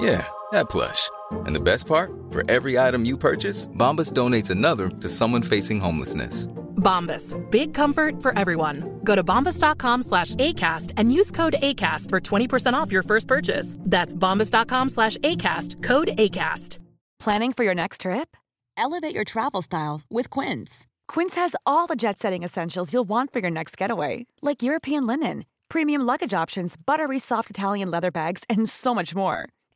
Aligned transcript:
Yeah, 0.00 0.26
that 0.52 0.70
plush. 0.70 1.10
And 1.44 1.54
the 1.54 1.60
best 1.60 1.86
part? 1.86 2.10
For 2.30 2.48
every 2.50 2.78
item 2.78 3.04
you 3.04 3.18
purchase, 3.18 3.68
Bombas 3.68 4.12
donates 4.12 4.48
another 4.50 4.88
to 4.88 5.08
someone 5.08 5.42
facing 5.42 5.78
homelessness. 5.80 6.46
Bombas. 6.76 7.36
Big 7.50 7.74
comfort 7.74 8.22
for 8.22 8.36
everyone. 8.38 9.00
Go 9.04 9.14
to 9.14 9.22
bombas.com 9.22 10.02
slash 10.02 10.34
ACAST 10.36 10.92
and 10.96 11.12
use 11.12 11.30
code 11.30 11.56
ACAST 11.62 12.08
for 12.08 12.18
20% 12.20 12.72
off 12.72 12.90
your 12.90 13.02
first 13.02 13.28
purchase. 13.28 13.76
That's 13.80 14.14
bombas.com 14.16 14.88
slash 14.88 15.18
ACAST. 15.18 15.82
Code 15.82 16.08
ACAST. 16.16 16.78
Planning 17.18 17.52
for 17.52 17.64
your 17.64 17.74
next 17.74 18.00
trip? 18.02 18.34
Elevate 18.78 19.14
your 19.14 19.24
travel 19.24 19.60
style 19.60 20.00
with 20.08 20.30
Quince. 20.30 20.86
Quince 21.08 21.34
has 21.34 21.54
all 21.66 21.86
the 21.86 21.96
jet 21.96 22.18
setting 22.18 22.42
essentials 22.42 22.94
you'll 22.94 23.08
want 23.08 23.32
for 23.32 23.40
your 23.40 23.50
next 23.50 23.76
getaway, 23.76 24.24
like 24.40 24.62
European 24.62 25.06
linen, 25.06 25.44
premium 25.68 26.00
luggage 26.00 26.32
options, 26.32 26.76
buttery 26.86 27.18
soft 27.18 27.50
Italian 27.50 27.90
leather 27.90 28.10
bags, 28.10 28.44
and 28.48 28.66
so 28.68 28.94
much 28.94 29.14
more. 29.14 29.50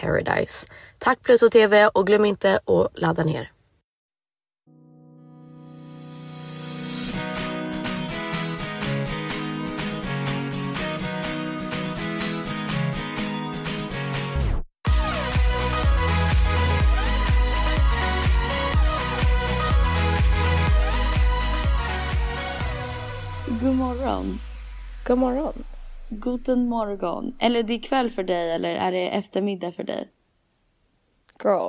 paradise. 0.00 0.66
Tack 0.98 1.22
Pluto 1.22 1.50
TV 1.50 1.86
och 1.86 2.06
glöm 2.06 2.24
inte 2.24 2.56
att 2.66 2.88
ladda 2.94 3.24
ner. 3.24 3.50
God 23.60 23.74
morgon. 23.74 24.40
God 25.04 25.18
morgon. 25.18 25.73
Guten 26.20 26.68
morgon. 26.68 27.34
Eller 27.38 27.62
det 27.62 27.72
är 27.74 27.78
kväll 27.78 28.10
för 28.10 28.22
dig 28.22 28.50
eller 28.52 28.70
är 28.70 28.92
det 28.92 29.08
eftermiddag 29.08 29.72
för 29.72 29.84
dig? 29.84 30.08
Girl, 31.44 31.68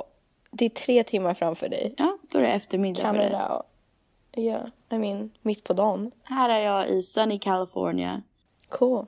det 0.50 0.64
är 0.64 0.68
tre 0.68 1.04
timmar 1.04 1.34
framför 1.34 1.68
dig. 1.68 1.94
Ja, 1.98 2.18
då 2.30 2.38
är 2.38 2.42
det 2.42 2.48
eftermiddag 2.48 3.02
för 3.02 3.18
dig. 3.18 3.30
Canada. 3.30 3.62
Yeah, 4.36 4.66
I 4.90 4.98
mean, 4.98 5.30
mitt 5.42 5.64
på 5.64 5.72
dagen. 5.72 6.10
Här 6.24 6.48
är 6.48 6.58
jag 6.58 6.88
i 6.88 7.02
sunny 7.02 7.38
California. 7.38 8.22
Cool. 8.68 9.06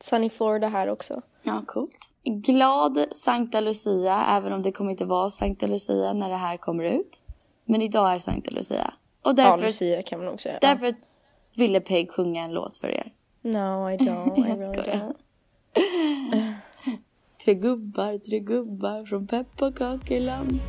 Sunny 0.00 0.30
Florida 0.30 0.68
här 0.68 0.88
också. 0.88 1.22
Ja, 1.42 1.62
coolt. 1.66 1.94
Glad 2.24 2.98
Sankta 3.12 3.60
Lucia, 3.60 4.24
även 4.28 4.52
om 4.52 4.62
det 4.62 4.72
kommer 4.72 4.90
inte 4.90 5.04
vara 5.04 5.30
Sankta 5.30 5.66
Lucia 5.66 6.12
när 6.12 6.28
det 6.28 6.36
här 6.36 6.56
kommer 6.56 6.84
ut. 6.84 7.22
Men 7.64 7.82
idag 7.82 8.12
är 8.12 8.18
Sankta 8.18 8.50
Lucia. 8.50 8.94
Och 9.22 9.28
Ja, 9.28 9.32
därför, 9.32 9.64
Lucia 9.64 10.02
kan 10.02 10.18
man 10.18 10.26
nog 10.26 10.40
säga. 10.40 10.58
därför 10.60 10.94
ville 11.56 11.80
Peg 11.80 12.10
sjunga 12.10 12.42
en 12.44 12.52
låt 12.52 12.76
för 12.76 12.88
er. 12.88 13.12
No, 13.42 13.88
I 13.88 13.96
don't. 14.00 14.38
I 14.38 14.54
really 14.54 14.82
don't. 14.82 15.16
Tre 17.44 17.54
gubbar, 17.54 18.18
tre 18.18 18.40
gubbar 18.40 19.04
från 19.04 19.26
pepparkakeland. 19.26 20.60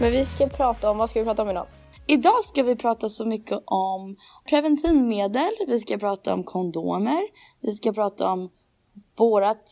Men 0.00 0.12
vi 0.12 0.24
ska 0.24 0.48
prata 0.48 0.90
om, 0.90 0.98
vad 0.98 1.10
ska 1.10 1.20
vi 1.20 1.24
prata 1.24 1.42
om 1.42 1.50
idag? 1.50 1.66
Idag 2.06 2.44
ska 2.44 2.62
vi 2.62 2.76
prata 2.76 3.08
så 3.08 3.24
mycket 3.24 3.58
om 3.64 4.16
preventivmedel, 4.48 5.50
vi 5.66 5.78
ska 5.78 5.98
prata 5.98 6.34
om 6.34 6.44
kondomer, 6.44 7.22
vi 7.60 7.72
ska 7.72 7.92
prata 7.92 8.32
om 8.32 8.50
vårat 9.16 9.70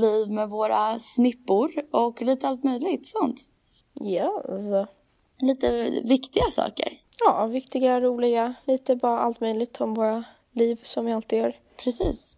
liv 0.00 0.30
med 0.30 0.48
våra 0.48 0.98
snippor 0.98 1.72
och 1.92 2.22
lite 2.22 2.48
allt 2.48 2.64
möjligt 2.64 3.06
sånt. 3.06 3.40
Yes. 4.04 4.88
Lite 5.38 5.90
viktiga 6.04 6.44
saker. 6.52 6.92
Ja, 7.24 7.46
viktiga, 7.46 8.00
roliga, 8.00 8.54
lite 8.64 8.96
bara 8.96 9.20
allt 9.20 9.40
möjligt 9.40 9.80
om 9.80 9.94
våra 9.94 10.24
liv 10.52 10.80
som 10.82 11.04
vi 11.06 11.12
alltid 11.12 11.38
gör. 11.38 11.56
Precis. 11.84 12.36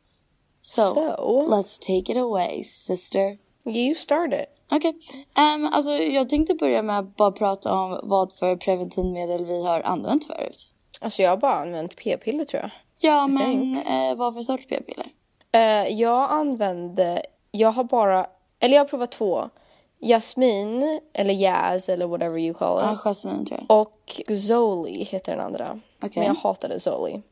So, 0.62 0.82
So. 0.82 1.46
let's 1.50 1.78
take 1.80 2.12
it 2.12 2.16
away 2.18 2.62
sister. 2.64 3.38
You 3.64 3.94
started. 3.94 4.46
Okej, 4.70 4.96
Ehm, 5.36 5.66
alltså 5.66 5.90
jag 5.90 6.28
tänkte 6.28 6.54
börja 6.54 6.82
med 6.82 6.98
att 6.98 7.16
bara 7.16 7.32
prata 7.32 7.74
om 7.74 8.00
vad 8.02 8.32
för 8.32 8.56
preventivmedel 8.56 9.44
vi 9.44 9.64
har 9.64 9.80
använt 9.80 10.24
förut. 10.26 10.68
Alltså 11.00 11.22
jag 11.22 11.30
har 11.30 11.36
bara 11.36 11.54
använt 11.54 11.96
p-piller 11.96 12.44
tror 12.44 12.62
jag. 12.62 12.70
Ja, 13.00 13.28
I 13.28 13.30
men 13.32 13.76
eh, 13.86 14.14
vad 14.16 14.34
för 14.34 14.42
sorts 14.42 14.66
p-piller? 14.66 15.06
Eh, 15.52 15.88
jag 16.00 16.30
använde, 16.30 17.22
jag 17.50 17.72
har 17.72 17.84
bara, 17.84 18.26
eller 18.60 18.74
jag 18.76 18.84
har 18.84 18.88
provat 18.88 19.12
två. 19.12 19.50
Jasmin, 20.00 21.00
eller 21.12 21.34
Jazz 21.34 21.88
eller 21.88 22.06
whatever 22.06 22.38
you 22.38 22.54
call 22.54 22.78
Ja, 22.82 22.92
it. 22.92 22.98
jasmin 22.98 23.46
tror 23.46 23.64
jag. 23.68 23.80
Och 23.80 24.20
Zoli 24.48 25.04
heter 25.04 25.32
den 25.36 25.44
andra. 25.46 25.80
Okej. 26.02 26.10
Men 26.14 26.24
jag 26.26 26.34
hatade 26.34 26.80
Zoli. 26.80 27.22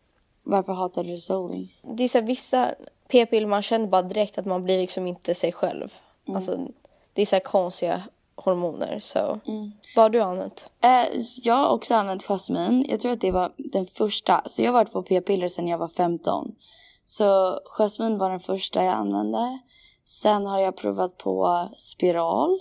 Varför 0.42 0.72
hatar 0.72 1.04
du 1.04 1.18
Zoli? 1.18 1.68
Det 1.82 2.04
är 2.04 2.08
så 2.08 2.18
här, 2.18 2.26
vissa 2.26 2.74
p-piller 3.08 3.46
man 3.46 3.62
känner 3.62 3.86
bara 3.86 4.02
direkt 4.02 4.38
att 4.38 4.46
man 4.46 4.64
blir 4.64 4.78
liksom 4.78 5.06
inte 5.06 5.34
sig 5.34 5.52
själv. 5.52 5.94
Mm. 6.26 6.36
Alltså, 6.36 6.58
det 7.12 7.22
är 7.22 7.26
så 7.26 7.36
här 7.36 7.40
konstiga 7.40 8.02
hormoner. 8.34 8.98
Så 9.00 9.40
vad 9.96 10.02
har 10.02 10.10
du 10.10 10.20
använt? 10.20 10.70
Eh, 10.80 11.20
jag 11.42 11.54
har 11.54 11.74
också 11.74 11.94
använt 11.94 12.22
jasmin. 12.22 12.86
Jag 12.88 13.00
tror 13.00 13.12
att 13.12 13.20
det 13.20 13.30
var 13.30 13.52
den 13.56 13.86
första. 13.86 14.42
Så 14.46 14.62
jag 14.62 14.68
har 14.68 14.72
varit 14.72 14.92
på 14.92 15.02
p-piller 15.02 15.48
sedan 15.48 15.68
jag 15.68 15.78
var 15.78 15.88
15. 15.88 16.54
Så 17.04 17.60
jasmin 17.64 18.18
var 18.18 18.30
den 18.30 18.40
första 18.40 18.84
jag 18.84 18.94
använde. 18.94 19.58
Sen 20.06 20.46
har 20.46 20.60
jag 20.60 20.76
provat 20.76 21.18
på 21.18 21.68
spiral. 21.78 22.58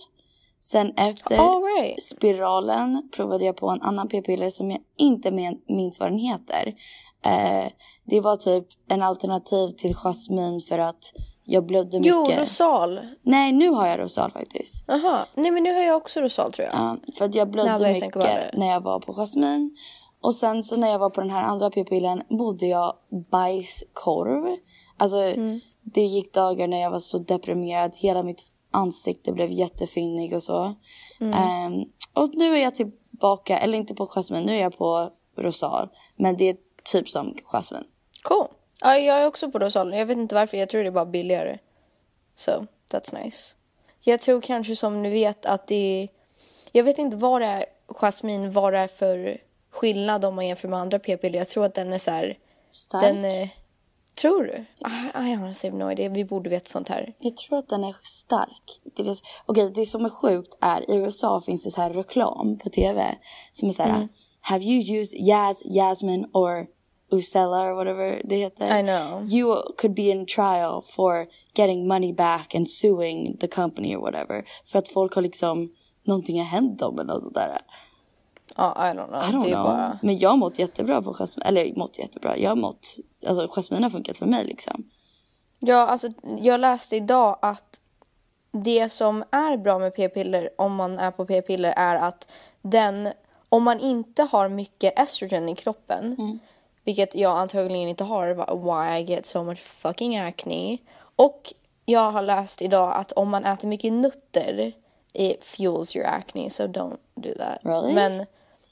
Sen 0.61 0.93
efter 0.97 1.35
right. 1.37 2.03
spiralen 2.03 3.09
provade 3.15 3.45
jag 3.45 3.57
på 3.57 3.69
en 3.69 3.81
annan 3.81 4.07
p-piller 4.07 4.49
som 4.49 4.71
jag 4.71 4.79
inte 4.97 5.31
minns 5.67 5.99
vad 5.99 6.11
den 6.11 6.19
heter. 6.19 6.75
Eh, 7.25 7.71
det 8.03 8.21
var 8.21 8.35
typ 8.35 8.67
en 8.87 9.01
alternativ 9.01 9.69
till 9.69 9.95
jasmin 9.95 10.61
för 10.61 10.79
att 10.79 11.13
jag 11.43 11.65
blödde 11.65 11.99
Jo, 12.03 12.21
mycket. 12.21 12.39
Rosal. 12.39 12.99
Nej, 13.21 13.51
nu 13.51 13.69
har 13.69 13.87
jag 13.87 13.99
Rosal 13.99 14.31
faktiskt. 14.31 14.83
Jaha. 14.87 15.25
Nej 15.33 15.51
men 15.51 15.63
nu 15.63 15.73
har 15.73 15.81
jag 15.81 15.97
också 15.97 16.21
Rosal 16.21 16.51
tror 16.51 16.67
jag. 16.67 16.75
Ja, 16.75 16.97
för 17.17 17.25
att 17.25 17.35
jag 17.35 17.49
blödde 17.49 17.93
think 17.93 18.15
mycket 18.15 18.53
när 18.53 18.67
jag 18.67 18.81
var 18.81 18.99
på 18.99 19.13
jasmin. 19.13 19.77
Och 20.21 20.35
sen 20.35 20.63
så 20.63 20.75
när 20.75 20.89
jag 20.89 20.99
var 20.99 21.09
på 21.09 21.21
den 21.21 21.29
här 21.29 21.43
andra 21.43 21.69
p-pillen 21.69 22.23
bodde 22.29 22.65
jag 22.65 22.93
bajskorv. 23.31 24.57
Alltså 24.97 25.17
Mm. 25.17 25.59
Det 25.85 26.01
gick 26.01 26.33
dagar 26.33 26.67
när 26.67 26.81
jag 26.81 26.91
var 26.91 26.99
så 26.99 27.17
deprimerad. 27.17 27.91
Hela 27.95 28.23
mitt 28.23 28.45
ansikte 28.71 29.31
blev 29.31 29.51
jättefinnig 29.51 30.33
och 30.33 30.43
så. 30.43 30.75
Mm. 31.19 31.33
Ehm, 31.33 31.85
och 32.13 32.35
nu 32.35 32.57
är 32.57 32.63
jag 32.63 32.75
tillbaka, 32.75 33.59
eller 33.59 33.77
inte 33.77 33.95
på 33.95 34.07
jasmin, 34.07 34.43
nu 34.43 34.55
är 34.55 34.61
jag 34.61 34.77
på 34.77 35.09
rosal. 35.35 35.89
Men 36.15 36.37
det 36.37 36.49
är 36.49 36.57
typ 36.83 37.09
som 37.09 37.35
jasmin. 37.45 37.83
Cool. 38.21 38.47
Ja, 38.81 38.97
jag 38.97 39.21
är 39.21 39.25
också 39.27 39.51
på 39.51 39.59
Rosal. 39.59 39.93
Jag 39.93 40.05
vet 40.05 40.17
inte 40.17 40.35
varför. 40.35 40.57
Jag 40.57 40.69
tror 40.69 40.81
det 40.81 40.89
är 40.89 40.91
bara 40.91 41.05
billigare. 41.05 41.57
So, 42.35 42.51
that's 42.91 43.23
nice. 43.23 43.55
Jag 43.99 44.21
tror 44.21 44.41
kanske 44.41 44.75
som 44.75 45.01
ni 45.01 45.09
vet 45.09 45.45
att 45.45 45.67
det 45.67 45.75
är... 45.75 46.09
Jag 46.71 46.83
vet 46.83 46.97
inte 46.97 47.17
vad 47.17 47.41
det 47.41 47.47
är, 47.47 47.65
jasmin, 47.87 48.51
vad 48.51 48.73
det 48.73 48.79
är 48.79 48.87
för 48.87 49.41
skillnad 49.71 50.25
om 50.25 50.35
man 50.35 50.47
jämför 50.47 50.67
med 50.67 50.79
andra 50.79 50.99
p-piller. 50.99 51.39
Jag 51.39 51.49
tror 51.49 51.65
att 51.65 51.73
den 51.73 51.93
är 51.93 51.97
så 51.97 52.11
här... 52.11 52.37
Stark. 52.71 53.03
Den 53.03 53.25
är... 53.25 53.49
Tror 54.21 54.43
du? 54.43 54.65
I, 54.79 55.29
I 55.29 55.35
honestly 55.35 55.69
have 55.69 55.79
no 55.79 55.91
idea. 55.91 56.09
Vi 56.09 56.25
borde 56.25 56.49
veta 56.49 56.69
sånt 56.69 56.89
här. 56.89 57.13
Jag 57.19 57.37
tror 57.37 57.57
att 57.57 57.69
den 57.69 57.83
är 57.83 57.95
stark. 58.03 58.81
Det, 58.95 59.07
är 59.07 59.17
okej, 59.45 59.71
det 59.75 59.85
som 59.85 60.05
är 60.05 60.09
sjukt 60.09 60.57
är 60.61 60.91
i 60.91 60.95
USA 60.95 61.41
finns 61.41 61.63
det 61.63 61.71
så 61.71 61.81
här 61.81 61.89
reklam 61.89 62.57
på 62.57 62.69
tv 62.69 63.15
som 63.51 63.69
är 63.69 63.73
så 63.73 63.83
här 63.83 63.95
Mm. 63.95 64.07
Have 64.41 64.63
you 64.63 64.99
used 64.99 65.13
Yas, 65.13 65.61
Jasmine 65.65 66.27
or 66.33 66.67
Usella 67.11 67.65
or 67.65 67.75
whatever 67.75 68.21
det 68.25 68.35
heter? 68.35 68.79
I 68.79 68.83
know. 68.83 69.23
You 69.23 69.73
could 69.77 69.95
be 69.95 70.09
in 70.09 70.25
trial 70.25 70.81
for 70.81 71.27
getting 71.55 71.87
money 71.87 72.13
back 72.13 72.55
and 72.55 72.69
suing 72.69 73.37
the 73.37 73.47
company 73.47 73.95
or 73.95 74.01
whatever. 74.01 74.45
För 74.65 74.79
att 74.79 74.87
folk 74.87 75.15
har 75.15 75.21
liksom, 75.21 75.71
någonting 76.03 76.37
har 76.37 76.45
hänt 76.45 76.79
dem 76.79 76.99
eller 76.99 77.13
något 77.13 77.23
sånt 77.23 77.35
där. 77.35 77.61
Ja, 78.57 78.91
I 78.91 78.93
don't 78.93 79.07
know. 79.07 79.21
I 79.21 79.25
don't 79.25 79.51
know. 79.51 79.63
bara... 79.63 79.99
Men 80.01 80.17
jag 80.17 80.29
har 80.29 80.37
mått 80.37 80.59
jättebra 80.59 81.01
på 81.01 81.13
jasmin. 81.13 81.43
Eller 81.45 81.75
mått 81.75 81.99
jättebra. 81.99 82.37
Jag 82.37 82.51
har 82.51 82.55
mått, 82.55 82.87
alltså 83.27 83.47
jasmin 83.47 83.83
har 83.83 83.89
funkat 83.89 84.17
för 84.17 84.25
mig 84.25 84.45
liksom. 84.45 84.89
Ja, 85.59 85.87
alltså 85.87 86.07
jag 86.37 86.59
läste 86.59 86.95
idag 86.95 87.37
att 87.41 87.79
det 88.51 88.89
som 88.89 89.23
är 89.31 89.57
bra 89.57 89.79
med 89.79 89.95
p-piller 89.95 90.49
om 90.57 90.75
man 90.75 90.99
är 90.99 91.11
på 91.11 91.25
p-piller 91.25 91.73
är 91.77 91.95
att 91.95 92.27
den, 92.61 93.09
om 93.49 93.63
man 93.63 93.79
inte 93.79 94.23
har 94.23 94.49
mycket 94.49 94.99
estrogen 94.99 95.49
i 95.49 95.55
kroppen, 95.55 96.39
vilket 96.83 97.15
jag 97.15 97.37
antagligen 97.37 97.89
inte 97.89 98.03
har, 98.03 98.27
why 98.63 98.99
I 98.99 99.03
get 99.03 99.25
so 99.25 99.43
much 99.43 99.59
fucking 99.59 100.17
acne. 100.17 100.77
Och 101.15 101.53
jag 101.85 102.11
har 102.11 102.21
läst 102.21 102.61
idag 102.61 102.93
att 102.95 103.11
om 103.11 103.29
man 103.29 103.45
äter 103.45 103.67
mycket 103.67 103.93
nötter, 103.93 104.73
it 105.13 105.45
fuels 105.45 105.95
your 105.95 106.07
acne, 106.07 106.49
so 106.49 106.63
don't 106.63 106.97
do 107.15 107.29
that. 107.37 107.57
Really? 107.61 107.93
Men, 107.93 108.25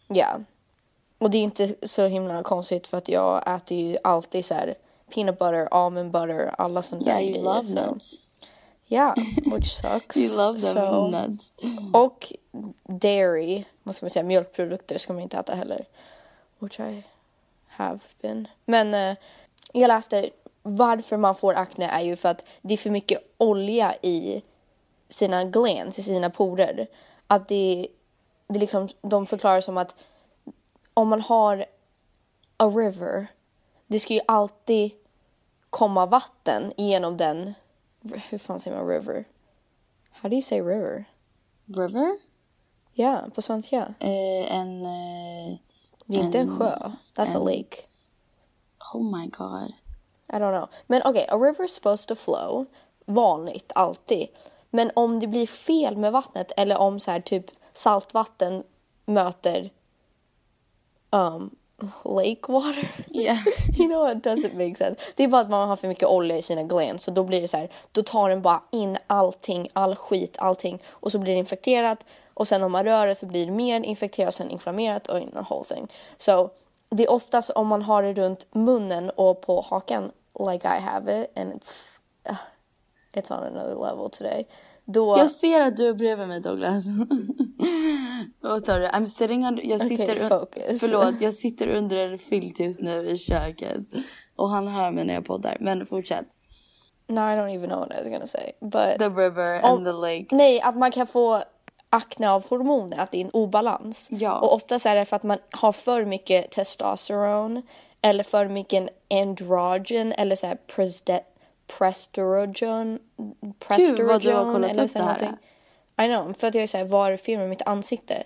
ja. 0.07 0.39
Och 1.17 1.29
det 1.31 1.37
är 1.37 1.41
inte 1.43 1.75
så 1.83 2.07
himla 2.07 2.43
konstigt 2.43 2.87
för 2.87 2.97
att 2.97 3.09
jag 3.09 3.55
äter 3.55 3.77
ju 3.77 3.97
alltid 4.03 4.45
så 4.45 4.53
här 4.53 4.75
peanut 5.13 5.39
butter, 5.39 5.67
almond 5.71 6.11
butter, 6.11 6.55
alla 6.57 6.83
sådana 6.83 7.05
Yeah, 7.07 7.17
där 7.17 7.23
you 7.25 7.31
grejer. 7.33 7.43
love 7.45 7.63
så- 7.63 7.91
nuts. 7.91 8.13
Ja, 8.85 9.15
which 9.55 9.71
sucks. 9.71 10.17
You 10.17 10.37
love 10.37 10.59
them 10.59 10.77
So- 10.77 11.27
nuts. 11.27 11.51
Och 11.93 12.33
dairy, 12.83 13.63
vad 13.83 13.95
ska 13.95 14.05
man 14.05 14.09
säga, 14.09 14.23
mjölkprodukter 14.23 14.97
ska 14.97 15.13
man 15.13 15.21
inte 15.21 15.37
äta 15.37 15.55
heller. 15.55 15.85
Which 16.59 16.79
I 16.79 17.03
have 17.67 17.99
been. 18.21 18.47
Men 18.65 18.93
eh, 18.93 19.15
jag 19.73 19.87
läste 19.87 20.29
varför 20.63 21.17
man 21.17 21.35
får 21.35 21.53
akne 21.53 21.85
är 21.89 22.01
ju 22.01 22.15
för 22.15 22.29
att 22.29 22.45
det 22.61 22.73
är 22.73 22.77
för 22.77 22.89
mycket 22.89 23.33
olja 23.37 23.95
i 24.01 24.41
sina 25.09 25.43
glands, 25.45 25.99
i 25.99 26.03
sina 26.03 26.29
porer. 26.29 26.87
Att 27.27 27.47
det, 27.47 27.87
det 28.53 28.59
liksom, 28.59 28.89
de 29.01 29.25
förklarar 29.25 29.61
som 29.61 29.77
att 29.77 29.95
om 30.93 31.07
man 31.07 31.21
har 31.21 31.65
a 32.57 32.67
river, 32.67 33.27
det 33.87 33.99
ska 33.99 34.13
ju 34.13 34.21
alltid 34.27 34.91
komma 35.69 36.05
vatten 36.05 36.73
genom 36.77 37.17
den, 37.17 37.53
hur 38.29 38.37
fan 38.37 38.59
säger 38.59 38.77
man 38.77 38.87
river? 38.87 39.27
How 40.11 40.29
do 40.29 40.35
you 40.35 40.41
say 40.41 40.61
river? 40.61 41.05
River? 41.65 42.17
Ja, 42.93 43.21
på 43.35 43.41
svenska. 43.41 43.93
Eh, 43.99 44.55
en... 44.55 44.85
Eh, 44.85 45.57
Det 46.05 46.15
är 46.15 46.19
inte 46.23 46.39
en 46.39 46.57
sjö. 46.59 46.77
That's 47.15 47.35
a 47.35 47.35
en- 47.35 47.43
lake. 47.45 47.77
oh 48.93 49.17
my 49.19 49.27
god. 49.27 49.73
I 50.27 50.35
don't 50.35 50.57
know. 50.57 50.69
Men 50.87 51.01
okej, 51.05 51.27
a 51.29 51.35
river 51.37 51.65
is 51.65 51.73
supposed 51.75 52.07
to 52.07 52.15
flow. 52.15 52.65
Vanligt, 53.05 53.71
alltid. 53.75 54.27
Men 54.69 54.91
om 54.95 55.19
det 55.19 55.27
blir 55.27 55.47
fel 55.47 55.97
med 55.97 56.11
vattnet 56.11 56.51
eller 56.57 56.77
om 56.77 56.99
så 56.99 57.11
här 57.11 57.19
typ 57.19 57.45
saltvatten 57.73 58.63
möter 59.05 59.69
um, 61.11 61.55
lake 62.03 62.51
water. 62.51 62.89
Yeah. 63.15 63.43
you 63.77 63.87
know 63.87 64.11
it 64.11 64.23
doesn't 64.23 64.53
make 64.53 64.75
sense. 64.75 65.01
Det 65.15 65.23
är 65.23 65.27
bara 65.27 65.41
att 65.41 65.49
man 65.49 65.69
har 65.69 65.75
för 65.75 65.87
mycket 65.87 66.07
olja 66.07 66.37
i 66.37 66.41
sina 66.41 66.63
glands 66.63 67.03
så 67.03 67.11
då 67.11 67.23
blir 67.23 67.41
det 67.41 67.47
så 67.47 67.57
här, 67.57 67.69
då 67.91 68.03
tar 68.03 68.29
den 68.29 68.41
bara 68.41 68.61
in 68.71 68.97
allting, 69.07 69.69
all 69.73 69.95
skit, 69.95 70.35
allting 70.39 70.81
och 70.87 71.11
så 71.11 71.19
blir 71.19 71.33
det 71.33 71.39
infekterat 71.39 72.05
och 72.33 72.47
sen 72.47 72.63
om 72.63 72.71
man 72.71 72.83
rör 72.83 73.07
det 73.07 73.15
så 73.15 73.25
blir 73.25 73.45
det 73.45 73.51
mer 73.51 73.81
infekterat 73.83 74.27
och 74.27 74.33
sen 74.33 74.49
inflammerat 74.49 75.07
och 75.07 75.19
the 75.19 75.39
whole 75.49 75.65
thing. 75.65 75.87
Så 76.17 76.49
det 76.89 77.03
är 77.03 77.11
oftast 77.11 77.49
om 77.49 77.67
man 77.67 77.81
har 77.81 78.03
det 78.03 78.13
runt 78.13 78.47
munnen 78.51 79.09
och 79.09 79.41
på 79.41 79.65
hakan 79.69 80.11
like 80.51 80.67
I 80.67 80.81
have 80.81 81.21
it 81.21 81.37
and 81.37 81.53
it's 81.53 81.71
uh, 82.29 82.37
it's 83.13 83.31
on 83.31 83.43
another 83.43 83.75
level 83.75 84.09
today. 84.09 84.47
Då 84.85 85.17
Jag 85.17 85.31
ser 85.31 85.61
att 85.61 85.77
du 85.77 85.87
är 85.87 85.93
bredvid 85.93 86.27
mig 86.27 86.41
Douglas. 86.41 86.83
Vad 88.41 88.65
sa 88.65 88.77
du? 88.77 88.87
I'm 88.87 89.05
sitting 89.05 89.47
under... 89.47 89.63
Jag 89.63 89.81
sitter... 89.81 90.15
un- 90.15 90.29
focus. 90.29 90.79
Förlåt, 90.79 91.21
jag 91.21 91.33
sitter 91.33 91.67
under 91.67 91.97
en 91.97 92.19
filt 92.19 92.59
just 92.59 92.81
nu 92.81 93.09
i 93.09 93.17
köket. 93.17 93.79
Och 94.35 94.49
han 94.49 94.67
hör 94.67 94.91
mig 94.91 95.05
när 95.05 95.13
jag 95.13 95.25
poddar. 95.25 95.57
Men 95.59 95.85
fortsätt. 95.85 96.25
no, 97.07 97.15
I 97.19 97.35
don't 97.35 97.55
even 97.55 97.69
know 97.69 97.79
what 97.79 97.91
I 97.91 98.03
was 98.03 98.07
gonna 98.07 98.27
say. 98.27 98.51
But 98.61 98.97
The 98.99 99.09
river 99.09 99.61
Om- 99.65 99.77
and 99.77 99.85
the 99.85 99.91
lake. 99.91 100.25
Nej, 100.31 100.61
att 100.61 100.75
man 100.77 100.91
kan 100.91 101.07
få 101.07 101.43
akne 101.89 102.31
av 102.31 102.49
hormoner, 102.49 102.97
att 102.97 103.11
det 103.11 103.17
är 103.17 103.25
en 103.25 103.31
obalans. 103.31 104.09
Ja. 104.11 104.39
Och 104.39 104.53
oftast 104.53 104.85
är 104.85 104.95
det 104.95 105.05
för 105.05 105.15
att 105.15 105.23
man 105.23 105.37
har 105.51 105.71
för 105.71 106.05
mycket 106.05 106.51
testosteron 106.51 107.61
eller 108.01 108.23
för 108.23 108.47
mycket 108.47 108.89
androgen 109.13 110.11
eller 110.13 110.35
så 110.35 110.47
här 110.47 110.57
preste- 111.77 112.99
prestogen. 113.59 113.95
Gud, 113.97 114.07
vad 114.07 114.21
du 114.21 114.33
har 114.33 114.51
kollat 114.53 114.77
upp 114.77 114.93
det 114.93 115.03
här. 115.03 115.37
I 116.05 116.07
know, 116.07 116.33
för 116.33 116.47
att 116.47 116.55
jag 116.55 116.63
är 116.63 116.67
såhär 116.67 116.85
varfilm 116.85 117.39
med 117.39 117.49
mitt 117.49 117.61
ansikte. 117.61 118.23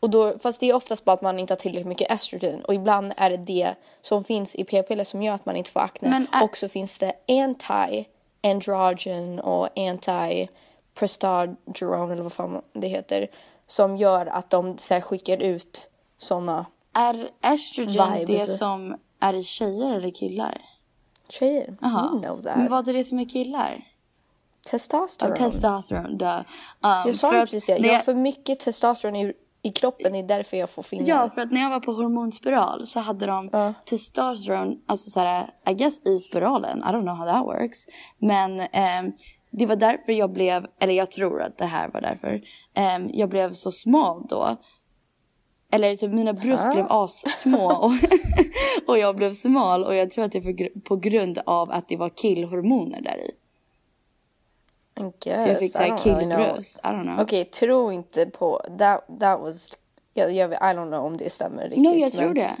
Och 0.00 0.10
då, 0.10 0.38
fast 0.38 0.60
det 0.60 0.70
är 0.70 0.74
oftast 0.74 1.04
bara 1.04 1.12
att 1.12 1.22
man 1.22 1.38
inte 1.38 1.52
har 1.52 1.58
tillräckligt 1.58 1.86
mycket 1.86 2.10
estrogen 2.10 2.64
och 2.64 2.74
ibland 2.74 3.12
är 3.16 3.30
det 3.30 3.36
det 3.36 3.74
som 4.00 4.24
finns 4.24 4.54
i 4.56 4.64
p-piller 4.64 5.04
som 5.04 5.22
gör 5.22 5.34
att 5.34 5.46
man 5.46 5.56
inte 5.56 5.70
får 5.70 5.80
akne. 5.80 6.10
Men 6.10 6.26
är- 6.32 6.44
Och 6.44 6.56
så 6.56 6.68
finns 6.68 6.98
det 6.98 7.12
anti-androgen 7.28 9.40
och 9.40 9.68
anti-prostageron 9.76 12.12
eller 12.12 12.22
vad 12.22 12.32
fan 12.32 12.62
det 12.72 12.88
heter 12.88 13.28
som 13.66 13.96
gör 13.96 14.26
att 14.26 14.50
de 14.50 14.78
så 14.78 14.94
här, 14.94 15.00
skickar 15.00 15.42
ut 15.42 15.90
såna 16.18 16.66
Är 16.94 17.28
estrogen 17.42 18.12
det 18.12 18.18
Vibes. 18.26 18.58
som 18.58 18.96
är 19.20 19.34
i 19.34 19.44
tjejer 19.44 19.94
eller 19.94 20.10
killar? 20.10 20.60
Tjejer. 21.28 21.76
Jaha. 21.80 22.10
You 22.12 22.22
know 22.22 22.42
that. 22.42 22.56
Men 22.56 22.68
vad 22.70 22.88
är 22.88 22.92
det 22.92 23.04
som 23.04 23.18
är 23.18 23.28
killar? 23.28 23.84
Testosteron. 24.70 25.34
Ja, 25.38 25.50
testosteron, 25.50 26.18
duh. 26.18 26.38
Um, 26.38 26.44
jag 26.82 27.14
sa 27.14 27.30
för 27.30 27.36
ju 27.36 27.40
precis 27.40 27.66
det. 27.66 27.78
när 27.78 27.88
Jag 27.88 27.94
har 27.94 28.02
för 28.02 28.14
mycket 28.14 28.60
testosteron 28.60 29.16
i, 29.16 29.32
i 29.62 29.72
kroppen. 29.72 30.12
Det 30.12 30.18
är 30.18 30.22
därför 30.22 30.56
jag 30.56 30.70
får 30.70 30.82
fingrar. 30.82 31.08
Ja, 31.08 31.30
för 31.30 31.40
att 31.40 31.52
när 31.52 31.60
jag 31.60 31.70
var 31.70 31.80
på 31.80 31.92
hormonspiral 31.92 32.86
så 32.86 33.00
hade 33.00 33.26
de 33.26 33.74
testosteron, 33.84 34.82
alltså 34.86 35.10
såhär, 35.10 35.50
I 35.70 35.74
guess 35.74 36.06
i 36.06 36.18
spiralen. 36.18 36.78
I 36.78 36.82
don't 36.82 37.02
know 37.02 37.14
how 37.14 37.26
that 37.26 37.46
works. 37.46 37.86
Men 38.18 38.60
ehm, 38.60 39.12
det 39.50 39.66
var 39.66 39.76
därför 39.76 40.12
jag 40.12 40.32
blev, 40.32 40.66
eller 40.80 40.94
jag 40.94 41.10
tror 41.10 41.42
att 41.42 41.58
det 41.58 41.64
här 41.64 41.88
var 41.88 42.00
därför, 42.00 42.40
ehm, 42.74 43.10
jag 43.12 43.28
blev 43.28 43.52
så 43.52 43.70
smal 43.70 44.26
då. 44.28 44.56
Eller 45.70 45.96
typ 45.96 46.12
mina 46.12 46.32
bröst 46.32 46.72
blev 46.72 46.86
assmå 46.88 47.66
och, 47.82 47.92
och 48.86 48.98
jag 48.98 49.16
blev 49.16 49.34
smal 49.34 49.84
och 49.84 49.94
jag 49.94 50.10
tror 50.10 50.24
att 50.24 50.32
det 50.32 50.38
är 50.38 50.42
gr- 50.42 50.80
på 50.80 50.96
grund 50.96 51.38
av 51.46 51.70
att 51.70 51.88
det 51.88 51.96
var 51.96 52.08
killhormoner 52.08 53.00
där 53.00 53.18
i. 53.18 53.30
I 55.00 55.12
guess. 55.24 55.42
Så 55.42 55.48
jag 55.48 55.58
fick 55.58 55.72
såhär 55.72 55.96
killbröst. 55.98 56.78
I 56.78 56.86
don't 56.86 57.02
know. 57.02 57.20
Okej, 57.20 57.44
tro 57.44 57.92
inte 57.92 58.26
på... 58.26 58.60
That, 58.78 59.06
that 59.20 59.40
was... 59.40 59.72
Jag, 60.14 60.32
jag, 60.32 60.52
I 60.52 60.54
don't 60.56 60.88
know 60.88 61.04
om 61.04 61.16
det 61.16 61.30
stämmer 61.30 61.62
riktigt. 61.62 61.82
No, 61.82 61.94
jag 61.94 62.12
tror 62.12 62.24
men- 62.24 62.34
det. 62.34 62.56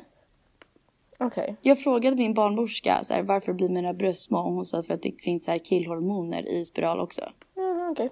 Okej. 1.20 1.56
Jag 1.62 1.80
frågade 1.80 2.16
min 2.16 2.34
barnmorska 2.34 3.04
så 3.04 3.14
här, 3.14 3.22
varför 3.22 3.52
blir 3.52 3.68
mina 3.68 3.92
bröst 3.92 4.20
små 4.20 4.38
och 4.38 4.52
hon 4.52 4.64
sa 4.64 4.82
för 4.82 4.94
att 4.94 5.02
det 5.02 5.12
finns 5.22 5.44
så 5.44 5.50
här 5.50 5.58
killhormoner 5.58 6.48
i 6.48 6.64
spiral 6.64 7.00
också. 7.00 7.22
Mm, 7.56 7.90
Okej. 7.92 8.10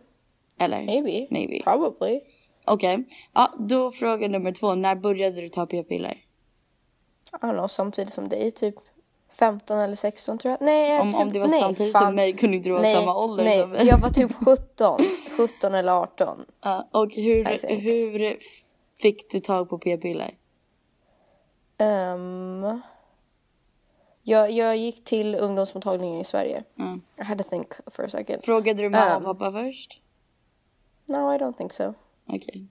Eller? 0.59 0.85
Maybe. 0.85 1.27
Maybe. 1.31 1.63
Probably. 1.65 2.21
Okej. 2.67 3.05
Ja, 3.33 3.53
då 3.59 3.93
fråga 3.93 4.29
nummer 4.29 4.53
två. 4.53 4.75
När 4.75 4.95
började 4.95 5.41
du 5.41 5.49
ta 5.49 5.67
p-piller? 5.67 6.23
Know, 7.41 7.67
samtidigt 7.69 8.13
som 8.13 8.29
dig, 8.29 8.51
typ 8.51 8.75
15 9.33 9.79
eller 9.79 9.95
16 9.95 10.39
tror 10.39 10.51
jag. 10.51 10.67
Nej, 10.67 11.01
Om, 11.01 11.13
typ, 11.13 11.21
om 11.23 11.33
det 11.33 11.39
var 11.39 11.49
nej, 11.49 11.61
samtidigt 11.61 11.93
fan. 11.93 12.07
som 12.07 12.15
mig 12.15 12.33
kunde 12.33 12.57
inte 12.57 12.69
du 12.69 12.73
vara 12.73 12.83
nej, 12.83 12.95
samma 12.95 13.17
ålder 13.17 13.45
nej, 13.45 13.61
som 13.61 13.71
mig. 13.71 13.87
jag 13.87 13.99
var 13.99 14.11
typ 14.11 14.33
17. 14.45 15.01
17 15.37 15.75
eller 15.75 15.93
18. 15.93 16.45
Ja, 16.63 16.89
och 16.91 17.13
hur, 17.13 17.45
hur 17.81 18.39
fick 19.01 19.31
du 19.31 19.41
tag 19.41 19.69
på 19.69 19.79
p-piller? 19.79 20.35
Um, 21.79 22.81
jag, 24.23 24.51
jag 24.51 24.77
gick 24.77 25.05
till 25.05 25.35
ungdomsmottagningen 25.35 26.21
i 26.21 26.25
Sverige. 26.25 26.65
Mm. 26.79 27.01
I 27.21 27.23
had 27.23 27.39
to 27.39 27.45
think 27.45 27.69
for 27.87 28.05
a 28.05 28.09
second. 28.09 28.45
Frågade 28.45 28.83
du 28.83 28.91
mamma 28.91 29.17
Um, 29.17 29.27
och 29.27 29.39
pappa 29.39 29.53
först? 29.53 30.01
No, 31.07 31.35
I 31.35 31.39
don't 31.39 31.57
think 31.57 31.73
so. 31.73 31.95
Okej. 32.27 32.67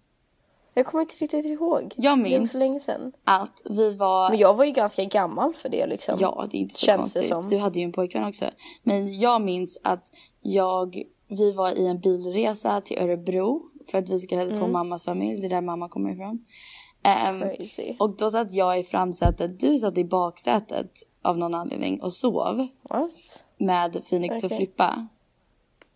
Jag 0.74 0.86
kommer 0.86 1.02
inte 1.02 1.16
riktigt 1.16 1.46
ihåg. 1.46 1.94
Jag 1.98 2.04
Det 2.04 2.10
var 2.10 2.30
minns 2.30 2.52
så 2.52 2.58
länge 2.58 2.80
sedan. 2.80 3.12
att 3.24 3.62
vi 3.70 3.94
var... 3.94 4.30
Men 4.30 4.40
jag 4.40 4.56
var 4.56 4.66
ju 4.66 4.72
ganska 4.72 5.04
gammal 5.04 5.54
för 5.54 5.70
det 5.70 5.88
liksom. 5.88 6.18
Ja, 6.20 6.48
det 6.52 6.58
är 6.58 6.60
inte 6.60 6.76
så 6.76 6.86
Känns 6.86 7.00
konstigt. 7.02 7.22
det 7.22 7.28
som. 7.28 7.50
Du 7.50 7.58
hade 7.58 7.80
ju 7.80 7.86
en 7.86 7.92
pojkvän 7.92 8.24
också. 8.28 8.46
Men 8.84 9.20
jag 9.20 9.42
minns 9.42 9.80
att 9.84 10.12
jag, 10.42 11.04
vi 11.28 11.52
var 11.52 11.72
i 11.72 11.88
en 11.88 12.00
bilresa 12.00 12.82
till 12.82 13.00
Örebro 13.00 13.64
för 13.92 13.98
att 13.98 14.10
vi 14.10 14.20
skulle 14.20 14.42
hälsa 14.42 14.60
på 14.60 14.68
mammas 14.68 15.04
familj. 15.04 15.42
Det 15.42 15.48
är 15.48 15.50
där 15.50 15.62
mamma 15.62 15.90
kommer 15.90 16.12
ifrån. 16.12 16.46
Ehm, 17.04 17.42
Crazy. 17.42 17.96
och 18.00 18.10
då 18.18 18.32
satt 18.32 18.54
jag 18.54 18.80
i 18.80 18.84
framsätet, 18.84 19.60
du 19.60 19.78
satt 19.78 19.98
i 19.98 20.04
baksätet 20.04 20.92
av 21.22 21.38
någon 21.38 21.56
anledning 21.56 22.02
och 22.02 22.14
sov 22.14 22.68
What? 22.82 23.46
med 23.58 24.02
Phoenix 24.10 24.36
och 24.36 24.44
Okej. 24.46 24.58
Flippa. 24.58 25.08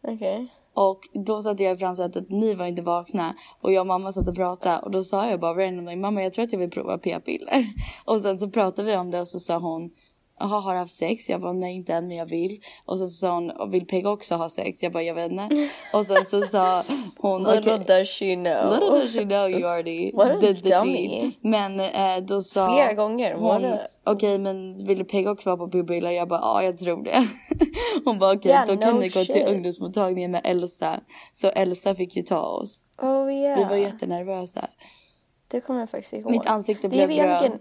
Okej. 0.02 0.48
Och 0.74 1.00
då 1.26 1.42
satt 1.42 1.60
jag 1.60 1.76
i 1.76 1.80
framsätet, 1.80 2.30
ni 2.30 2.56
var 2.56 2.66
inte 2.66 2.82
vakna 2.82 3.36
och 3.62 3.72
jag 3.74 3.82
och 3.82 3.88
mamma 3.88 4.14
satt 4.14 4.28
och 4.28 4.36
pratade 4.36 4.80
och 4.80 4.92
då 4.92 5.04
sa 5.04 5.30
jag 5.30 5.40
bara 5.40 5.66
randomly, 5.66 5.96
mamma 5.96 6.24
jag 6.24 6.34
tror 6.34 6.46
att 6.46 6.52
jag 6.52 6.60
vill 6.60 6.70
prova 6.70 6.98
p-piller. 6.98 7.74
Och 8.06 8.22
sen 8.22 8.40
så 8.40 8.50
pratade 8.50 8.92
vi 8.92 8.98
om 8.98 9.12
det 9.12 9.20
och 9.20 9.28
så 9.28 9.40
sa 9.40 9.58
hon, 9.58 9.92
jaha 10.40 10.60
har 10.60 10.74
du 10.74 10.80
haft 10.80 10.98
sex? 10.98 11.30
Jag 11.30 11.42
bara 11.42 11.54
nej 11.54 11.76
inte 11.76 11.94
än 11.94 12.08
men 12.08 12.18
jag 12.18 12.26
vill. 12.26 12.62
Och 12.86 13.00
sen 13.00 13.10
så 13.10 13.18
sa 13.18 13.34
hon, 13.34 13.72
vill 13.72 13.86
Pegga 13.88 14.10
också 14.10 14.36
ha 14.36 14.50
sex? 14.50 14.84
Jag 14.84 14.92
bara 14.92 15.04
jag 15.04 15.16
vet 15.16 15.32
inte. 15.32 15.70
Och 15.94 16.06
sen 16.06 16.26
så 16.26 16.42
sa 16.42 16.84
hon, 17.18 17.44
Little 17.44 17.74
okej. 17.74 17.86
does 17.88 18.10
she 18.10 18.36
know. 18.36 18.74
Little 18.74 19.00
does 19.00 19.14
she 19.14 19.24
know 19.24 19.50
you 19.50 19.70
already 19.70 20.12
What 20.14 20.42
did 20.42 20.64
the 20.64 20.70
deed. 20.70 21.32
Men 21.42 21.80
eh, 21.80 22.26
då 22.26 22.42
sa 22.42 22.68
Flera 22.68 22.94
gånger, 22.94 23.34
hon, 23.34 23.78
okej 24.06 24.40
men 24.40 24.78
vill 24.78 25.06
Pegga 25.06 25.32
också 25.32 25.50
vara 25.50 25.58
på 25.58 25.68
p-piller? 25.68 26.12
Jag 26.12 26.28
bara 26.28 26.40
ja 26.40 26.64
jag 26.64 26.80
tror 26.80 27.04
det. 27.04 27.28
Hon 28.06 28.20
bara 28.20 28.36
okej 28.36 28.52
Yeah, 28.52 28.68
då 28.68 28.78
kan 28.78 28.96
no 28.96 29.00
ni 29.00 29.10
gå 29.10 29.24
till 29.24 29.48
ungdomsmottagningen 29.48 30.32
med 30.32 30.42
Elsa. 30.44 31.00
Så 31.34 31.48
Elsa 31.48 31.96
fick 31.96 32.16
ju 32.16 32.22
ta 32.22 32.42
oss. 32.42 32.82
Oh 33.02 33.34
yeah. 33.34 33.58
Vi 33.58 33.64
var 33.64 33.76
jättenervösa. 33.76 34.68
Det 35.48 35.62
kommer 35.62 35.80
jag 35.80 35.90
faktiskt 35.90 36.14
ihåg. 36.14 36.32
Mitt 36.32 36.50
ansikte 36.50 36.90
blev 36.90 37.10
röd. 37.10 37.60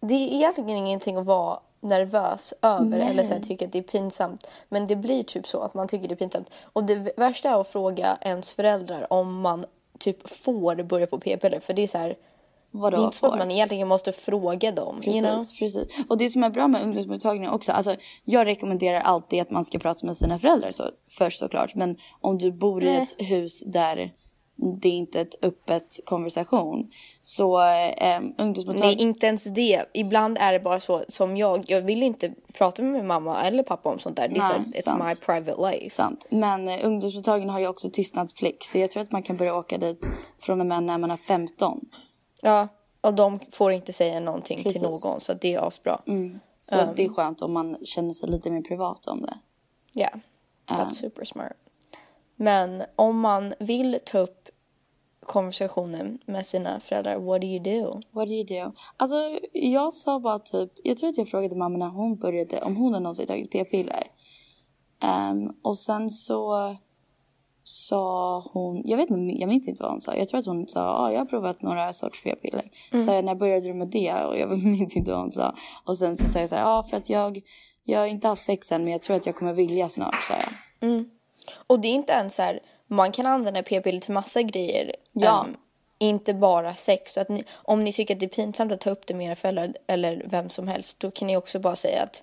Det 0.00 0.14
är 0.14 0.34
egentligen 0.34 0.70
ingenting 0.70 1.16
att 1.16 1.26
vara 1.26 1.58
nervös 1.80 2.54
över 2.62 2.98
Nej. 2.98 3.08
eller 3.10 3.22
så 3.22 3.34
här, 3.34 3.40
tycka 3.40 3.64
att 3.66 3.72
det 3.72 3.78
är 3.78 3.82
pinsamt. 3.82 4.46
Men 4.68 4.86
det 4.86 4.96
blir 4.96 5.22
typ 5.22 5.46
så 5.46 5.60
att 5.62 5.74
man 5.74 5.88
tycker 5.88 6.08
det 6.08 6.14
är 6.14 6.16
pinsamt. 6.16 6.48
Och 6.72 6.84
det 6.84 7.18
värsta 7.18 7.50
är 7.50 7.60
att 7.60 7.68
fråga 7.68 8.18
ens 8.20 8.52
föräldrar 8.52 9.12
om 9.12 9.40
man 9.40 9.64
typ 9.98 10.28
får 10.28 10.82
börja 10.82 11.06
på 11.06 11.18
p-piller. 11.18 11.60
För 11.60 11.72
det 11.72 11.82
är 11.82 11.86
så 11.86 11.98
här, 11.98 12.16
Vadå 12.70 12.96
det 12.96 13.02
är 13.02 13.04
inte 13.04 13.18
får? 13.18 13.26
att 13.28 13.38
man 13.38 13.50
egentligen 13.50 13.88
måste 13.88 14.12
fråga 14.12 14.72
dem. 14.72 14.96
Precis, 14.96 15.14
You 15.14 15.30
know? 15.30 15.44
precis. 15.58 15.88
Och 16.08 16.18
det 16.18 16.30
som 16.30 16.44
är 16.44 16.50
bra 16.50 16.68
med 16.68 16.82
ungdomsmottagningen 16.82 17.50
också, 17.50 17.72
alltså 17.72 17.96
jag 18.24 18.46
rekommenderar 18.46 19.00
alltid 19.00 19.42
att 19.42 19.50
man 19.50 19.64
ska 19.64 19.78
prata 19.78 20.06
med 20.06 20.16
sina 20.16 20.38
föräldrar 20.38 20.70
så, 20.70 20.84
först 21.08 21.38
såklart. 21.38 21.74
Men 21.74 21.96
om 22.20 22.38
du 22.38 22.52
bor 22.52 22.82
i 22.82 22.86
Nej. 22.86 22.96
ett 23.02 23.14
hus 23.30 23.62
där 23.66 24.12
det 24.60 24.88
är 24.88 24.92
inte 24.92 25.20
ett 25.20 25.44
öppet 25.44 26.00
konversation. 26.04 26.90
Så 27.22 27.60
eh, 27.62 28.20
ungdomsmottagningen... 28.38 28.96
Nej, 28.96 29.00
inte 29.00 29.26
ens 29.26 29.44
det. 29.44 29.84
Ibland 29.94 30.38
är 30.40 30.52
det 30.52 30.60
bara 30.60 30.80
så 30.80 31.04
som 31.08 31.36
jag. 31.36 31.64
Jag 31.70 31.82
vill 31.82 32.02
inte 32.02 32.34
prata 32.52 32.82
med 32.82 32.92
min 32.92 33.06
mamma 33.06 33.42
eller 33.42 33.62
pappa 33.62 33.88
om 33.88 33.98
sånt 33.98 34.16
där. 34.16 34.28
Det 34.28 34.36
är 34.36 34.40
så 34.40 34.48
Nej, 34.48 34.56
här, 34.56 34.80
it's 34.80 34.82
sant. 34.82 35.04
my 35.04 35.14
private 35.26 35.70
life. 35.70 35.96
Sant. 35.96 36.26
Men 36.30 36.68
eh, 36.68 36.86
ungdomsmottagningen 36.86 37.50
har 37.50 37.60
ju 37.60 37.68
också 37.68 37.90
tystnadsplikt. 37.90 38.64
Så 38.64 38.78
jag 38.78 38.90
tror 38.90 39.02
att 39.02 39.12
man 39.12 39.22
kan 39.22 39.36
börja 39.36 39.54
åka 39.54 39.78
dit 39.78 40.08
från 40.38 40.60
och 40.60 40.66
med 40.66 40.82
när 40.82 40.98
man 40.98 41.10
är 41.10 41.16
15. 41.16 41.80
Ja, 42.42 42.68
och 43.00 43.14
de 43.14 43.40
får 43.52 43.72
inte 43.72 43.92
säga 43.92 44.20
någonting 44.20 44.62
Precis. 44.62 44.82
till 44.82 44.90
någon. 44.90 45.20
Så 45.20 45.32
det 45.32 45.54
är 45.54 45.68
asbra. 45.68 46.00
Så 46.62 46.76
det 46.96 47.04
är 47.04 47.08
skönt 47.08 47.42
om 47.42 47.52
man 47.52 47.76
känner 47.84 48.14
sig 48.14 48.28
lite 48.28 48.50
mer 48.50 48.62
privat 48.62 49.06
om 49.06 49.22
det. 49.22 49.38
Ja, 49.92 50.08
that's 50.66 50.90
super 50.90 51.24
smart. 51.24 51.52
Men 52.40 52.82
om 52.96 53.20
man 53.20 53.54
vill 53.58 53.98
ta 54.04 54.18
upp 54.18 54.39
konversationen 55.26 56.18
med 56.26 56.46
sina 56.46 56.80
föräldrar, 56.80 57.18
what 57.18 57.40
do 57.40 57.46
you 57.46 57.58
do? 57.58 58.00
What 58.10 58.28
do 58.28 58.34
you 58.34 58.44
do? 58.44 58.72
Alltså 58.96 59.38
jag 59.52 59.94
sa 59.94 60.20
bara 60.20 60.38
typ, 60.38 60.72
jag 60.84 60.98
tror 60.98 61.10
att 61.10 61.18
jag 61.18 61.28
frågade 61.28 61.56
mamma 61.56 61.78
när 61.78 61.88
hon 61.88 62.16
började 62.16 62.60
om 62.60 62.76
hon 62.76 62.94
har 62.94 63.00
någonsin 63.00 63.26
tagit 63.26 63.50
p-piller. 63.50 64.10
Ehm, 65.02 65.52
och 65.62 65.78
sen 65.78 66.10
så 66.10 66.76
sa 67.64 68.40
hon, 68.52 68.82
jag 68.84 68.96
vet 68.96 69.10
inte, 69.10 69.40
jag 69.40 69.48
minns 69.48 69.68
inte 69.68 69.82
vad 69.82 69.92
hon 69.92 70.00
sa. 70.00 70.14
Jag 70.14 70.28
tror 70.28 70.40
att 70.40 70.46
hon 70.46 70.68
sa, 70.68 70.80
ja 70.80 70.98
ah, 70.98 71.12
jag 71.12 71.18
har 71.18 71.26
provat 71.26 71.62
några 71.62 71.92
sorts 71.92 72.22
p-piller. 72.22 72.70
Så 73.04 73.10
jag, 73.10 73.24
när 73.24 73.34
började 73.34 73.66
du 73.66 73.74
med 73.74 73.88
det? 73.88 74.24
Och 74.24 74.38
jag 74.38 74.58
minns 74.64 74.96
inte 74.96 75.10
vad 75.10 75.20
hon 75.20 75.32
sa. 75.32 75.54
Och 75.84 75.98
sen 75.98 76.16
så 76.16 76.28
sa 76.28 76.40
jag 76.40 76.48
så 76.48 76.54
här, 76.54 76.62
ja 76.62 76.78
ah, 76.78 76.82
för 76.82 76.96
att 76.96 77.10
jag, 77.10 77.40
jag 77.84 78.00
har 78.00 78.06
inte 78.06 78.28
haft 78.28 78.42
sex 78.42 78.72
än 78.72 78.84
men 78.84 78.92
jag 78.92 79.02
tror 79.02 79.16
att 79.16 79.26
jag 79.26 79.36
kommer 79.36 79.52
vilja 79.52 79.88
snart, 79.88 80.22
sa 80.22 80.34
jag. 80.34 80.52
Och 81.66 81.80
det 81.80 81.88
är 81.88 81.94
inte 81.94 82.12
ens 82.12 82.36
så 82.36 82.42
här, 82.42 82.60
man 82.90 83.12
kan 83.12 83.26
använda 83.26 83.62
p-piller 83.62 84.00
till 84.00 84.14
massa 84.14 84.42
grejer. 84.42 84.94
Ja. 85.12 85.44
Ehm, 85.44 85.56
inte 85.98 86.34
bara 86.34 86.74
sex. 86.74 87.12
Så 87.12 87.20
att 87.20 87.28
ni, 87.28 87.44
om 87.52 87.84
ni 87.84 87.92
tycker 87.92 88.14
att 88.14 88.20
det 88.20 88.26
är 88.26 88.28
pinsamt 88.28 88.72
att 88.72 88.80
ta 88.80 88.90
upp 88.90 89.06
det 89.06 89.14
med 89.14 89.26
era 89.26 89.36
föräldrar 89.36 89.72
eller 89.86 90.26
vem 90.30 90.50
som 90.50 90.68
helst, 90.68 91.00
då 91.00 91.10
kan 91.10 91.26
ni 91.26 91.36
också 91.36 91.58
bara 91.58 91.76
säga 91.76 92.02
att 92.02 92.22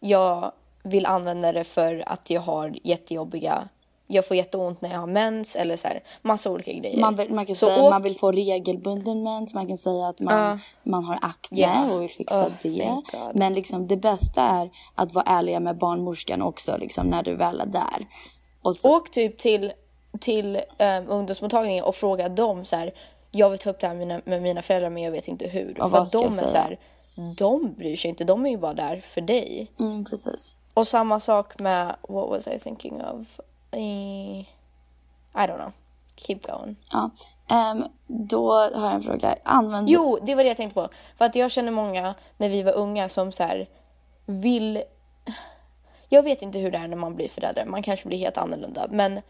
jag 0.00 0.52
vill 0.82 1.06
använda 1.06 1.52
det 1.52 1.64
för 1.64 2.02
att 2.06 2.30
jag 2.30 2.40
har 2.40 2.74
jättejobbiga, 2.82 3.68
jag 4.06 4.26
får 4.26 4.36
jätteont 4.36 4.80
när 4.80 4.90
jag 4.92 4.98
har 4.98 5.06
mens 5.06 5.56
eller 5.56 5.76
så 5.76 5.88
här, 5.88 6.02
massa 6.22 6.50
olika 6.50 6.72
grejer. 6.72 6.98
Man 7.00 7.16
vill, 7.16 7.30
man 7.34 7.46
kan 7.46 7.56
Så 7.56 7.66
säga 7.68 7.82
åk- 7.84 7.90
man 7.90 8.02
vill 8.02 8.18
få 8.18 8.32
regelbunden 8.32 9.22
mens, 9.22 9.54
man 9.54 9.66
kan 9.66 9.78
säga 9.78 10.06
att 10.08 10.20
man, 10.20 10.34
Ja. 10.38 10.58
man 10.82 11.04
har 11.04 11.18
akne 11.22 11.60
Ja. 11.60 11.90
och 11.92 12.02
vill 12.02 12.10
fixa 12.10 12.46
Oh, 12.46 12.52
det. 12.62 13.02
Men 13.34 13.54
liksom 13.54 13.86
det 13.88 13.96
bästa 13.96 14.42
är 14.42 14.70
att 14.94 15.12
vara 15.12 15.24
ärliga 15.26 15.60
med 15.60 15.76
barnmorskan 15.78 16.42
också 16.42 16.76
liksom 16.76 17.06
när 17.06 17.22
du 17.22 17.34
väl 17.34 17.60
är 17.60 17.66
där. 17.66 18.06
Och 18.62 18.76
så, 18.76 18.96
Åk 18.96 19.10
typ 19.10 19.38
till, 19.38 19.72
till 20.18 20.56
um, 20.56 21.08
ungdomsmottagningen 21.08 21.84
och 21.84 21.94
fråga 21.94 22.28
dem 22.28 22.64
så 22.64 22.76
här. 22.76 22.94
Jag 23.30 23.50
vill 23.50 23.58
ta 23.58 23.70
upp 23.70 23.80
det 23.80 23.86
här 23.86 23.94
med 23.94 24.06
mina, 24.06 24.20
med 24.24 24.42
mina 24.42 24.62
föräldrar 24.62 24.90
men 24.90 25.02
jag 25.02 25.10
vet 25.10 25.28
inte 25.28 25.48
hur. 25.48 25.74
Ja, 25.78 25.88
för 25.88 25.98
att 25.98 26.12
de 26.12 26.26
är 26.26 26.30
säga? 26.30 26.46
så 26.46 26.58
här, 26.58 26.78
de 27.36 27.72
bryr 27.72 27.96
sig 27.96 28.08
inte. 28.08 28.24
De 28.24 28.46
är 28.46 28.50
ju 28.50 28.56
bara 28.56 28.74
där 28.74 29.00
för 29.00 29.20
dig. 29.20 29.70
mm, 29.78 30.04
precis. 30.04 30.56
Och 30.74 30.88
samma 30.88 31.20
sak 31.20 31.58
med, 31.58 31.96
what 32.08 32.28
was 32.28 32.48
I 32.48 32.58
thinking 32.58 33.02
of? 33.04 33.40
Eh, 33.70 34.40
I 35.34 35.46
don't 35.46 35.56
know. 35.56 35.72
Keep 36.16 36.38
going. 36.42 36.76
Ja. 36.92 37.10
Ehm, 37.50 37.84
då 38.06 38.52
har 38.52 38.84
jag 38.86 38.94
en 38.94 39.02
fråga. 39.02 39.36
Använder 39.42 39.92
Jo, 39.92 40.18
det 40.22 40.34
var 40.34 40.42
det 40.42 40.48
jag 40.48 40.56
tänkte 40.56 40.74
på. 40.74 40.88
För 41.18 41.24
att 41.24 41.34
jag 41.34 41.50
känner 41.50 41.72
många 41.72 42.14
när 42.36 42.48
vi 42.48 42.62
var 42.62 42.72
unga 42.72 43.08
som 43.08 43.32
så 43.32 43.42
här 43.42 43.68
vill... 44.26 44.82
Jag 46.08 46.22
vet 46.22 46.42
inte 46.42 46.58
hur 46.58 46.70
det 46.70 46.78
är 46.78 46.88
när 46.88 46.96
man 46.96 47.14
blir 47.14 47.28
förälder. 47.28 47.64
Man 47.64 47.82
kanske 47.82 48.08
blir 48.08 48.18
helt 48.18 48.36
annorlunda. 48.36 48.86
Men 48.90 49.20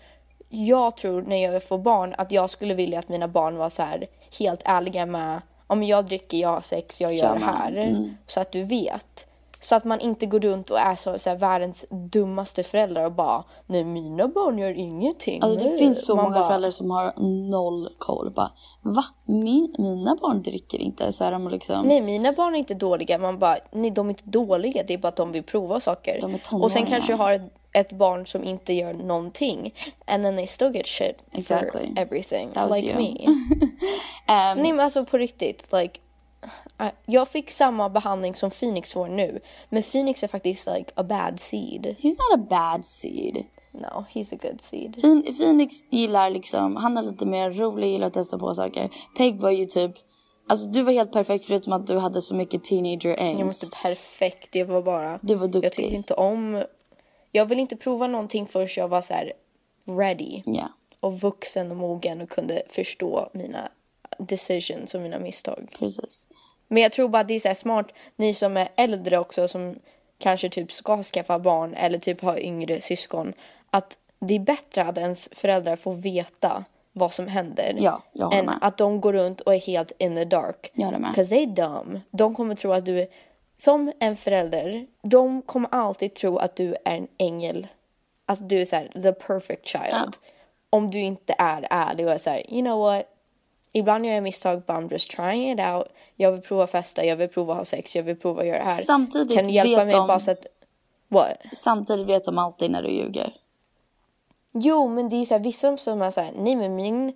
jag 0.51 0.97
tror 0.97 1.23
när 1.23 1.37
jag 1.37 1.65
får 1.65 1.79
barn 1.79 2.15
att 2.19 2.33
jag 2.33 2.51
skulle 2.51 2.75
vilja 2.75 2.99
att 2.99 3.09
mina 3.09 3.29
barn 3.29 3.57
var 3.57 3.69
så 3.69 3.83
här 3.83 4.07
helt 4.39 4.63
ärliga 4.65 5.07
med 5.07 5.41
om 5.67 5.83
jag 5.83 6.07
dricker, 6.07 6.39
jag 6.39 6.49
har 6.49 6.61
sex, 6.61 7.01
jag 7.01 7.15
gör 7.15 7.35
det 7.35 7.45
här. 7.45 8.15
Så 8.27 8.41
att 8.41 8.53
du 8.53 8.65
vet. 8.65 9.27
Så 9.61 9.75
att 9.75 9.85
man 9.85 10.01
inte 10.01 10.27
går 10.27 10.41
runt 10.41 10.71
och 10.71 10.79
är 10.79 10.95
så, 10.95 11.19
så 11.19 11.31
här, 11.31 11.37
världens 11.37 11.85
dummaste 11.91 12.63
föräldrar 12.63 13.05
och 13.05 13.13
bara 13.13 13.45
nej 13.67 13.85
mina 13.85 14.29
barn 14.29 14.59
gör 14.59 14.71
ingenting. 14.71 15.43
Alltså 15.43 15.65
det 15.65 15.71
Nej." 15.71 15.79
finns 15.79 16.07
så 16.07 16.17
Man 16.17 16.25
många 16.25 16.39
bara, 16.39 16.47
föräldrar 16.49 16.71
som 16.71 16.91
har 16.91 17.13
noll 17.51 17.89
koll. 17.99 18.31
Bara, 18.31 18.51
va? 18.83 19.05
Min, 19.25 19.75
mina 19.79 20.17
barn 20.21 20.43
dricker 20.43 20.79
inte. 20.79 21.13
Så 21.13 21.25
är 21.25 21.33
de 21.33 21.49
liksom... 21.49 21.87
Nej, 21.87 22.01
mina 22.01 22.33
barn 22.33 22.55
är 22.55 22.59
inte 22.59 22.75
dåliga. 22.75 23.19
Man 23.19 23.39
bara, 23.39 23.57
nej, 23.71 23.91
de 23.91 24.07
är 24.07 24.11
inte 24.11 24.25
dåliga. 24.25 24.83
Det 24.87 24.95
är 24.95 24.99
bara 24.99 25.09
att 25.09 25.17
de 25.17 25.33
vill 25.33 25.43
prova 25.43 25.81
saker. 25.81 26.19
De 26.21 26.35
är 26.35 26.63
och 26.63 26.73
sen 26.73 26.87
kanske 26.87 27.13
jag 27.13 27.19
har 27.19 27.33
ett, 27.33 27.43
ett 27.73 27.93
barn 27.93 28.27
som 28.27 28.45
inte 28.45 28.73
gör 28.73 28.93
någonting. 28.93 29.75
And 30.07 30.25
then 30.25 30.37
they 30.37 30.47
still 30.47 30.75
get 30.77 30.87
shit 30.87 31.25
Exactly. 31.33 31.71
for 31.95 32.03
everything. 32.03 32.51
That 32.53 32.69
was 32.71 32.77
like 32.83 32.89
you. 32.93 32.99
me. 32.99 33.25
Ehm, 34.27 34.59
nej, 34.63 34.73
men 34.73 34.81
alltså 34.81 35.05
på 35.05 35.19
riktigt. 35.19 35.73
Like, 35.73 36.01
I- 36.81 36.91
jag 37.07 37.29
fick 37.29 37.51
samma 37.51 37.89
behandling 37.89 38.35
som 38.35 38.51
Phoenix 38.51 38.93
får 38.93 39.09
nu. 39.09 39.41
Men 39.69 39.83
Phoenix 39.83 40.23
är 40.25 40.29
faktiskt 40.29 40.69
like 40.77 40.93
a 40.95 41.03
bad 41.03 41.41
seed. 41.41 41.97
He's 42.01 42.11
not 42.17 42.35
a 42.35 42.47
bad 42.51 42.87
seed. 42.87 43.45
no, 43.73 44.05
he's 44.15 44.35
a 44.35 44.39
good 44.43 44.61
seed. 44.61 44.97
Phoen- 45.03 45.33
Phoenix 45.39 45.75
gillar 45.91 46.31
liksom, 46.31 46.77
han 46.77 46.97
är 46.99 47.03
lite 47.03 47.27
mer 47.27 47.51
rolig, 47.51 47.89
gillar 47.93 48.07
att 48.07 48.13
testa 48.15 48.39
på 48.39 48.55
saker. 48.55 48.91
Peg 49.17 49.41
var 49.41 49.51
ju 49.51 49.67
typ, 49.67 49.93
alltså 50.49 50.69
du 50.69 50.83
var 50.83 50.93
helt 50.93 51.13
perfekt 51.13 51.45
förutom 51.45 51.73
att 51.73 51.87
du 51.87 51.99
hade 51.99 52.23
så 52.23 52.35
mycket 52.35 52.65
teenager 52.65 53.11
Jag 53.11 53.35
var 53.35 53.43
angst. 53.43 53.63
inte 53.63 53.77
perfekt, 53.83 54.49
det 54.53 54.65
var 54.65 54.83
bara... 54.83 55.19
Du 55.23 55.35
var 55.35 55.47
duktig. 55.47 55.65
Jag 55.67 55.73
tyckte 55.73 55.95
inte 55.95 56.15
om... 56.15 56.63
Jag 57.33 57.47
vill 57.47 57.59
inte 57.59 57.77
prova 57.77 58.07
någonting 58.07 58.47
förrän 58.47 58.69
jag 58.77 58.89
var 58.89 59.03
så 59.03 59.15
här 59.15 59.33
ready. 59.85 60.43
Ja. 60.47 60.69
Och 61.01 61.21
vuxen 61.21 61.71
och 61.71 61.77
mogen 61.77 62.21
och 62.21 62.31
kunde 62.31 62.63
förstå 62.69 63.31
mina 63.33 63.69
decisions 64.19 64.95
och 64.95 65.01
mina 65.01 65.19
misstag. 65.19 65.77
Precis. 65.79 66.29
Men 66.69 66.83
jag 66.83 66.93
tror 66.93 67.09
bara 67.09 67.21
att 67.21 67.29
det 67.29 67.35
är 67.35 67.41
så 67.41 67.49
här 67.49 67.55
smart, 67.55 67.87
ni 68.17 68.35
som 68.35 68.57
är 68.57 68.69
äldre 68.77 69.19
också 69.19 69.49
som 69.49 69.75
kanske 70.19 70.51
typ 70.51 70.73
ska 70.73 71.03
skaffa 71.03 71.39
barn 71.39 71.75
eller 71.75 71.99
typ 71.99 72.21
har 72.21 72.39
yngre 72.39 72.81
syskon. 72.81 73.33
Att 73.71 73.99
det 74.19 74.35
är 74.35 74.41
bättre 74.41 74.83
att 74.85 74.99
ens 74.99 75.29
föräldrar 75.33 75.77
får 75.77 75.95
veta 75.95 76.65
vad 76.93 77.13
som 77.13 77.27
händer. 77.27 77.77
Ja, 77.79 78.03
jag 78.13 78.25
håller 78.25 78.39
än 78.39 78.47
med. 78.47 78.59
att 78.61 78.77
de 78.77 79.01
går 79.01 79.13
runt 79.13 79.41
och 79.41 79.55
är 79.55 79.59
helt 79.59 79.93
in 79.99 80.15
the 80.15 80.25
dark. 80.25 80.71
Jag 80.75 80.85
håller 80.85 80.99
med. 80.99 81.15
Cause 81.15 81.35
they 81.35 81.47
dumb. 81.47 82.01
De 82.11 82.35
kommer 82.35 82.55
tro 82.55 82.73
att 82.73 82.85
du 82.85 83.01
är, 83.01 83.09
som 83.63 83.93
en 83.99 84.17
förälder, 84.17 84.87
de 85.03 85.43
kommer 85.43 85.69
alltid 85.73 86.15
tro 86.15 86.37
att 86.39 86.57
du 86.57 86.75
är 86.85 86.97
en 86.97 87.09
ängel. 87.19 87.67
Alltså 88.27 88.45
du 88.45 88.61
är 88.61 88.65
så 88.65 88.77
här, 88.77 88.89
the 89.03 89.13
perfect 89.13 89.69
child. 89.69 90.17
Om 90.71 90.91
du 90.91 90.99
inte 90.99 91.35
är 91.39 91.67
ärlig 91.71 92.07
och 92.07 92.13
är 92.13 92.19
så 92.19 92.31
här, 92.31 92.53
you 92.53 92.63
know 92.63 92.79
what? 92.81 93.05
Ibland 93.73 94.07
gör 94.07 94.15
jag 94.15 94.23
misstag, 94.23 94.59
but 94.59 94.77
I'm 94.77 94.93
just 94.93 95.11
trying 95.11 95.51
it 95.53 95.61
out. 95.61 95.87
Jag 96.17 96.33
vill 96.33 96.41
prova 96.41 96.67
festa, 96.67 97.05
jag 97.05 97.17
vill 97.17 97.29
prova 97.29 97.55
ha 97.55 97.65
sex, 97.65 97.97
jag 97.97 98.03
vill 98.03 98.17
prova 98.17 98.45
göra 98.45 98.59
det 98.59 98.65
här. 98.71 98.83
Samtidigt 98.83 99.37
kan 99.37 99.45
du 99.45 99.51
hjälpa 99.51 99.85
mig 99.85 99.95
de- 99.95 100.07
bara 100.07 100.21
så 100.21 100.31
att... 100.31 100.47
What? 101.09 101.37
Samtidigt 101.53 102.07
vet 102.07 102.25
de 102.25 102.39
alltid 102.39 102.71
när 102.71 102.83
du 102.83 102.91
ljuger. 102.91 103.33
Jo, 104.53 104.89
men 104.89 105.09
det 105.09 105.17
är 105.17 105.25
så 105.25 105.35
här, 105.35 105.41
vissa 105.43 105.77
som 105.77 106.03
är 106.03 106.11
så 106.11 106.21
här, 106.21 106.33
nej 106.37 106.57
men 106.57 106.75
min, 106.75 107.13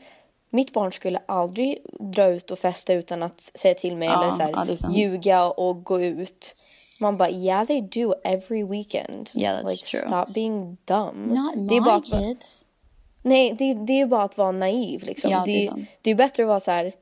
mitt 0.55 0.73
barn 0.73 0.93
skulle 0.93 1.21
aldrig 1.27 1.79
dra 2.01 2.27
ut 2.27 2.51
och 2.51 2.59
festa 2.59 2.93
utan 2.93 3.23
att 3.23 3.41
säga 3.55 3.75
till 3.75 3.97
mig 3.97 4.09
Ja, 4.09 4.23
eller 4.23 4.33
så 4.33 4.43
här, 4.43 4.51
ja, 4.51 4.89
är 4.89 4.93
ljuga 4.93 5.51
och 5.51 5.85
gå 5.85 6.01
ut. 6.01 6.57
Man 6.99 7.17
bara, 7.17 7.31
yeah 7.31 7.67
they 7.67 7.81
do 7.81 8.15
every 8.25 8.65
weekend. 8.65 9.31
Yeah, 9.35 9.65
that's 9.65 9.71
like, 9.71 9.85
true. 9.85 10.01
Stop 10.01 10.33
being 10.33 10.77
dumb. 10.85 11.27
Not 11.27 11.69
det 11.69 11.77
är 11.77 11.81
my 11.81 11.85
bara 11.85 11.95
att, 11.95 12.05
kids. 12.05 12.65
Nej, 13.23 13.55
det, 13.59 13.75
det 13.75 14.01
är 14.01 14.07
bara 14.07 14.23
att 14.23 14.39
vara 14.39 14.53
naiv 14.53 15.03
liksom. 15.03 15.31
Ja, 15.31 15.43
det 15.47 15.51
är 15.51 15.61
det, 15.61 15.69
sant. 15.69 15.89
det 16.03 16.11
är 16.11 16.15
bättre 16.15 16.43
att 16.43 16.49
vara 16.49 16.61
så 16.61 16.71
här, 16.71 16.93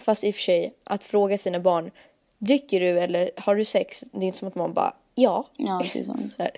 fast 0.00 0.24
i 0.24 0.30
och 0.30 0.34
för 0.34 0.42
sig, 0.42 0.74
att 0.84 1.04
fråga 1.04 1.38
sina 1.38 1.60
barn, 1.60 1.90
dricker 2.38 2.80
du 2.80 3.00
eller 3.00 3.30
har 3.36 3.56
du 3.56 3.64
sex? 3.64 4.04
Det 4.12 4.18
är 4.18 4.26
inte 4.26 4.38
som 4.38 4.48
att 4.48 4.54
man 4.54 4.72
bara, 4.72 4.94
ja. 5.14 5.46
Ja, 5.56 5.82
det 5.92 5.98
är 5.98 6.04
sant. 6.04 6.32
Så 6.36 6.42
här. 6.42 6.52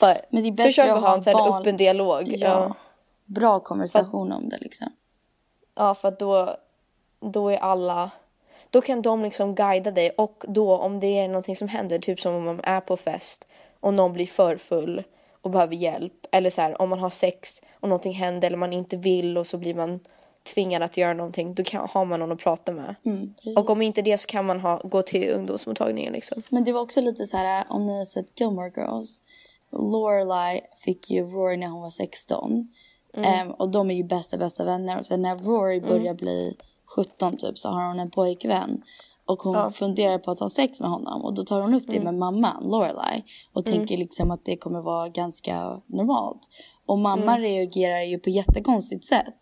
But, 0.00 0.30
Men 0.30 0.42
det 0.42 0.48
är 0.48 0.52
bättre 0.52 0.92
att 0.92 1.00
ha 1.00 1.14
en 1.14 1.52
öppen 1.52 1.76
dialog. 1.76 2.28
Ja. 2.28 2.74
Bra 3.24 3.60
konversation 3.60 4.32
om 4.32 4.48
det 4.48 4.58
liksom. 4.58 4.88
Ja, 5.76 5.94
för 5.94 6.08
att 6.08 6.18
då, 6.18 6.56
då 7.20 7.48
är 7.48 7.56
alla... 7.56 8.10
Då 8.70 8.80
kan 8.80 9.02
de 9.02 9.22
liksom 9.22 9.54
guida 9.54 9.90
dig 9.90 10.10
och 10.10 10.44
då 10.48 10.78
om 10.78 11.00
det 11.00 11.18
är 11.18 11.28
någonting 11.28 11.56
som 11.56 11.68
händer, 11.68 11.98
typ 11.98 12.20
som 12.20 12.34
om 12.34 12.44
man 12.44 12.60
är 12.62 12.80
på 12.80 12.96
fest 12.96 13.46
och 13.80 13.94
någon 13.94 14.12
blir 14.12 14.26
för 14.26 14.56
full 14.56 15.02
och 15.40 15.50
behöver 15.50 15.74
hjälp. 15.74 16.26
Eller 16.32 16.50
så 16.50 16.60
här, 16.60 16.82
om 16.82 16.88
man 16.88 16.98
har 16.98 17.10
sex 17.10 17.62
och 17.80 17.88
någonting 17.88 18.12
händer 18.12 18.46
eller 18.46 18.58
man 18.58 18.72
inte 18.72 18.96
vill 18.96 19.38
och 19.38 19.46
så 19.46 19.58
blir 19.58 19.74
man 19.74 20.00
tvingad 20.54 20.82
att 20.82 20.96
göra 20.96 21.14
någonting. 21.14 21.54
Då 21.54 21.64
kan, 21.64 21.88
har 21.90 22.04
man 22.04 22.20
någon 22.20 22.32
att 22.32 22.38
prata 22.38 22.72
med. 22.72 22.94
Mm, 23.04 23.34
och 23.56 23.70
om 23.70 23.82
inte 23.82 24.02
det 24.02 24.18
så 24.18 24.26
kan 24.26 24.46
man 24.46 24.60
ha, 24.60 24.80
gå 24.84 25.02
till 25.02 25.30
ungdomsmottagningen 25.30 26.12
liksom. 26.12 26.42
Men 26.48 26.64
det 26.64 26.72
var 26.72 26.80
också 26.80 27.00
lite 27.00 27.26
så 27.26 27.36
här 27.36 27.64
om 27.68 27.86
ni 27.86 27.98
har 27.98 28.04
sett 28.04 28.40
Gilmore 28.40 28.72
Girls. 28.76 29.22
Lorelai 29.72 30.60
fick 30.76 31.10
ju 31.10 31.22
Rory 31.22 31.56
när 31.56 31.66
hon 31.66 31.82
var 31.82 31.90
16. 31.90 32.72
Ehm, 33.14 33.50
och 33.50 33.68
de 33.70 33.90
är 33.90 33.94
ju 33.94 34.04
bästa 34.04 34.36
bästa 34.38 34.64
vänner. 34.64 35.00
Och 35.00 35.06
sen 35.06 35.22
när 35.22 35.38
Rory 35.38 35.80
börjar 35.80 36.14
bli 36.14 36.56
17 36.96 37.36
typ 37.36 37.58
så 37.58 37.68
har 37.68 37.88
hon 37.88 37.98
en 38.00 38.10
pojkvän. 38.10 38.82
Och 39.28 39.42
hon 39.42 39.72
funderar 39.72 40.18
på 40.18 40.30
att 40.30 40.40
ha 40.40 40.48
sex 40.48 40.80
med 40.80 40.90
honom. 40.90 41.24
Och 41.24 41.34
då 41.34 41.42
tar 41.42 41.60
hon 41.60 41.74
upp 41.74 41.84
det 41.86 42.00
med 42.00 42.14
mamman, 42.14 42.64
Lorelai. 42.64 43.24
Och 43.52 43.64
tänker 43.64 43.96
liksom 43.96 44.30
att 44.30 44.44
det 44.44 44.56
kommer 44.56 44.80
vara 44.80 45.08
ganska 45.08 45.80
normalt. 45.86 46.40
Och 46.86 46.98
mamma 46.98 47.38
reagerar 47.38 48.02
ju 48.02 48.18
på 48.18 48.30
jättekonstigt 48.30 49.04
sätt. 49.04 49.36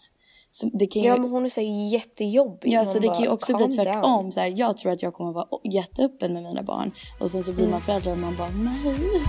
Så 0.50 0.70
det 0.72 0.86
kan 0.86 1.02
ju... 1.02 1.08
Ja 1.08 1.16
men 1.16 1.30
hon 1.30 1.44
är 1.44 1.48
så 1.48 1.60
här 1.60 1.92
jättejobbig. 1.92 2.72
Ja, 2.72 2.78
Man 2.84 2.86
så 2.86 2.98
det 2.98 3.08
kan 3.08 3.20
ju 3.20 3.26
bara, 3.26 3.34
också 3.34 3.56
bli 3.56 3.68
tvärtom. 3.68 4.02
down. 4.02 4.32
Så 4.32 4.40
här, 4.40 4.52
jag 4.56 4.76
tror 4.76 4.92
att 4.92 5.02
jag 5.02 5.14
kommer 5.14 5.32
vara 5.32 5.46
jätteöppen 5.64 6.32
med 6.32 6.42
mina 6.42 6.62
barn. 6.62 6.92
Och 7.20 7.30
sen 7.30 7.44
så 7.44 7.52
blir 7.52 7.68
man 7.68 7.80
förälder 7.80 8.12
och 8.12 8.18
man 8.18 8.36
bara 8.36 8.48
nej. 8.48 9.20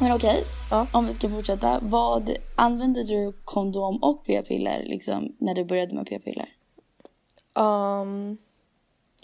Men 0.00 0.12
okej, 0.12 0.44
Ja. 0.70 0.86
om 0.92 1.06
vi 1.06 1.14
ska 1.14 1.28
fortsätta. 1.30 1.78
Vad 1.82 2.36
använde 2.56 3.04
du 3.04 3.32
kondom 3.44 3.96
och 4.02 4.24
p-piller 4.24 4.82
liksom 4.84 5.32
när 5.38 5.54
du 5.54 5.64
började 5.64 5.94
med 5.94 6.06
p-piller? 6.06 6.48
Um, 7.54 8.38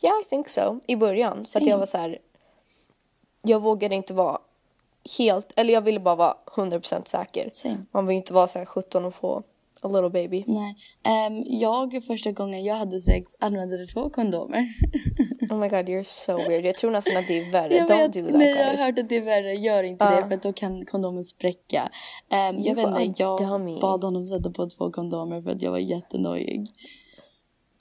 yeah, 0.03 0.21
I 0.21 0.25
think 0.29 0.49
so. 0.49 0.81
I 0.87 0.97
början. 0.97 1.45
Så 1.45 1.59
att 1.59 1.67
jag 1.67 1.79
var 1.79 1.87
så 1.87 1.99
här. 1.99 2.19
Jag 3.43 3.61
vågade 3.61 3.95
inte 3.95 4.15
vara 4.15 4.39
helt, 5.19 5.53
eller 5.57 5.75
jag 5.75 5.81
ville 5.83 6.01
bara 6.01 6.17
vara 6.17 6.37
100% 6.47 7.05
säker. 7.09 7.51
Same. 7.53 7.85
Man 7.91 8.07
vill 8.07 8.17
inte 8.17 8.33
vara 8.33 8.49
så 8.49 8.59
här 8.59 8.67
17 8.67 9.05
och 9.05 9.15
få 9.15 9.43
a 9.85 9.89
little 9.89 10.11
baby. 10.11 10.45
Nej, 10.47 10.77
Ehm, 11.05 11.43
jag 11.47 12.05
första 12.05 12.33
gången 12.33 12.65
jag 12.65 12.75
hade 12.75 13.01
sex 13.01 13.37
använde 13.41 13.87
två 13.87 14.11
kondomer. 14.11 14.69
Oh 15.51 15.59
my 15.59 15.69
god, 15.69 15.89
you're 15.89 16.03
so 16.03 16.37
weird. 16.37 16.65
Jag 16.65 16.77
tror 16.77 16.91
nästan 16.91 17.17
att 17.17 17.29
det 17.29 17.39
är 17.39 17.51
värre. 17.53 17.75
Jag 17.77 17.91
Don't 17.91 17.97
vet, 17.99 18.13
do 18.13 18.23
that 18.23 18.33
nej, 18.39 18.49
jag 18.51 18.65
har 18.65 18.71
guys. 18.71 18.81
hört 18.81 18.99
att 18.99 19.09
det 19.09 19.17
är 19.17 19.23
värre. 19.23 19.55
Gör 19.55 19.83
inte 19.83 20.17
det 20.17 20.29
för 20.29 20.35
att 20.35 20.43
då 20.43 20.53
kan 20.53 20.85
kondomen 20.85 21.25
spräcka. 21.25 21.91
Um, 22.51 22.59
jag 22.63 22.75
vet 22.75 23.01
inte, 23.01 23.23
jag 23.23 23.39
dummy. 23.39 23.81
bad 23.81 24.05
honom 24.05 24.27
sätta 24.27 24.51
på 24.51 24.69
två 24.71 24.91
kondomer 24.91 25.43
för 25.43 25.51
att 25.51 25.63
jag 25.63 25.71
var 25.71 25.79
jättenojig. 25.79 26.67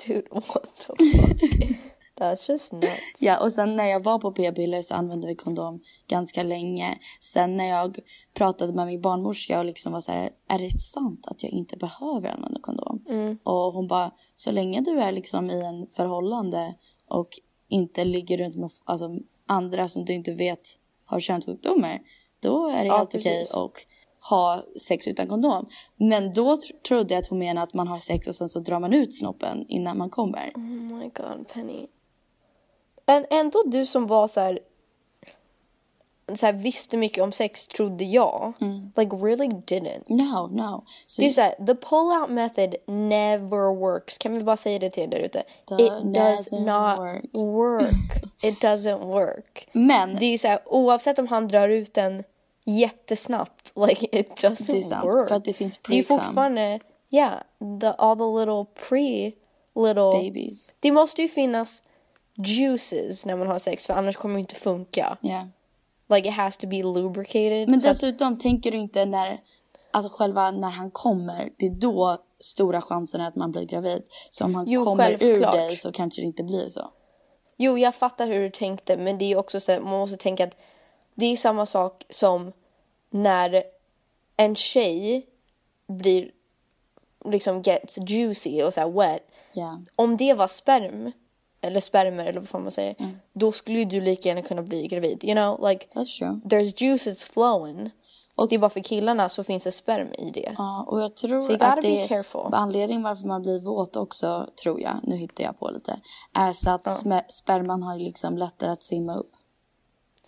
Dude, 0.07 0.23
what 0.31 0.43
the 0.53 0.83
fuck? 0.83 0.99
That's 2.21 2.51
just 2.51 2.73
nuts. 2.73 2.91
Ja, 3.19 3.43
och 3.43 3.51
sen 3.51 3.75
när 3.75 3.85
jag 3.85 4.03
var 4.03 4.19
på 4.19 4.31
p-piller 4.31 4.81
så 4.81 4.93
använde 4.93 5.27
vi 5.27 5.35
kondom 5.35 5.79
ganska 6.07 6.43
länge. 6.43 6.97
Sen 7.21 7.57
när 7.57 7.65
jag 7.69 7.99
pratade 8.33 8.73
med 8.73 8.87
min 8.87 9.01
barnmorska 9.01 9.59
och 9.59 9.65
liksom 9.65 9.93
var 9.93 10.01
så 10.01 10.11
här, 10.11 10.29
är 10.47 10.59
det 10.59 10.69
sant 10.79 11.27
att 11.27 11.43
jag 11.43 11.51
inte 11.51 11.77
behöver 11.77 12.29
använda 12.29 12.59
kondom? 12.61 13.03
Och 13.43 13.73
hon 13.73 13.87
bara, 13.87 14.11
så 14.35 14.51
länge 14.51 14.81
du 14.81 14.99
är 15.01 15.11
liksom 15.11 15.49
i 15.49 15.61
en 15.61 15.87
förhållande 15.87 16.75
och 17.07 17.29
inte 17.67 18.03
ligger 18.05 18.37
runt 18.37 18.55
med 18.55 18.69
alltså, 18.83 19.09
andra 19.47 19.87
som 19.87 20.05
du 20.05 20.13
inte 20.13 20.31
vet 20.33 20.77
har 21.05 21.19
könssjukdomar, 21.19 21.99
då 22.39 22.67
är 22.67 22.81
det 22.81 22.85
Ja, 22.87 22.97
helt 22.97 23.15
okej 23.15 23.45
och 23.55 23.85
ha 24.29 24.63
sex 24.87 25.07
utan 25.07 25.27
kondom. 25.27 25.65
Men 25.97 26.33
då 26.33 26.55
tr- 26.55 26.81
trodde 26.87 27.13
jag 27.13 27.21
att 27.21 27.27
hon 27.27 27.39
menade 27.39 27.63
att 27.63 27.73
man 27.73 27.87
har 27.87 27.99
sex 27.99 28.27
och 28.27 28.35
sen 28.35 28.49
så 28.49 28.59
drar 28.59 28.79
man 28.79 28.93
ut 28.93 29.15
snoppen 29.15 29.65
innan 29.67 29.97
man 29.97 30.09
kommer. 30.09 30.51
Oh 30.55 30.61
my 30.61 31.03
god, 31.03 31.47
Penny. 31.53 31.87
Ändå 33.05 33.63
du 33.65 33.85
som 33.85 34.07
var 34.07 34.27
så 34.27 34.39
här, 34.39 34.59
så 36.35 36.45
här 36.45 36.53
visste 36.53 36.97
mycket 36.97 37.23
om 37.23 37.31
sex 37.31 37.67
trodde 37.67 38.03
jag. 38.03 38.53
Like 38.95 39.15
really 39.15 39.47
didn't. 39.47 40.03
No, 40.07 40.47
no. 40.47 40.85
Så 41.05 41.21
Det 41.21 41.27
är 41.27 41.31
såhär, 41.31 41.55
the 41.65 41.73
pull-out 41.73 42.29
method 42.29 42.75
never 42.87 43.75
works. 43.75 44.17
Kan 44.17 44.33
vi 44.37 44.43
bara 44.43 44.57
säga 44.57 44.79
det 44.79 44.89
till 44.89 45.03
er 45.03 45.07
där 45.07 45.19
ute? 45.19 45.43
It 45.79 46.13
does 46.13 46.51
not 46.51 46.99
work. 46.99 47.25
work. 47.33 48.23
It 48.43 48.63
doesn't 48.63 49.05
work. 49.05 49.69
Men 49.71 50.15
Det 50.15 50.25
är 50.25 50.31
ju 50.31 50.37
såhär, 50.37 50.59
oavsett 50.65 51.19
om 51.19 51.27
han 51.27 51.47
drar 51.47 51.69
ut 51.69 51.93
den 51.93 52.23
jättesnabbt, 52.65 53.73
like 53.87 54.07
it 54.11 54.29
doesn't 54.43 54.71
Det 54.71 54.77
är 54.77 54.81
sant, 54.81 55.03
work. 55.05 55.27
för 55.27 55.35
att 55.35 55.45
det 55.45 55.53
finns 55.53 55.79
Det 55.87 55.93
är 55.93 55.97
ju 55.97 56.03
fortfarande, 56.03 56.79
yeah, 57.09 57.33
the, 57.81 57.87
all 57.87 58.17
the 58.17 58.39
little 58.39 58.65
pre, 58.89 59.31
little... 59.75 60.23
babies. 60.29 60.73
Det 60.79 60.91
måste 60.91 61.21
ju 61.21 61.27
finnas 61.27 61.83
juices 62.47 63.25
när 63.25 63.35
man 63.35 63.47
har 63.47 63.59
sex 63.59 63.87
för 63.87 63.93
annars 63.93 64.15
kommer 64.17 64.35
det 64.35 64.39
inte 64.41 64.55
funka. 64.55 65.17
Ja. 65.21 65.47
Like 66.15 66.29
it 66.29 66.35
has 66.35 66.57
to 66.57 66.67
be 66.67 66.83
lubricated. 66.83 67.69
Men 67.69 67.81
så 67.81 67.87
att- 67.87 67.93
dessutom 67.93 68.37
tänker 68.39 68.71
du 68.71 68.77
inte 68.77 69.05
när, 69.05 69.41
alltså 69.91 70.17
själva 70.17 70.51
när 70.51 70.69
han 70.69 70.91
kommer, 70.91 71.49
det 71.57 71.65
är 71.65 71.69
då 71.69 72.17
stora 72.39 72.81
chansen 72.81 73.21
är 73.21 73.27
att 73.27 73.35
man 73.35 73.51
blir 73.51 73.65
gravid. 73.65 74.03
Så 74.29 74.45
om 74.45 74.55
han 74.55 74.65
Jo, 74.69 74.85
kommer 74.85 75.11
ur 75.11 75.17
självklart. 75.17 75.53
dig 75.53 75.75
så 75.75 75.91
kanske 75.91 76.21
det 76.21 76.25
inte 76.25 76.43
blir 76.43 76.69
så. 76.69 76.91
Jo, 77.57 77.77
jag 77.77 77.95
fattar 77.95 78.27
hur 78.27 78.39
du 78.41 78.49
tänkte, 78.49 78.97
men 78.97 79.17
det 79.17 79.25
är 79.31 79.37
också 79.37 79.59
så 79.59 79.71
att 79.71 79.83
man 79.83 79.99
måste 79.99 80.17
tänka 80.17 80.43
att 80.43 80.57
det 81.15 81.25
är 81.25 81.35
samma 81.37 81.65
sak 81.65 82.03
som 82.09 82.51
när 83.09 83.63
en 84.37 84.55
tjej 84.55 85.27
blir 85.87 86.31
liksom 87.25 87.61
gets 87.61 87.97
juicy 87.97 88.63
och 88.63 88.73
så 88.73 88.81
här 88.81 88.89
wet. 88.89 89.21
Ja. 89.53 89.81
Om 89.95 90.17
det 90.17 90.33
var 90.33 90.47
sperm 90.47 91.11
eller 91.61 91.79
spermer 91.79 92.25
eller 92.25 92.39
vad 92.39 92.49
fan 92.49 92.61
man 92.61 92.71
säger, 92.71 92.95
då 93.33 93.51
skulle 93.51 93.79
ju 93.79 93.85
du 93.85 94.01
lika 94.01 94.29
gärna 94.29 94.41
kunna 94.41 94.61
bli 94.61 94.87
gravid. 94.87 95.23
You 95.23 95.33
know, 95.35 95.69
like 95.69 95.85
That's 95.93 96.17
true. 96.19 96.39
there's 96.43 96.73
juices 96.83 97.23
flowing. 97.23 97.91
det 98.49 98.55
är 98.55 98.59
bara 98.59 98.69
för 98.69 98.79
killarna 98.79 99.29
så 99.29 99.43
finns 99.43 99.63
det 99.63 99.71
sperm 99.71 100.13
i 100.13 100.31
det. 100.31 100.55
Ja, 100.57 100.83
och 100.87 101.01
jag 101.01 101.15
tror 101.15 101.39
So 101.39 101.53
att 101.53 101.59
det 101.81 102.07
careful. 102.07 102.53
anledningen 102.53 103.03
varför 103.03 103.27
man 103.27 103.41
blir 103.41 103.59
våt 103.59 103.95
också, 103.95 104.47
tror 104.63 104.81
jag, 104.81 104.99
nu 105.03 105.15
hittar 105.15 105.43
jag 105.43 105.59
på 105.59 105.69
lite, 105.69 105.99
är 106.33 106.53
så 106.53 106.69
att 106.71 106.87
sme- 106.87 107.23
sperman 107.29 107.83
har 107.83 107.97
liksom 107.97 108.37
lättare 108.37 108.69
att 108.69 108.83
simma 108.83 109.15
upp. 109.15 109.31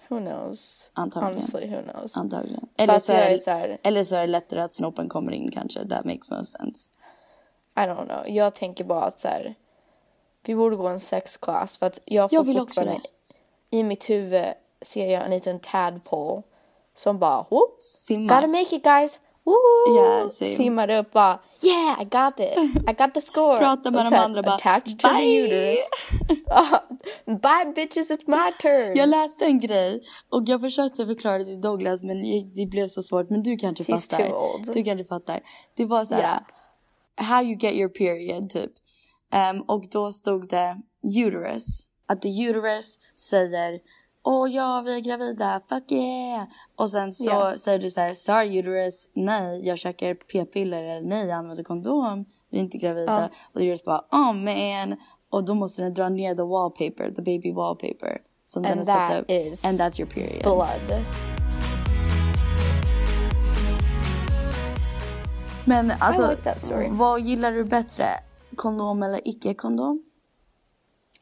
Who 0.09 0.19
knows? 0.19 0.91
Antagligen. 0.93 1.33
Honestly, 1.33 1.67
who 1.67 1.81
knows? 1.93 2.17
Antagligen. 2.17 2.67
Eller 2.77 2.99
så, 2.99 3.11
är 3.13 3.29
är 3.33 3.37
så 3.37 3.51
här- 3.51 3.77
eller 3.83 4.03
så 4.03 4.15
är 4.15 4.21
det 4.21 4.27
lättare 4.27 4.61
att 4.61 4.75
snoppen 4.75 5.09
kommer 5.09 5.31
in 5.31 5.51
kanske. 5.51 5.87
That 5.87 6.05
makes 6.05 6.29
most 6.29 6.57
sense. 6.57 6.89
I 7.77 7.79
don't 7.79 8.05
know. 8.07 8.35
Jag 8.35 8.55
tänker 8.55 8.83
bara 8.83 9.01
att 9.03 9.19
så 9.19 9.27
här, 9.27 9.55
vi 10.45 10.56
borde 10.56 10.75
gå 10.75 10.88
en 10.88 10.99
sexklass 10.99 11.77
för 11.77 11.86
att 11.86 11.99
jag 12.06 12.29
får 12.29 12.36
Jag 12.38 12.43
vill 12.43 12.60
också 12.60 12.82
fortfarande 12.82 13.08
i 13.71 13.84
mitt 13.84 14.10
huvud 14.10 14.45
ser 14.82 15.13
jag 15.13 15.25
en 15.25 15.32
liten 15.32 15.60
tadpole 15.60 16.41
som 16.95 17.19
bara 17.19 17.45
whoop, 17.49 17.82
Simma. 17.82 18.36
gotta 18.36 18.47
make 18.47 18.75
it 18.75 18.84
guys. 18.84 19.19
Woo! 19.45 19.97
Yeah. 19.97 20.27
Simmar 20.29 20.89
upp 20.89 21.12
bara 21.12 21.39
yeah 21.62 22.01
I 22.01 22.06
got 22.06 22.39
it. 22.39 22.58
I 22.89 22.93
got 22.93 23.13
the 23.13 23.21
score. 23.21 23.58
Pratar 23.60 23.91
med 23.91 24.12
de 24.12 24.15
andra 24.17 24.41
bara, 24.43 24.56
attached 24.56 24.99
to 24.99 25.08
the 25.08 25.13
"Bye." 25.13 25.38
uterus. 25.38 25.79
Bye 27.25 27.73
bitches 27.75 28.12
it's 28.12 28.23
my 28.27 28.51
turn. 28.62 28.95
Jag 28.97 29.10
läste 29.10 29.45
en 29.45 29.60
grej 29.60 30.03
och 30.29 30.43
jag 30.45 30.62
försökte 30.62 31.06
förklara 31.06 31.38
det 31.38 31.45
till 31.45 31.62
Douglas 31.62 32.03
men 32.03 32.21
det 32.56 32.65
blev 32.65 32.88
så 32.88 33.03
svårt. 33.03 33.29
Men 33.29 33.43
du 33.43 33.58
kanske 33.58 33.84
He's 33.84 34.12
fattar. 34.12 34.29
too 34.29 34.56
old. 34.56 34.73
Du 34.73 34.84
kanske 34.84 35.06
fattar. 35.06 35.39
Det 35.75 35.86
var 35.86 36.06
så 36.06 36.15
här. 36.15 36.21
Yeah. 36.21 36.41
How 37.15 37.43
you 37.43 37.58
get 37.60 37.73
your 37.73 37.89
period 37.89 38.49
typ. 38.49 38.71
Ehm, 39.33 39.61
och 39.61 39.83
då 39.91 40.11
stod 40.11 40.49
det 40.49 40.81
uterus. 41.03 41.87
Att 42.05 42.21
the 42.21 42.43
uterus 42.43 42.99
säger 43.29 43.79
Åh 44.25 44.51
ja, 44.51 44.81
vi 44.85 44.95
är 44.95 44.99
gravida, 44.99 45.61
fuck 45.69 45.91
yeah! 45.91 46.43
Och 46.75 46.89
sen 46.89 47.13
så 47.13 47.29
Ja. 47.29 47.57
säger 47.57 47.79
du 47.79 47.91
så 47.91 48.01
här, 48.01 48.13
sorry 48.13 48.57
uterus, 48.59 49.09
nej 49.13 49.67
jag 49.67 49.77
käkar 49.79 50.13
p-piller 50.13 50.83
eller 50.83 51.07
nej 51.09 51.27
jag 51.27 51.37
använder 51.37 51.63
kondom, 51.63 52.25
vi 52.49 52.57
är 52.57 52.61
inte 52.61 52.77
gravida. 52.77 53.29
Och 53.53 53.59
uterus 53.59 53.83
bara, 53.83 54.01
oh 54.11 54.33
man! 54.33 54.97
Och 55.29 55.43
då 55.43 55.53
måste 55.53 55.81
den 55.81 55.93
dra 55.93 56.09
ner 56.09 56.35
the 56.35 56.41
wallpaper, 56.41 57.11
the 57.15 57.21
baby 57.21 57.51
wallpaper. 57.51 58.17
Som 58.45 58.63
den 58.63 58.71
And 58.71 58.79
har 58.89 58.95
satt 58.95 59.09
that 59.09 59.21
upp. 59.21 59.31
is 59.31 59.65
And 59.65 59.79
that's 59.79 59.99
your 60.01 60.11
period. 60.11 60.43
blood. 60.43 61.01
Men 65.65 65.91
alltså, 65.99 66.29
like 66.31 66.89
vad 66.91 67.21
gillar 67.21 67.51
du 67.51 67.63
bättre? 67.63 68.05
Kondom 68.55 69.03
eller 69.03 69.27
icke-kondom? 69.27 70.03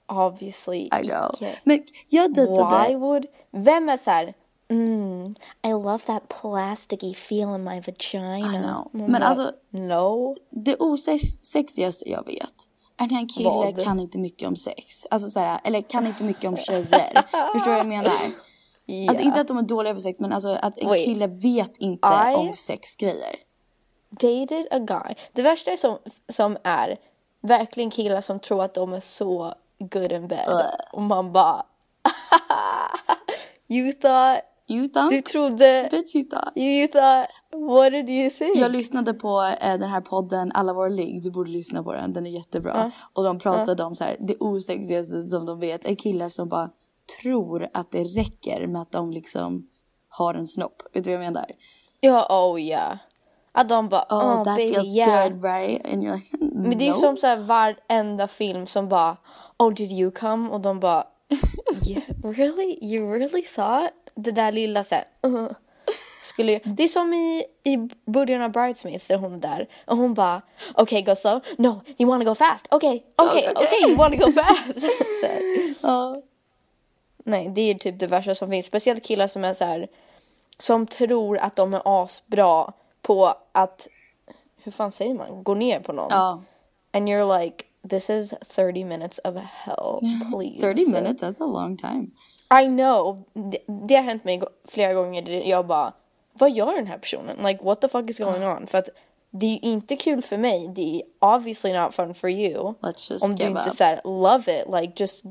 Obviously 0.07 0.77
I 0.85 0.89
know. 1.09 1.31
icke. 1.33 1.59
Men 1.63 1.83
jag 2.09 2.33
dejtade... 2.33 2.87
Why 2.87 2.95
would... 2.95 3.25
Vem 3.51 3.89
är 3.89 3.97
såhär... 3.97 4.33
Mm, 4.69 5.35
I 5.63 5.71
love 5.71 5.99
that 5.99 6.23
plasticky 6.41 7.13
feel 7.13 7.55
in 7.55 7.63
my 7.63 7.81
vagina. 7.81 8.37
I 8.39 8.41
know. 8.57 8.89
Man 8.91 9.11
Men 9.11 9.23
alltså- 9.23 9.51
No. 9.69 10.35
Det 10.49 10.75
osexigaste 10.79 12.09
jag 12.09 12.25
vet 12.25 12.53
är 12.97 13.07
när 13.11 13.17
en 13.19 13.27
kille 13.27 13.49
Vad? 13.49 13.83
kan 13.83 13.99
inte 13.99 14.17
mycket 14.17 14.47
om 14.47 14.55
sex. 14.55 15.07
Alltså 15.11 15.29
såhär, 15.29 15.59
eller 15.63 15.81
kan 15.81 16.07
inte 16.07 16.23
mycket 16.23 16.45
om 16.45 16.57
tjejer. 16.57 16.85
Förstår 17.53 17.65
du 17.65 17.69
vad 17.69 17.79
jag 17.79 17.87
menar? 17.87 18.11
Alltså 19.09 19.23
inte 19.23 19.41
att 19.41 19.47
de 19.47 19.57
är 19.57 19.61
dåliga 19.61 19.93
på 19.93 19.99
sex 19.99 20.19
men 20.19 20.33
alltså 20.33 20.49
att 20.61 20.77
en 20.77 20.87
Wait. 20.87 21.05
kille 21.05 21.27
vet 21.27 21.77
inte 21.77 22.07
I- 22.07 22.35
om 22.35 22.53
sexgrejer. 22.55 23.35
Dated 24.09 24.67
a 24.71 24.79
guy. 24.79 25.15
Det 25.33 25.41
värsta 25.41 25.71
är 25.71 25.77
som, 25.77 25.97
som 26.29 26.57
är 26.63 26.97
verkligen 27.41 27.91
killar 27.91 28.21
som 28.21 28.39
tror 28.39 28.63
att 28.63 28.73
de 28.73 28.93
är 28.93 28.99
så 28.99 29.53
good 29.79 30.11
in 30.11 30.27
bed. 30.27 30.65
Och 30.91 31.01
man 31.01 31.31
bara... 31.31 31.63
you 33.67 33.93
thought... 33.93 34.41
You 34.67 34.87
thought? 34.87 35.09
Du 35.09 35.21
trodde... 35.21 35.87
Bitch 35.91 36.15
you 36.15 36.29
thought. 36.29 36.57
You 36.57 36.87
thought... 36.87 37.27
What 37.51 37.91
did 37.91 38.09
you 38.09 38.29
think? 38.29 38.57
Jag 38.57 38.71
lyssnade 38.71 39.13
på 39.13 39.53
eh, 39.61 39.77
den 39.77 39.89
här 39.89 40.01
podden 40.01 40.51
Alla 40.53 40.73
våra 40.73 40.89
ligg, 40.89 41.23
du 41.23 41.31
borde 41.31 41.51
lyssna 41.51 41.83
på 41.83 41.93
den, 41.93 42.13
den 42.13 42.25
är 42.25 42.31
jättebra. 42.31 42.91
Och 43.13 43.23
de 43.23 43.39
pratade 43.39 43.83
om 43.83 43.95
så 43.95 44.03
här, 44.03 44.15
det 44.19 44.35
osexigaste 44.39 45.29
som 45.29 45.45
de 45.45 45.59
vet 45.59 45.85
är 45.85 45.95
killar 45.95 46.29
som 46.29 46.49
bara 46.49 46.69
tror 47.21 47.69
att 47.73 47.91
det 47.91 48.03
räcker 48.03 48.67
med 48.67 48.81
att 48.81 48.91
de 48.91 49.11
liksom 49.11 49.67
har 50.09 50.33
en 50.33 50.47
snopp. 50.47 50.83
Vet 50.93 51.03
du 51.03 51.09
vad 51.09 51.25
jag 51.25 51.33
menar? 51.33 51.51
Ja, 51.99 52.27
oh 52.29 52.61
yeah. 52.61 52.97
Att 53.51 53.69
de 53.69 53.89
bara, 53.89 54.05
Oh, 54.09 54.17
oh, 54.41 54.43
that 54.43 54.55
baby, 54.57 54.73
feels 54.73 54.95
yeah. 54.95 55.29
good 55.29 55.43
right? 55.43 55.85
And 55.93 56.03
you're 56.03 56.15
like, 56.15 56.37
Men 56.39 56.77
det 56.77 56.85
är 56.87 56.89
no. 56.89 56.95
som 56.95 57.17
så 57.17 57.27
här 57.27 57.37
varenda 57.37 58.27
film 58.27 58.67
som 58.67 58.89
bara 58.89 59.17
Oh 59.57 59.73
did 59.73 59.91
you 59.91 60.11
come? 60.11 60.49
Och 60.49 60.61
de 60.61 60.79
bara 60.79 61.07
yeah, 61.87 62.03
Really? 62.23 62.77
You 62.81 63.11
really 63.19 63.41
thought? 63.41 63.91
Det 64.15 64.31
där 64.31 64.51
lilla 64.51 64.83
så 64.83 64.95
här, 64.95 65.05
uh, 65.25 65.47
skulle 66.21 66.51
ju- 66.51 66.59
Det 66.63 66.83
är 66.83 66.87
som 66.87 67.13
i, 67.13 67.43
i 67.63 67.77
början 68.05 68.41
av 68.41 68.51
Bridesmaids 68.51 69.07
där 69.07 69.17
hon 69.17 69.33
är 69.33 69.37
där 69.37 69.67
och 69.87 69.97
hon 69.97 70.13
bara 70.13 70.41
Okay 70.77 71.01
go 71.01 71.15
slow? 71.15 71.41
No, 71.57 71.81
you 71.97 72.09
wanna 72.09 72.23
go 72.23 72.35
fast? 72.35 72.73
Okay, 72.73 73.01
okay, 73.17 73.49
okay, 73.51 73.81
you 73.89 73.95
wanna 73.95 74.15
go 74.15 74.31
fast? 74.35 74.81
så 74.81 74.87
här. 75.27 76.21
Nej, 77.23 77.49
det 77.49 77.61
är 77.61 77.75
typ 77.75 77.99
det 77.99 78.07
värsta 78.07 78.35
som 78.35 78.49
finns. 78.49 78.65
Speciellt 78.65 79.03
killar 79.03 79.27
som 79.27 79.43
är 79.43 79.53
så 79.53 79.65
här 79.65 79.87
som 80.57 80.87
tror 80.87 81.37
att 81.37 81.55
de 81.55 81.73
är 81.73 81.81
asbra 81.85 82.73
på 83.01 83.33
att 83.51 83.87
hur 84.63 84.71
fan 84.71 84.91
säger 84.91 85.13
man? 85.13 85.43
Gå 85.43 85.53
ner 85.53 85.79
på 85.79 85.93
någon. 85.93 86.07
Ja. 86.09 86.41
And 86.93 87.09
you're 87.09 87.39
like, 87.39 87.65
this 87.89 88.09
is 88.09 88.33
30 88.55 88.83
minutes 88.83 89.19
of 89.23 89.35
hell, 89.35 89.99
please. 90.31 90.61
30 90.61 90.91
minutes, 90.91 91.23
that's 91.23 91.43
a 91.43 91.47
long 91.47 91.77
time. 91.77 92.07
I 92.63 92.67
know. 92.67 93.23
Det, 93.33 93.57
det 93.87 93.95
har 93.95 94.03
hänt 94.03 94.23
mig 94.23 94.41
flera 94.67 94.93
gånger. 94.93 95.21
där 95.21 95.31
Jag 95.31 95.67
bara, 95.67 95.93
vad 96.33 96.51
gör 96.51 96.73
den 96.73 96.87
här 96.87 96.97
personen? 96.97 97.37
Like, 97.37 97.63
what 97.63 97.81
the 97.81 97.87
fuck 97.87 98.09
is 98.09 98.19
going 98.19 98.43
on? 98.43 98.67
För 98.67 98.77
att 98.77 98.89
det 99.29 99.45
är 99.45 99.65
inte 99.65 99.95
kul 99.95 100.21
för 100.21 100.37
mig. 100.37 100.67
Det 100.67 101.01
är 101.01 101.35
obviously 101.35 101.73
not 101.73 101.95
fun 101.95 102.13
for 102.13 102.29
you. 102.29 102.73
Let's 102.81 103.11
just 103.11 103.25
Om 103.25 103.35
du 103.35 103.43
inte 103.43 103.67
up. 103.67 103.73
såhär, 103.73 104.01
love 104.03 104.61
it, 104.61 104.65
like 104.81 104.93
just 104.95 105.23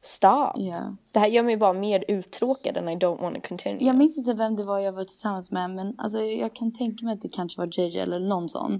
stop. 0.00 0.60
Yeah. 0.60 0.92
Det 1.12 1.18
här 1.18 1.26
gör 1.26 1.42
mig 1.42 1.56
bara 1.56 1.72
mer 1.72 2.04
uttråkad 2.08 2.76
and 2.76 2.90
I 2.90 2.94
don't 2.94 3.20
want 3.20 3.34
to 3.34 3.48
continue. 3.48 3.86
Jag 3.86 3.96
minns 3.96 4.18
inte 4.18 4.34
vem 4.34 4.56
det 4.56 4.64
var 4.64 4.78
jag 4.78 4.92
var 4.92 5.04
tillsammans 5.04 5.50
med 5.50 5.70
men 5.70 5.94
alltså, 5.98 6.22
jag 6.22 6.54
kan 6.54 6.72
tänka 6.72 7.04
mig 7.04 7.14
att 7.14 7.22
det 7.22 7.28
kanske 7.28 7.60
var 7.60 7.80
JJ 7.80 7.98
eller 7.98 8.20
någon 8.20 8.48
sån. 8.48 8.74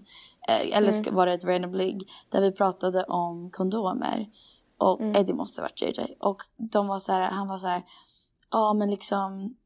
Eh, 0.49 0.79
eller 0.79 0.93
ska, 0.93 1.13
var 1.13 1.27
det 1.27 1.33
ett 1.33 1.45
random 1.45 1.75
ligg 1.75 2.11
där 2.29 2.41
vi 2.41 2.53
pratade 2.53 3.05
om 3.05 3.51
kondomer. 3.51 4.29
Och 4.79 5.03
eh, 5.03 5.27
det 5.27 5.35
måste 5.35 5.61
ha 5.61 5.65
varit 5.65 5.83
JJ. 5.83 6.17
Och 6.21 6.43
de 6.57 6.87
var 6.87 6.99
så 6.99 7.13
här, 7.13 7.21
han 7.21 7.49
var 7.49 7.59
så 7.59 7.67
här, 7.67 7.83
ja 8.51 8.75
men 8.75 8.91
liksom. 8.91 9.57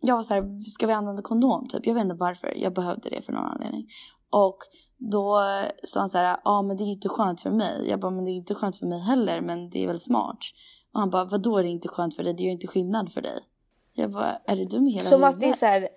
Jag 0.00 0.16
var 0.16 0.22
så 0.22 0.34
här, 0.34 0.64
ska 0.64 0.86
vi 0.86 0.92
använda 0.92 1.22
kondom 1.22 1.68
typ? 1.68 1.86
Jag 1.86 1.94
vet 1.94 2.02
inte 2.04 2.14
varför, 2.14 2.54
jag 2.56 2.74
behövde 2.74 3.10
det 3.10 3.22
för 3.22 3.32
någon 3.32 3.44
anledning. 3.44 3.88
Och 4.30 4.58
då 4.96 5.40
sa 5.84 6.00
han 6.00 6.08
så 6.08 6.18
här, 6.18 6.36
ja 6.44 6.62
men 6.62 6.76
det 6.76 6.84
är 6.84 6.86
inte 6.86 7.08
skönt 7.08 7.40
för 7.40 7.50
mig. 7.50 7.88
Jag 7.88 8.00
bara, 8.00 8.10
men 8.10 8.24
det 8.24 8.30
är 8.30 8.32
inte 8.36 8.54
skönt 8.54 8.76
för 8.76 8.86
mig 8.86 8.98
heller 9.00 9.40
men 9.40 9.70
det 9.70 9.84
är 9.84 9.86
väl 9.86 10.00
smart. 10.00 10.38
Och 10.92 11.00
han 11.00 11.10
bara, 11.10 11.24
vadå 11.24 11.58
är 11.58 11.62
det 11.62 11.68
inte 11.68 11.88
skönt 11.88 12.16
för 12.16 12.22
dig? 12.22 12.34
Det 12.34 12.42
gör 12.44 12.52
inte 12.52 12.66
skillnad 12.66 13.12
för 13.12 13.20
dig. 13.20 13.38
Jag 13.92 14.10
bara, 14.10 14.32
är 14.44 14.56
det 14.56 14.64
dum 14.64 14.88
i 14.88 14.90
hela 14.90 15.04
Som 15.04 15.24
att 15.24 15.34
huvudet? 15.34 15.40
det 15.40 15.66
är 15.66 15.70
såhär, 15.70 15.88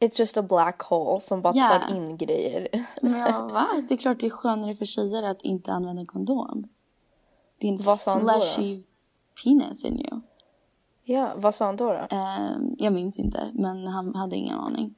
it's 0.00 0.20
just 0.20 0.36
a 0.36 0.42
black 0.42 0.82
hole 0.82 1.20
som 1.20 1.42
bara 1.42 1.52
Ja. 1.56 1.80
tar 1.88 1.96
in 1.96 2.16
grejer. 2.16 2.68
Men 3.02 3.18
jag, 3.20 3.48
va? 3.52 3.66
Det 3.88 3.94
är 3.94 3.98
klart 3.98 4.20
det 4.20 4.26
är 4.26 4.30
skönare 4.30 4.74
för 4.74 4.84
tjejer 4.84 5.22
att 5.22 5.42
inte 5.42 5.72
använda 5.72 6.06
kondom. 6.06 6.68
Din 7.60 7.76
Vad 7.82 8.00
sa 8.00 8.10
han 8.12 8.20
då 8.26 8.32
då? 8.32 8.40
fleshy 8.40 8.82
penis 9.44 9.84
in 9.84 10.00
you. 10.00 10.20
ja, 11.04 11.32
vad 11.36 11.54
sa 11.54 11.64
han 11.66 11.76
då 11.76 11.84
då? 11.92 12.16
Ehm, 12.16 12.74
jag 12.78 12.92
minns 12.92 13.18
inte, 13.18 13.50
men 13.52 13.86
han 13.86 14.14
hade 14.14 14.36
ingen 14.36 14.58
aning. 14.58 14.94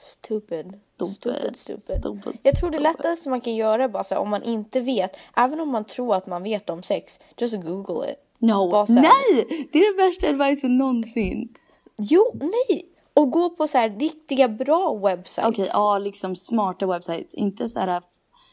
Stupid. 0.00 0.82
Stupid. 0.82 1.14
Stupid, 1.16 1.56
stupid. 1.56 1.98
Stupid, 2.00 2.38
Jag 2.42 2.56
tror 2.56 2.70
det 2.70 2.78
lättaste 2.78 3.30
man 3.30 3.40
kan 3.40 3.54
göra 3.54 3.88
bara 3.88 4.04
så 4.04 4.14
här, 4.14 4.22
om 4.22 4.28
man 4.28 4.42
inte 4.42 4.80
vet, 4.80 5.16
även 5.36 5.60
om 5.60 5.68
man 5.68 5.84
tror 5.84 6.14
att 6.14 6.26
man 6.26 6.42
vet 6.42 6.70
om 6.70 6.82
sex, 6.82 7.20
just 7.36 7.62
google 7.62 8.10
it. 8.10 8.16
No, 8.38 8.70
Bara 8.70 8.86
så 8.86 8.92
här- 8.92 9.02
nej! 9.02 9.68
Det 9.72 9.78
är 9.78 9.96
den 9.96 10.06
värsta 10.06 10.28
advicen 10.28 10.78
någonsin. 10.78 11.54
Jo, 11.98 12.32
nej! 12.34 12.86
Och 13.14 13.30
gå 13.30 13.50
på 13.50 13.68
så 13.68 13.78
här 13.78 13.90
riktiga 13.90 14.48
bra 14.48 14.94
websites. 14.94 15.48
Okej, 15.48 15.68
ja 15.72 15.98
liksom 15.98 16.36
smarta 16.36 16.86
websites. 16.86 17.34
Inte 17.34 17.68
så 17.68 17.80
här... 17.80 18.02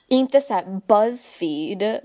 Inte 0.08 0.42
så 0.42 0.54
här 0.54 0.82
Buzzfeed. 0.88 2.00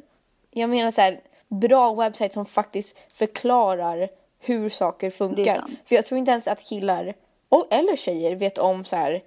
Jag 0.51 0.71
menar 0.71 0.91
så 0.91 1.01
här 1.01 1.21
bra 1.49 1.95
websites 1.95 2.35
som 2.35 2.47
faktiskt 2.47 2.97
förklarar 3.15 4.09
hur 4.39 4.69
saker 4.69 5.11
funkar. 5.11 5.65
För 5.87 5.95
jag 5.95 6.07
tror 6.07 6.19
inte 6.19 6.31
ens 6.31 6.49
att 6.49 6.65
killar, 6.69 7.15
och, 7.49 7.67
eller 7.71 7.97
tjejer, 7.97 8.37
vet 8.37 8.59
om 8.59 8.85
så 8.85 8.97
här, 8.97 9.23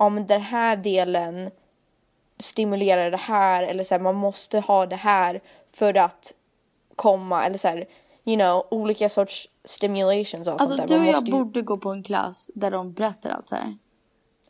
om 0.00 0.26
den 0.26 0.40
här 0.40 0.76
delen 0.76 1.50
stimulerar 2.38 3.10
det 3.10 3.16
här 3.16 3.62
eller 3.62 3.82
så 3.84 3.94
här, 3.94 4.00
man 4.02 4.14
måste 4.14 4.60
ha 4.60 4.86
det 4.86 4.96
här 4.96 5.40
för 5.72 5.96
att 5.96 6.32
komma 6.96 7.44
eller 7.44 7.58
så 7.58 7.68
här, 7.68 7.88
you 8.24 8.36
know, 8.36 8.66
olika 8.70 9.08
sorts 9.08 9.48
stimulations 9.64 10.48
och 10.48 10.60
Alltså 10.60 10.76
sånt 10.76 10.88
där. 10.88 10.98
du 10.98 11.02
och 11.08 11.14
jag 11.14 11.26
ju- 11.26 11.32
borde 11.32 11.62
gå 11.62 11.76
på 11.76 11.90
en 11.90 12.02
klass 12.02 12.50
där 12.54 12.70
de 12.70 12.92
berättar 12.92 13.30
allt 13.30 13.48
så 13.48 13.54
här. 13.56 13.76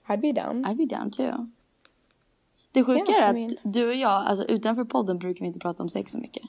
I'd 0.07 0.21
be 0.21 0.33
down. 0.33 0.65
I'd 0.67 0.77
be 0.89 0.97
down 0.97 1.11
too. 1.11 1.51
Det 2.73 2.85
sjuka 2.85 3.05
Ja, 3.13 3.17
är 3.19 3.23
I 3.23 3.25
att 3.25 3.35
mean- 3.37 3.57
du 3.63 3.89
och 3.89 3.95
jag, 3.95 4.11
alltså 4.27 4.45
utanför 4.45 4.85
podden 4.85 5.19
brukar 5.19 5.41
vi 5.41 5.47
inte 5.47 5.59
prata 5.61 5.83
om 5.83 5.89
sex 5.89 6.13
så 6.13 6.19
mycket. 6.19 6.43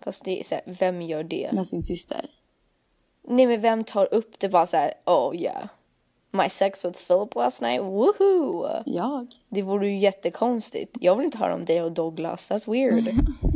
Fast 0.00 0.24
det 0.24 0.40
är 0.40 0.44
så 0.44 0.54
här, 0.54 0.64
vem 0.66 1.02
gör 1.02 1.24
det? 1.24 1.50
Med 1.52 1.66
sin 1.66 1.82
syster. 1.82 2.30
Nej 3.22 3.46
men 3.46 3.60
vem 3.60 3.84
tar 3.84 4.14
upp 4.14 4.38
det 4.38 4.48
bara 4.48 4.66
så 4.66 4.76
här, 4.76 4.94
oh 5.06 5.36
yeah. 5.36 5.64
My 6.36 6.48
sex 6.48 6.84
with 6.84 7.06
Philip 7.06 7.34
last 7.34 7.62
night, 7.62 7.80
woohoo! 7.80 8.82
Jag? 8.86 9.26
Det 9.48 9.62
vore 9.62 9.88
ju 9.88 9.98
jättekonstigt. 9.98 10.96
Jag 11.00 11.16
vill 11.16 11.24
inte 11.24 11.38
höra 11.38 11.54
om 11.54 11.64
dig 11.64 11.82
och 11.82 11.92
Douglas, 11.92 12.50
that's 12.50 12.70
weird. 12.72 13.14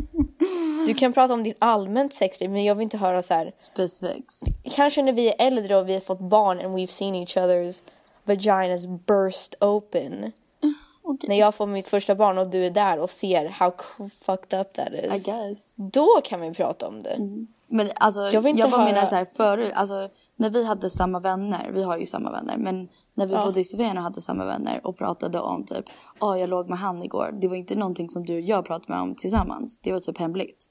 Du 0.86 0.94
kan 0.94 1.12
prata 1.12 1.34
om 1.34 1.42
din 1.42 1.54
allmänt 1.58 2.14
sexliv 2.14 2.50
men 2.50 2.64
jag 2.64 2.74
vill 2.74 2.82
inte 2.82 2.98
höra 2.98 3.22
så 3.22 3.34
här. 3.34 3.52
Specifics. 3.58 4.40
Kanske 4.64 5.02
när 5.02 5.12
vi 5.12 5.28
är 5.28 5.34
äldre 5.46 5.76
och 5.76 5.88
vi 5.88 5.92
har 5.92 6.00
fått 6.00 6.20
barn 6.20 6.60
and 6.60 6.74
we've 6.78 6.86
seen 6.86 7.14
each 7.14 7.36
other's 7.36 7.82
vaginas 8.24 8.86
burst 8.86 9.54
open. 9.60 10.32
Okay. 11.02 11.28
När 11.28 11.36
jag 11.36 11.54
får 11.54 11.66
mitt 11.66 11.88
första 11.88 12.14
barn 12.14 12.38
och 12.38 12.48
du 12.50 12.64
är 12.64 12.70
där 12.70 12.98
och 12.98 13.10
ser 13.10 13.48
how 13.48 13.72
fucked 14.20 14.60
up 14.60 14.72
that 14.72 14.88
I 14.92 15.14
is. 15.14 15.24
guess. 15.24 15.74
Då 15.76 16.20
kan 16.24 16.40
vi 16.40 16.54
prata 16.54 16.88
om 16.88 17.02
det. 17.02 17.46
Men 17.72 17.90
alltså, 17.94 18.20
Jag 18.20 18.34
jag, 18.34 18.40
vill 18.40 18.50
inte 18.50 18.62
bara 18.70 18.80
höra- 18.82 18.92
menar 18.92 19.06
så 19.06 19.14
här 19.14 19.24
förut, 19.24 19.72
alltså 19.74 20.08
när 20.36 20.50
vi 20.50 20.66
hade 20.66 20.90
samma 20.90 21.20
vänner, 21.20 21.70
vi 21.70 21.82
har 21.82 21.96
ju 21.98 22.06
samma 22.06 22.30
vänner, 22.30 22.56
men 22.56 22.88
när 23.14 23.26
vi 23.26 23.34
bodde 23.36 23.60
i 23.60 23.64
Slovenien 23.64 23.96
och 23.96 24.02
hade 24.02 24.20
samma 24.20 24.44
vänner 24.44 24.80
och 24.86 24.98
pratade 24.98 25.40
om 25.40 25.64
typ, 25.64 25.84
ja 26.20 26.38
jag 26.38 26.48
låg 26.48 26.68
med 26.68 26.78
han 26.78 27.02
igår. 27.02 27.34
Det 27.40 27.48
var 27.48 27.56
inte 27.56 27.74
någonting 27.74 28.10
som 28.10 28.24
du 28.24 28.34
och 28.34 28.40
jag 28.40 28.64
pratade 28.64 28.92
med 28.92 29.02
om 29.02 29.14
tillsammans. 29.14 29.80
Det 29.80 29.92
var 29.92 30.00
typ 30.00 30.18
hemligt. 30.18 30.66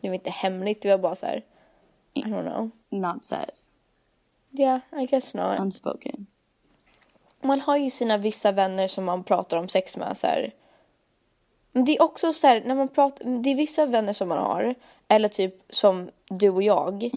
Det 0.00 0.08
var 0.08 0.14
inte 0.14 0.30
hemligt, 0.30 0.82
det 0.82 0.90
var 0.90 0.98
bara 0.98 1.14
så 1.14 1.26
här. 1.26 1.44
I 2.14 2.22
don't 2.22 2.52
know. 2.52 2.70
Not 3.02 3.24
said, 3.24 3.50
Yeah, 4.52 4.80
I 5.02 5.06
guess 5.06 5.34
not. 5.34 5.60
unspoken. 5.60 6.26
Man 7.42 7.60
har 7.60 7.76
ju 7.76 7.90
sina 7.90 8.18
vissa 8.18 8.52
vänner 8.52 8.88
som 8.88 9.04
man 9.04 9.24
pratar 9.24 9.56
om 9.56 9.68
sex 9.68 9.96
med 9.96 10.16
så 10.16 10.26
här. 10.26 10.54
Men 11.78 11.84
det 11.84 11.96
är 11.96 12.02
också 12.02 12.32
så 12.32 12.46
här, 12.46 12.62
när 12.66 12.74
man 12.74 12.88
pratar, 12.88 13.24
det 13.24 13.50
är 13.50 13.54
vissa 13.54 13.86
vänner 13.86 14.12
som 14.12 14.28
man 14.28 14.38
har, 14.38 14.74
eller 15.08 15.28
typ 15.28 15.54
som 15.70 16.10
du 16.28 16.50
och 16.50 16.62
jag. 16.62 17.10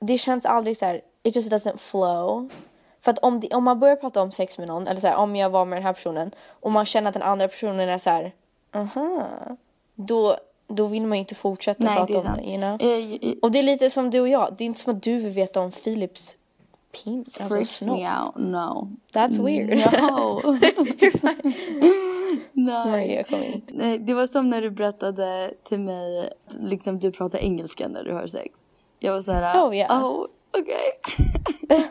Det 0.00 0.18
känns 0.18 0.46
aldrig 0.46 0.76
så 0.76 0.84
här, 0.84 1.00
it 1.22 1.36
just 1.36 1.52
doesn't 1.52 1.76
flow. 1.76 2.48
För 3.00 3.10
att 3.10 3.18
om, 3.18 3.40
det, 3.40 3.48
om 3.54 3.64
man 3.64 3.80
börjar 3.80 3.96
prata 3.96 4.22
om 4.22 4.32
sex 4.32 4.58
med 4.58 4.68
någon, 4.68 4.86
eller 4.86 5.00
så 5.00 5.06
här, 5.06 5.16
om 5.16 5.36
jag 5.36 5.50
var 5.50 5.64
med 5.64 5.76
den 5.76 5.86
här 5.86 5.92
personen, 5.92 6.30
och 6.48 6.72
man 6.72 6.86
känner 6.86 7.08
att 7.08 7.14
den 7.14 7.22
andra 7.22 7.48
personen 7.48 7.88
är 7.88 7.98
så 7.98 8.10
här, 8.10 8.32
aha, 8.72 9.26
då, 9.94 10.36
då 10.68 10.86
vill 10.86 11.06
man 11.06 11.18
ju 11.18 11.20
inte 11.20 11.34
fortsätta 11.34 11.84
Nej, 11.84 11.96
prata 11.96 12.12
det 12.12 12.18
om 12.18 12.36
det, 12.36 12.42
you 12.42 12.56
know? 12.56 12.82
Eh, 12.82 13.30
eh, 13.30 13.34
Och 13.42 13.50
det 13.50 13.58
är 13.58 13.62
lite 13.62 13.90
som 13.90 14.10
du 14.10 14.20
och 14.20 14.28
jag, 14.28 14.54
det 14.58 14.64
är 14.64 14.66
inte 14.66 14.80
som 14.80 14.96
att 14.96 15.02
du 15.02 15.18
vill 15.18 15.32
veta 15.32 15.60
om 15.60 15.70
Philips 15.70 16.36
pin, 16.92 17.18
alltså 17.18 17.48
Freaks 17.54 17.70
snopp. 17.78 17.98
me 18.00 18.08
out, 18.24 18.36
no. 18.36 18.88
That's 19.12 19.44
weird. 19.44 19.78
No. 20.02 20.42
Nej. 22.52 23.14
Jag 23.14 23.28
kommer. 23.28 23.60
Nej, 23.68 23.98
det 23.98 24.14
var 24.14 24.26
som 24.26 24.50
när 24.50 24.62
du 24.62 24.70
berättade 24.70 25.54
till 25.64 25.80
mig, 25.80 26.30
liksom 26.60 26.98
du 26.98 27.12
pratar 27.12 27.38
engelska 27.38 27.88
när 27.88 28.04
du 28.04 28.12
har 28.12 28.26
sex. 28.26 28.60
Jag 28.98 29.12
var 29.12 29.22
så 29.22 29.32
här, 29.32 29.68
Oh, 29.68 29.76
yeah. 29.76 30.04
oh 30.04 30.26
okej. 30.50 30.92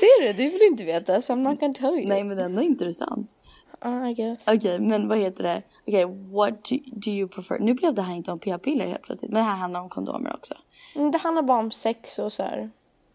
Ser 0.00 0.26
du? 0.26 0.32
Du 0.32 0.48
vill 0.50 0.62
inte 0.62 0.84
veta 0.84 1.20
så 1.20 1.34
gonna 1.34 1.56
tell 1.56 1.94
you. 1.94 2.08
Nej 2.08 2.24
men 2.24 2.36
det 2.36 2.42
är 2.42 2.46
ändå 2.46 2.62
intressant. 2.62 3.30
Uh, 3.86 4.10
I 4.10 4.14
guess. 4.14 4.48
Okej 4.48 4.80
men 4.80 5.08
vad 5.08 5.18
heter 5.18 5.42
det? 5.42 5.62
Okej 5.86 6.04
what 6.32 6.64
do, 6.64 6.76
do 6.92 7.10
you 7.10 7.28
prefer? 7.28 7.58
Nu 7.58 7.74
blev 7.74 7.94
det 7.94 8.02
här 8.02 8.14
inte 8.14 8.32
om 8.32 8.38
p-piller 8.38 8.86
helt 8.86 9.02
plötsligt. 9.02 9.32
Men 9.32 9.44
det 9.44 9.50
här 9.50 9.56
handlar 9.56 9.80
om 9.80 9.88
kondomer 9.88 10.34
också. 10.34 10.54
Mm, 10.96 11.10
Det 11.10 11.18
handlar 11.18 11.42
bara 11.42 11.58
om 11.58 11.70
sex 11.70 12.18
och 12.18 12.32
så 12.32 12.42
här, 12.42 12.70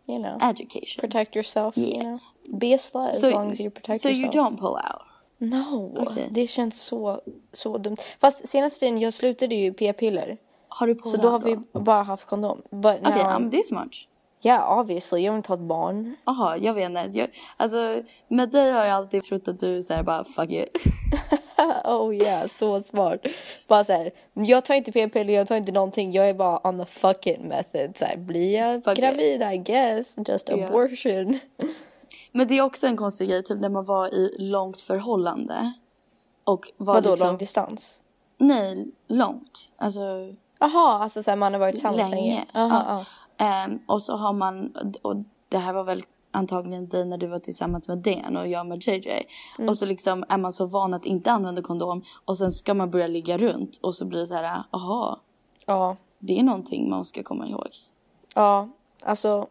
you 0.08 0.20
know. 0.20 0.38
Education. 0.50 1.02
Protect 1.02 1.36
yourself, 1.36 1.78
Yeah. 1.78 1.88
you 1.98 2.04
know. 2.04 2.20
Be 2.60 2.74
a 2.74 2.78
slut 2.78 3.10
as 3.12 3.20
so, 3.22 3.30
long 3.32 3.52
as 3.52 3.60
you 3.62 3.72
protect 3.72 4.02
so 4.02 4.10
you 4.10 4.16
yourself. 4.26 4.36
don't 4.36 4.58
pull 4.60 4.76
out? 4.76 5.02
No, 5.40 5.94
Okej. 5.98 6.28
det 6.32 6.48
känns 6.48 6.82
så, 6.82 7.22
så 7.54 7.78
dumt. 7.78 7.98
Fast 8.20 8.48
senaste 8.48 8.80
tiden, 8.80 8.98
jag 9.00 9.14
slutade 9.14 9.56
ju 9.56 9.74
p-piller. 9.74 10.38
Har 10.70 10.88
du 10.88 10.96
pullat 10.96 11.12
Så 11.12 11.18
då 11.22 11.30
har 11.30 11.40
vi 11.40 11.58
bara 11.74 12.04
haft 12.04 12.26
kondom. 12.26 12.62
Okej, 12.72 13.02
now, 13.04 13.14
ja, 13.18 13.40
men 13.40 13.50
det 13.50 13.58
är 13.60 13.64
smart. 13.64 13.90
yeah, 14.44 14.80
obviously. 14.80 15.20
Jag 15.20 15.32
vill 15.32 15.38
inte 15.38 15.50
ha 15.50 15.56
ett 15.56 15.62
barn. 15.68 16.16
Jaha, 16.26 16.58
jag 16.58 16.74
vet 16.74 16.86
inte. 16.90 17.10
Jag, 17.14 17.30
alltså 17.58 18.02
med 18.28 18.50
dig 18.50 18.72
har 18.72 18.86
jag 18.86 18.96
alltid 18.96 19.24
trott 19.24 19.48
att 19.48 19.60
du 19.60 19.82
säger 19.82 20.04
bara 20.04 20.24
fuck 20.24 20.50
it. 20.52 20.70
oh 21.86 22.16
yeah, 22.16 22.48
så 22.48 22.82
smart. 22.82 23.20
Bara 23.68 23.84
så 23.84 23.94
här, 23.94 24.12
jag 24.34 24.66
tar 24.66 24.76
inte 24.76 24.92
p-piller, 24.92 25.34
jag 25.34 25.48
tar 25.48 25.56
inte 25.56 25.72
någonting. 25.72 26.12
Jag 26.12 26.30
är 26.30 26.34
bara 26.34 26.68
on 26.68 26.80
the 26.80 26.86
fuck 26.86 27.28
it 27.28 27.42
method. 27.42 27.98
Så 27.98 28.06
här, 28.06 28.18
blir 28.18 28.58
jag 28.58 28.84
Fuck 28.84 28.98
it. 28.98 29.04
gravid 29.04 29.42
I 29.54 29.58
guess, 29.58 30.18
just 30.28 30.50
Yeah. 30.50 30.70
abortion. 30.70 31.40
Men 32.32 32.48
det 32.48 32.58
är 32.58 32.62
också 32.62 32.88
en 32.88 32.98
konstig 32.98 33.30
grej, 33.30 33.44
typ 33.44 33.60
när 33.60 33.70
man 33.70 33.86
var 33.86 34.14
i 34.14 34.36
långt 34.40 34.82
förhållande. 34.82 35.74
Och 36.44 36.72
var 36.78 36.94
Vadå, 36.94 37.10
liksom, 37.12 37.28
lång 37.28 37.38
distans? 37.38 38.00
Nej, 38.38 38.92
långt. 39.08 39.70
Alltså 39.78 40.02
Jaha, 40.60 41.04
alltså 41.04 41.24
så 41.24 41.32
här, 41.32 41.36
man 41.36 41.54
har 41.54 41.60
varit 41.60 41.76
tillsammans 41.76 42.10
länge. 42.12 42.16
länge. 42.22 42.46
Aha, 42.54 43.06
Ja. 43.38 43.46
Ehm, 43.46 43.80
och 43.88 44.02
så 44.02 44.16
har 44.16 44.34
man, 44.34 44.74
och 45.02 45.16
det 45.50 45.58
här 45.58 45.74
var 45.74 45.84
väl 45.84 46.04
antagligen 46.38 46.88
dig 46.88 47.06
när 47.06 47.18
du 47.18 47.28
var 47.28 47.40
tillsammans 47.40 47.88
med 47.88 47.98
Dan 47.98 48.38
och 48.38 48.48
jag 48.48 48.68
med 48.68 48.88
JJ. 48.88 49.28
Mm. 49.58 49.70
Och 49.70 49.78
så 49.78 49.86
liksom 49.86 50.26
är 50.30 50.38
man 50.38 50.54
så 50.54 50.66
van 50.66 50.94
att 50.94 51.06
inte 51.06 51.32
använda 51.32 51.62
kondom 51.62 52.04
och 52.26 52.38
sen 52.38 52.52
ska 52.52 52.74
man 52.74 52.92
börja 52.92 53.08
ligga 53.08 53.38
runt 53.38 53.80
och 53.82 53.96
så 53.96 54.06
blir 54.06 54.20
det 54.20 54.28
så 54.28 54.34
här, 54.34 54.64
aha, 54.72 55.20
ja. 55.66 55.98
det 56.20 56.40
är 56.40 56.44
någonting 56.44 56.90
man 56.90 57.06
ska 57.06 57.24
komma 57.24 57.48
ihåg. 57.48 57.70
Ja, 58.36 58.70
alltså 59.04 59.48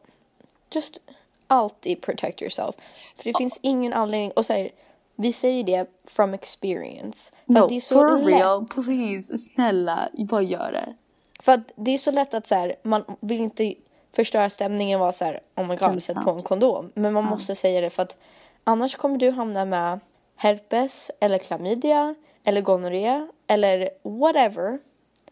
just 0.70 0.99
alltid 1.46 2.01
protect 2.01 2.42
yourself. 2.42 2.75
För 3.16 3.25
det 3.25 3.38
finns 3.38 3.59
ingen 3.62 3.92
anledning, 3.92 4.31
och 4.31 4.46
så 4.46 4.53
här, 4.53 4.70
vi 5.16 5.33
säger 5.33 5.64
det 5.64 5.90
from 6.05 6.35
experience. 6.35 7.33
För 7.46 7.53
No, 7.53 7.66
det 7.68 7.77
är 7.77 7.81
så 7.81 7.94
for 7.94 8.18
lätt, 8.18 8.27
real, 8.27 8.66
please, 8.66 9.38
snälla, 9.38 10.09
bara 10.18 10.42
gör 10.42 10.72
det. 10.72 10.94
För 11.40 11.53
att 11.53 11.72
det 11.77 11.90
är 11.90 11.99
så 11.99 12.11
lätt 12.11 12.35
att 12.35 12.46
så 12.46 12.55
här, 12.55 12.77
man 12.83 13.05
vill 13.20 13.40
inte 13.40 13.75
förstöra 14.16 14.50
stämningen 14.50 15.00
vara 15.00 15.12
så 15.12 15.24
här, 15.24 15.40
oh 15.57 15.66
my 15.66 15.76
god, 15.76 16.02
sätt 16.02 16.16
på 16.24 16.31
en 16.31 16.42
kondom. 16.42 16.92
Men 16.94 17.12
man 17.12 17.24
måste 17.24 17.55
säga 17.55 17.81
det 17.81 17.90
för 17.90 18.02
att 18.02 18.16
annars 18.64 18.96
kommer 18.96 19.18
du 19.18 19.31
hamna 19.31 19.64
med 19.64 20.00
herpes 20.37 21.11
eller 21.20 21.38
klamydia 21.38 22.14
eller 22.44 22.61
gonorré 22.61 23.26
eller 23.46 23.90
whatever, 24.02 24.79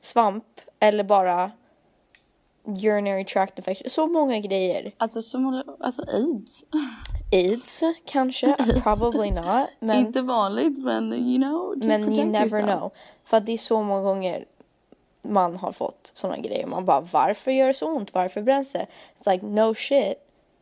svamp 0.00 0.44
eller 0.80 1.04
bara 1.04 1.50
urinary 2.66 3.24
tract 3.24 3.58
infection. 3.58 3.90
Så 3.90 4.06
många 4.06 4.38
grejer. 4.38 4.92
Alltså, 4.96 5.22
som, 5.22 5.62
alltså 5.80 6.02
aids. 6.02 6.64
AIDS 7.32 7.82
kanske, 8.04 8.56
probably 8.82 9.30
not. 9.30 9.68
Men, 9.80 9.96
Inte 9.96 10.22
vanligt 10.22 10.78
men 10.78 11.12
you 11.12 11.38
know, 11.38 11.74
men 11.76 12.12
you 12.12 12.24
never 12.24 12.58
yourself. 12.58 12.78
know. 12.78 12.90
För 13.24 13.36
att 13.36 13.46
det 13.46 13.52
är 13.52 13.56
så 13.58 13.82
många 13.82 14.02
gånger 14.02 14.44
man 15.24 15.56
har 15.56 15.72
fått 15.72 16.12
såna 16.14 16.38
grejer. 16.38 16.66
Man 16.66 16.84
bara, 16.84 17.00
varför 17.00 17.50
gör 17.50 17.66
det 17.66 17.74
så 17.74 17.86
ont? 17.96 18.14
Varför 18.14 18.42
bränns 18.42 18.72
det? 18.72 18.86
It's 19.20 19.32
like, 19.32 19.46
no 19.46 19.74
shit. 19.74 20.14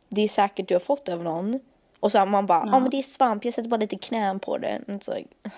Det 0.09 0.21
är 0.21 0.27
säkert 0.27 0.67
du 0.67 0.75
har 0.75 0.79
fått 0.79 1.09
av 1.09 1.23
någon. 1.23 1.59
Och 1.99 2.11
så 2.11 2.25
man 2.25 2.45
bara, 2.45 2.63
ja 2.65 2.79
men 2.79 2.89
det 2.89 2.97
är 2.97 3.01
svamp, 3.01 3.45
jag 3.45 3.53
sätter 3.53 3.69
bara 3.69 3.77
lite 3.77 3.97
knän 3.97 4.39
på 4.39 4.57
det. 4.57 4.81
It's 4.87 5.15
like, 5.15 5.29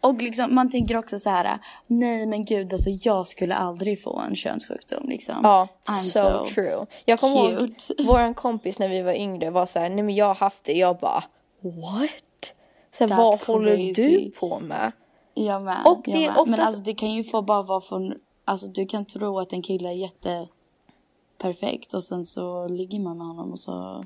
Och 0.00 0.22
liksom, 0.22 0.54
man 0.54 0.70
tänker 0.70 0.96
också 0.96 1.18
så 1.18 1.30
här, 1.30 1.58
nej 1.86 2.26
men 2.26 2.44
gud 2.44 2.72
alltså 2.72 2.90
jag 2.90 3.26
skulle 3.26 3.54
aldrig 3.54 4.02
få 4.02 4.18
en 4.28 4.36
könssjukdom 4.36 5.08
liksom. 5.08 5.34
ja, 5.42 5.68
I'm 5.84 5.92
so, 5.92 6.46
true. 6.54 6.86
Jag 7.04 7.20
kommer 7.20 7.52
ihåg, 7.52 7.74
våran 8.06 8.34
kompis 8.34 8.78
när 8.78 8.88
vi 8.88 9.02
var 9.02 9.12
yngre 9.12 9.50
var 9.50 9.66
så 9.66 9.78
här, 9.78 9.88
nej 9.90 10.02
men 10.04 10.14
jag 10.14 10.26
har 10.26 10.34
haft 10.34 10.64
det. 10.64 10.72
Jag 10.72 10.96
bara, 10.98 11.24
what? 11.62 12.52
Så 12.90 13.06
här, 13.06 13.16
vad 13.16 13.40
håller 13.42 13.76
du 13.76 13.94
crazy. 13.94 14.30
på 14.30 14.60
med? 14.60 14.92
Jag 15.34 15.62
med. 15.62 15.78
Och 15.84 16.02
jag 16.04 16.14
det 16.14 16.24
är 16.24 16.30
med. 16.30 16.38
oftast- 16.38 16.50
Men 16.50 16.60
alltså 16.60 16.82
det 16.82 16.94
kan 16.94 17.10
ju 17.10 17.24
få 17.24 17.42
bara 17.42 17.62
vara 17.62 17.80
från, 17.80 18.14
alltså 18.44 18.66
du 18.66 18.86
kan 18.86 19.04
tro 19.04 19.38
att 19.38 19.52
en 19.52 19.62
kille 19.62 19.88
är 19.88 19.92
jätte 19.92 20.48
perfekt 21.38 21.94
och 21.94 22.04
sen 22.04 22.24
så 22.26 22.68
ligger 22.68 23.00
man 23.00 23.18
med 23.18 23.26
honom 23.26 23.52
och 23.52 23.58
så 23.58 24.04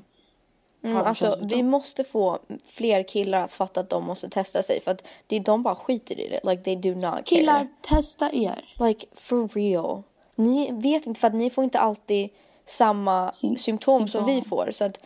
Mm, 0.83 0.97
alltså, 0.97 1.37
vi 1.41 1.63
måste 1.63 2.03
få 2.03 2.39
fler 2.65 3.03
killar 3.03 3.41
att 3.41 3.53
fatta 3.53 3.79
att 3.79 3.89
de 3.89 4.05
måste 4.05 4.29
testa 4.29 4.63
sig 4.63 4.81
för 4.81 4.91
att 4.91 5.07
det 5.27 5.35
är 5.35 5.39
de 5.39 5.63
bara 5.63 5.75
skiter 5.75 6.19
i 6.19 6.29
det. 6.29 6.51
Like 6.51 6.63
they 6.63 6.75
do 6.75 6.95
not 6.95 7.25
Killar, 7.25 7.53
care. 7.59 7.67
testa 7.81 8.31
er. 8.33 8.73
Like 8.87 9.05
for 9.13 9.47
real. 9.47 10.03
Ni 10.35 10.71
vet 10.71 11.05
inte 11.07 11.19
för 11.19 11.27
att 11.27 11.33
ni 11.33 11.49
får 11.49 11.63
inte 11.63 11.79
alltid 11.79 12.29
samma 12.65 13.31
Sym- 13.31 13.55
symptom, 13.55 14.07
som 14.07 14.25
vi 14.25 14.41
får. 14.41 14.69
Så 14.71 14.85
att 14.85 14.99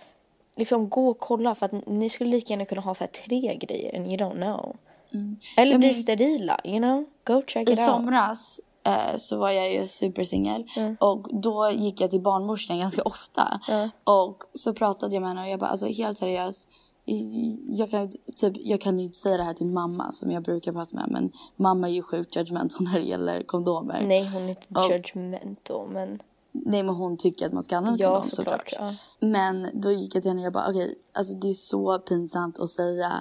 liksom 0.55 0.89
gå 0.89 1.07
och 1.09 1.19
kolla 1.19 1.55
för 1.55 1.65
att 1.65 1.87
ni 1.87 2.09
skulle 2.09 2.29
lika 2.29 2.53
gärna 2.53 2.65
kunna 2.65 2.81
ha 2.81 2.95
så 2.95 3.03
här 3.03 3.11
tre 3.11 3.55
grejer 3.55 3.95
and 3.97 4.07
you 4.07 4.17
don't 4.17 4.35
know. 4.41 4.75
Eller 5.57 5.71
Jag 5.71 5.79
bli 5.79 5.93
sterila, 5.93 6.59
you 6.63 6.77
know? 6.79 7.05
Go 7.23 7.41
check 7.47 7.69
I 7.69 7.71
it 7.73 7.79
out. 7.79 7.87
somras 7.87 8.59
eh, 8.83 9.17
så 9.17 9.37
var 9.37 9.51
jag 9.51 9.73
ju 9.73 9.87
supersingel 9.87 10.63
och 10.99 11.27
då 11.41 11.69
gick 11.71 12.01
jag 12.01 12.09
till 12.09 12.21
barnmorskan 12.21 12.79
ganska 12.79 13.01
ofta. 13.01 13.59
Och 14.03 14.43
så 14.53 14.73
pratade 14.73 15.13
jag 15.13 15.21
med 15.21 15.29
henne 15.29 15.41
och 15.41 15.49
jag 15.49 15.59
bara 15.59 15.69
alltså 15.69 15.85
helt 15.87 16.17
seriöst. 16.17 16.69
Jag 17.67 17.89
kan, 17.91 18.11
typ, 18.35 18.53
jag 18.57 18.81
kan 18.81 18.99
inte 18.99 19.17
säga 19.17 19.37
det 19.37 19.43
här 19.43 19.53
till 19.53 19.67
mamma 19.67 20.11
som 20.11 20.31
jag 20.31 20.43
brukar 20.43 20.71
prata 20.73 20.95
med 20.95 21.05
men 21.11 21.31
mamma 21.55 21.89
är 21.89 21.93
ju 21.93 22.01
sjukt 22.01 22.35
judgmental 22.35 22.83
när 22.83 22.93
det 22.99 23.05
gäller 23.05 23.43
kondomer. 23.43 24.03
Nej, 24.07 24.29
hon 24.33 24.43
är 24.43 24.49
inte 24.49 24.67
Och- 24.69 24.91
judgmental 24.91 25.89
men 25.89 26.19
Nej 26.51 26.83
men 26.83 26.95
hon 26.95 27.17
tycker 27.17 27.45
att 27.45 27.53
man 27.53 27.63
ska 27.63 27.77
använda 27.77 28.03
Ja, 28.03 28.09
kondom 28.13 28.29
såklart, 28.31 28.69
såklart. 28.69 28.97
ja. 29.19 29.27
Men 29.27 29.67
då 29.73 29.91
gick 29.91 30.15
jag 30.15 30.23
till 30.23 30.31
henne 30.31 30.41
och 30.41 30.45
jag 30.45 30.53
bara 30.53 30.69
okej, 30.69 30.95
alltså 31.13 31.33
det 31.37 31.49
är 31.49 31.53
så 31.53 31.99
pinsamt 31.99 32.59
att 32.59 32.69
säga 32.69 33.13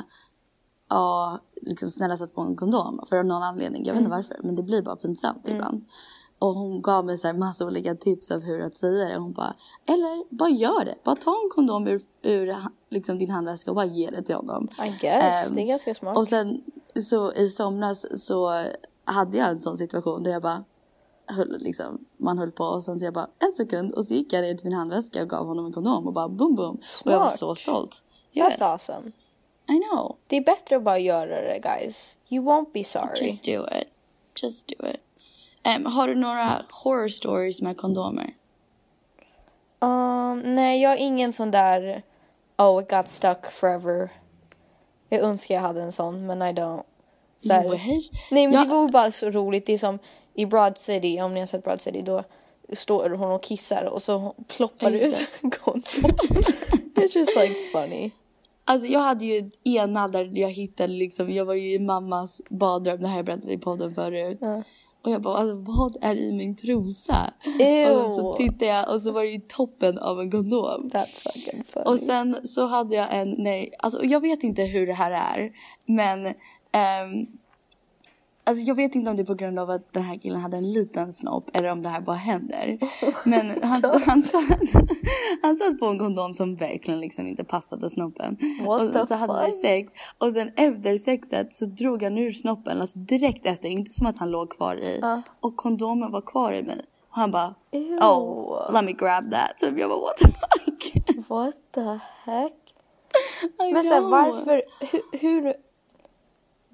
ja, 0.93 1.39
liksom 1.63 1.91
snälla 1.91 2.17
sätt 2.17 2.35
på 2.35 2.41
en 2.41 2.57
kondom 2.57 3.05
för 3.09 3.17
av 3.17 3.25
någon 3.25 3.43
anledning. 3.43 3.85
Jag 3.87 3.95
vet 3.95 4.01
inte 4.01 4.15
Mm. 4.15 4.19
varför 4.29 4.37
men 4.43 4.57
det 4.57 4.63
blir 4.63 4.83
bara 4.83 4.97
pinsamt 4.97 5.49
ibland. 5.49 5.85
Och 6.39 6.55
hon 6.55 6.83
gav 6.83 7.05
mig 7.07 7.19
så 7.19 7.27
här 7.27 7.35
massa 7.35 7.67
olika 7.67 7.95
tips 7.95 8.31
av 8.31 8.41
hur 8.43 8.61
att 8.61 8.77
säga 8.77 9.09
det. 9.09 9.17
Hon 9.19 9.33
bara, 9.33 9.55
eller 9.87 10.35
bara 10.35 10.51
gör 10.51 10.85
det. 10.85 10.95
Bara 11.05 11.17
ta 11.17 11.31
en 11.31 11.51
kondom 11.55 11.87
ur, 11.87 12.03
ur 12.23 12.57
liksom 12.91 13.19
din 13.19 13.31
handväska 13.31 13.71
och 13.71 13.75
bara 13.75 13.85
ge 13.87 14.11
det 14.11 14.23
till 14.23 14.35
honom. 14.35 14.69
I 14.87 14.89
guess, 15.01 15.49
Ehm, 15.49 15.55
det 15.55 15.63
är 15.63 15.67
ganska 15.67 15.95
smart. 15.95 16.19
Och 16.19 16.29
sen 16.29 16.63
så 17.09 17.33
i 17.33 17.49
somras 17.49 18.25
så 18.27 18.65
hade 19.05 19.39
jag 19.39 19.49
en 19.49 19.59
sån 19.59 19.77
situation 19.79 20.23
där 20.23 20.31
jag 20.31 20.43
bara 20.43 20.65
höll 21.27 21.57
liksom, 21.59 22.05
man 22.17 22.39
höll 22.39 22.51
på 22.53 22.65
och 22.65 22.83
sen 22.83 22.99
så 22.99 23.05
jag 23.05 23.15
bara 23.15 23.29
en 23.39 23.53
sekund 23.57 23.93
och 23.93 24.05
så 24.07 24.15
gick 24.15 24.33
jag 24.33 24.43
ner 24.43 24.55
till 24.55 24.67
min 24.67 24.79
handväska 24.79 25.23
och 25.23 25.29
gav 25.29 25.47
honom 25.47 25.67
en 25.67 25.73
kondom 25.73 26.07
och 26.07 26.13
bara 26.13 26.29
boom 26.29 26.55
boom. 26.55 26.77
Och 27.05 27.13
jag 27.13 27.19
var 27.19 27.29
Smart. 27.29 27.39
så 27.39 27.55
stolt. 27.55 28.05
Jag 28.33 28.51
vet. 28.51 28.61
That's 28.61 28.73
awesome. 28.73 29.13
I 29.69 29.81
know. 29.91 30.17
Det 30.27 30.37
är 30.37 30.41
bättre 30.45 30.77
att 30.77 30.83
bara 30.83 30.99
göra 30.99 31.41
det 31.43 31.59
guys. 31.59 32.19
You 32.29 32.45
won't 32.45 32.73
be 32.73 32.85
sorry. 32.85 33.27
Just 33.27 33.45
do 33.45 33.67
it. 33.81 33.89
Just 34.43 34.69
do 34.69 34.87
it. 34.89 35.01
Em, 35.63 35.87
har 35.87 36.09
du 36.09 36.15
några 36.15 36.63
horror 36.71 37.09
stories 37.09 37.63
med 37.63 37.77
kondomer? 37.77 38.35
Um, 39.81 40.39
nej, 40.55 40.83
jag 40.83 40.91
har 40.91 40.97
ingen 40.97 41.33
sån 41.33 41.51
där 41.51 42.03
oh 42.59 42.83
it 42.83 42.91
got 42.91 43.09
stuck 43.11 43.53
forever. 43.53 44.11
Jag 45.09 45.21
önskar 45.21 45.55
jag 45.55 45.63
hade 45.63 45.83
en 45.83 45.93
sån 45.93 46.27
men 46.27 46.43
I 46.43 46.53
don't. 46.53 46.83
Så 47.39 47.53
här-? 47.53 47.69
Nej 48.31 48.47
men 48.47 48.53
Jag- 48.53 48.67
det 48.69 48.75
vore 48.75 48.89
bara 48.89 49.13
så 49.13 49.31
roligt. 49.31 49.67
Det 49.67 49.73
är 49.73 49.79
som 49.79 49.99
i 50.35 50.47
Broad 50.47 50.79
City, 50.79 51.21
om 51.21 51.35
ni 51.35 51.41
har 51.41 51.47
sett 51.47 51.65
Broad 51.65 51.81
City, 51.81 52.03
då 52.03 52.25
står 52.73 53.11
hon 53.11 53.31
och 53.31 53.43
kissar 53.43 53.85
och 53.85 54.03
så 54.03 54.35
ploppar 54.49 54.91
det 54.91 55.01
ut 55.01 55.29
en 55.43 55.51
kondom. 55.51 55.83
It's 56.95 57.19
just 57.19 57.37
like 57.37 57.55
funny. 57.73 58.11
Alltså 58.65 58.87
jag 58.87 59.01
hade 59.01 59.25
ju 59.25 59.51
ena 59.65 60.09
där 60.09 60.31
jag 60.35 60.51
hittade 60.51 60.93
liksom, 60.93 61.31
jag 61.31 61.45
var 61.45 61.55
ju 61.55 61.73
i 61.75 61.79
mammas 61.79 62.43
badrum, 62.51 63.01
det 63.01 63.09
här 63.09 63.17
jag 63.17 63.27
berättat 63.27 63.51
i 63.51 63.59
podden 63.59 63.95
förut. 63.95 64.39
Och 65.05 65.11
jag 65.11 65.23
bara, 65.23 65.37
alltså, 65.37 65.55
vad 65.55 65.97
är 66.01 66.17
i 66.17 66.33
min 66.33 66.57
trosa? 66.57 67.33
Ew. 67.61 67.95
Och 67.95 68.15
så 68.15 68.37
tittade 68.37 68.67
jag 68.67 68.95
och 68.95 69.03
så 69.03 69.13
var 69.13 69.23
det 69.23 69.29
ju 69.29 69.41
toppen 69.41 69.99
av 69.99 70.21
en 70.21 70.31
kondom. 70.31 70.91
Och 71.87 71.99
sen 71.99 72.37
så 72.45 72.67
hade 72.67 72.95
jag 72.97 73.09
en, 73.11 73.35
nej, 73.39 73.73
alltså 73.79 74.05
jag 74.05 74.21
vet 74.21 74.43
inte 74.43 74.63
hur 74.63 74.87
det 74.87 74.93
här 74.93 75.11
är. 75.11 75.53
Men 75.87 76.27
ehm, 76.73 77.27
Alltså 78.45 78.65
jag 78.65 78.75
vet 78.75 78.95
inte 78.95 79.11
om 79.11 79.17
det 79.17 79.23
är 79.23 79.27
på 79.27 79.35
grund 79.35 79.59
av 79.59 79.71
att 79.71 79.93
den 79.93 80.03
här 80.03 80.17
killen 80.17 80.41
hade 80.41 80.57
en 80.57 80.73
liten 80.73 81.13
snopp 81.13 81.51
eller 81.57 81.73
om 81.73 81.83
det 81.83 81.89
här 81.89 82.01
bara 82.01 82.17
händer. 82.17 82.79
Men 83.25 83.51
han, 83.63 83.83
han, 84.07 84.23
satt, 84.23 84.83
han 85.43 85.57
satt 85.57 85.79
på 85.79 85.87
en 85.87 85.99
kondom 85.99 86.35
som 86.35 86.57
verkligen 86.57 87.01
liksom 87.01 87.27
inte 87.27 87.45
passade 87.45 87.91
snoppen. 87.91 88.39
What 88.67 88.97
och 88.97 89.09
så 89.09 89.15
hade 89.15 89.47
vi 89.47 89.53
sex 89.53 89.93
och 90.19 90.33
sen 90.33 90.51
efter 90.57 90.99
sexet 90.99 91.55
så 91.55 91.67
drog 91.67 92.03
han 92.03 92.19
ur 92.19 92.33
snoppen, 92.33 92.81
alltså 92.81 92.99
direkt 92.99 93.47
efter, 93.47 93.69
inte 93.69 93.91
som 93.91 94.07
att 94.07 94.19
han 94.19 94.31
låg 94.31 94.51
kvar 94.51 94.77
i. 94.77 95.03
Och 95.41 95.57
kondomen 95.57 96.13
var 96.13 96.21
kvar 96.21 96.53
i 96.53 96.63
mig. 96.63 96.81
Och 97.11 97.17
han 97.17 97.31
bara, 97.31 97.55
Ew. 97.71 97.99
oh 98.01 98.73
let 98.73 98.85
me 98.85 98.93
grab 98.93 99.31
that. 99.31 99.61
Så 99.61 99.67
jag 99.77 99.91
bara 99.91 100.01
what 100.01 100.17
the 100.17 100.27
fuck. 100.27 100.73
What 101.29 101.55
the 101.75 101.99
heck? 102.25 102.75
I 103.69 103.73
Men 103.73 103.85
så 103.85 103.95
här, 103.95 104.01
know. 104.01 104.11
varför, 104.11 104.63
hur, 104.81 105.19
hur, 105.19 105.55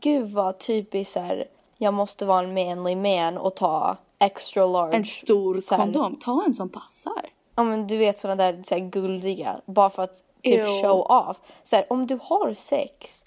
gud 0.01 0.31
vad 0.31 0.59
typiskt 0.59 1.13
så 1.13 1.21
här, 1.21 1.45
jag 1.79 1.95
måste 1.95 2.27
vara 2.27 2.45
en 2.45 2.55
manly 2.55 2.97
man 2.97 3.39
och 3.39 3.57
ta 3.57 3.97
extra 4.19 4.67
large. 4.67 4.97
En 4.97 5.05
stor 5.05 5.61
så 5.61 5.75
här- 5.75 5.83
kondom, 5.83 6.17
ta 6.17 6.45
en 6.45 6.55
som 6.55 6.69
passar. 6.69 7.23
Ja 7.57 7.65
men 7.65 7.87
du 7.87 7.97
vet 7.97 8.19
såna 8.19 8.37
där 8.37 8.63
så 8.67 8.75
här, 8.75 8.89
guldiga, 8.89 9.61
bara 9.67 9.91
för 9.91 10.03
att 10.03 10.17
typ 10.43 10.61
Ew. 10.61 10.83
show 10.83 11.01
off. 11.01 11.37
Så 11.63 11.77
här, 11.77 11.87
om 11.93 12.07
du 12.07 12.19
har 12.23 12.55
sex, 12.55 13.25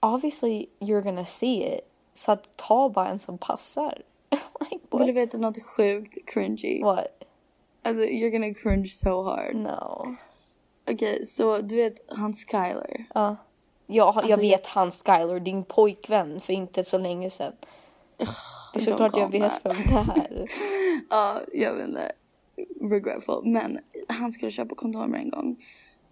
obviously 0.00 0.66
you're 0.78 1.02
gonna 1.02 1.24
see 1.24 1.74
it. 1.74 1.80
Så 2.14 2.32
att 2.32 2.56
ta 2.56 2.88
bara 2.88 3.08
en 3.08 3.18
som 3.18 3.38
passar. 3.38 4.02
like 4.70 4.80
what? 4.90 5.00
Vill 5.00 5.06
du 5.06 5.12
veta 5.12 5.38
något 5.38 5.62
sjukt 5.62 6.18
cringy? 6.26 6.82
what? 6.82 7.06
Alltså, 7.82 8.04
you're 8.04 8.30
gonna 8.30 8.54
cringe 8.54 8.88
so 8.88 9.22
hard. 9.22 9.56
No. 9.56 10.16
Okej, 10.90 11.26
så 11.26 11.58
du 11.58 11.76
vet 11.76 12.00
han 12.08 12.32
Skyler. 12.32 13.04
Ja. 13.14 13.36
Jag, 13.86 14.06
jag 14.06 14.16
Alltså, 14.16 14.40
vet 14.40 14.66
han 14.66 14.90
Skyler, 14.90 15.40
din 15.40 15.64
pojkvän 15.64 16.40
för 16.40 16.52
inte 16.52 16.84
så 16.84 16.98
länge 16.98 17.30
sedan. 17.30 17.52
Det 18.72 18.80
är 18.80 18.84
såklart 18.84 19.16
jag 19.16 19.30
vet 19.30 19.60
vem 19.64 19.76
det 20.14 20.20
är. 20.20 20.50
Ja, 21.10 21.40
jag 21.52 21.74
vet 21.74 21.88
inte. 21.88 22.12
Regretful. 22.80 23.42
Men 23.44 23.78
han 24.08 24.32
skulle 24.32 24.50
köpa 24.50 24.74
kondomer 24.74 25.18
en 25.18 25.30
gång. 25.30 25.56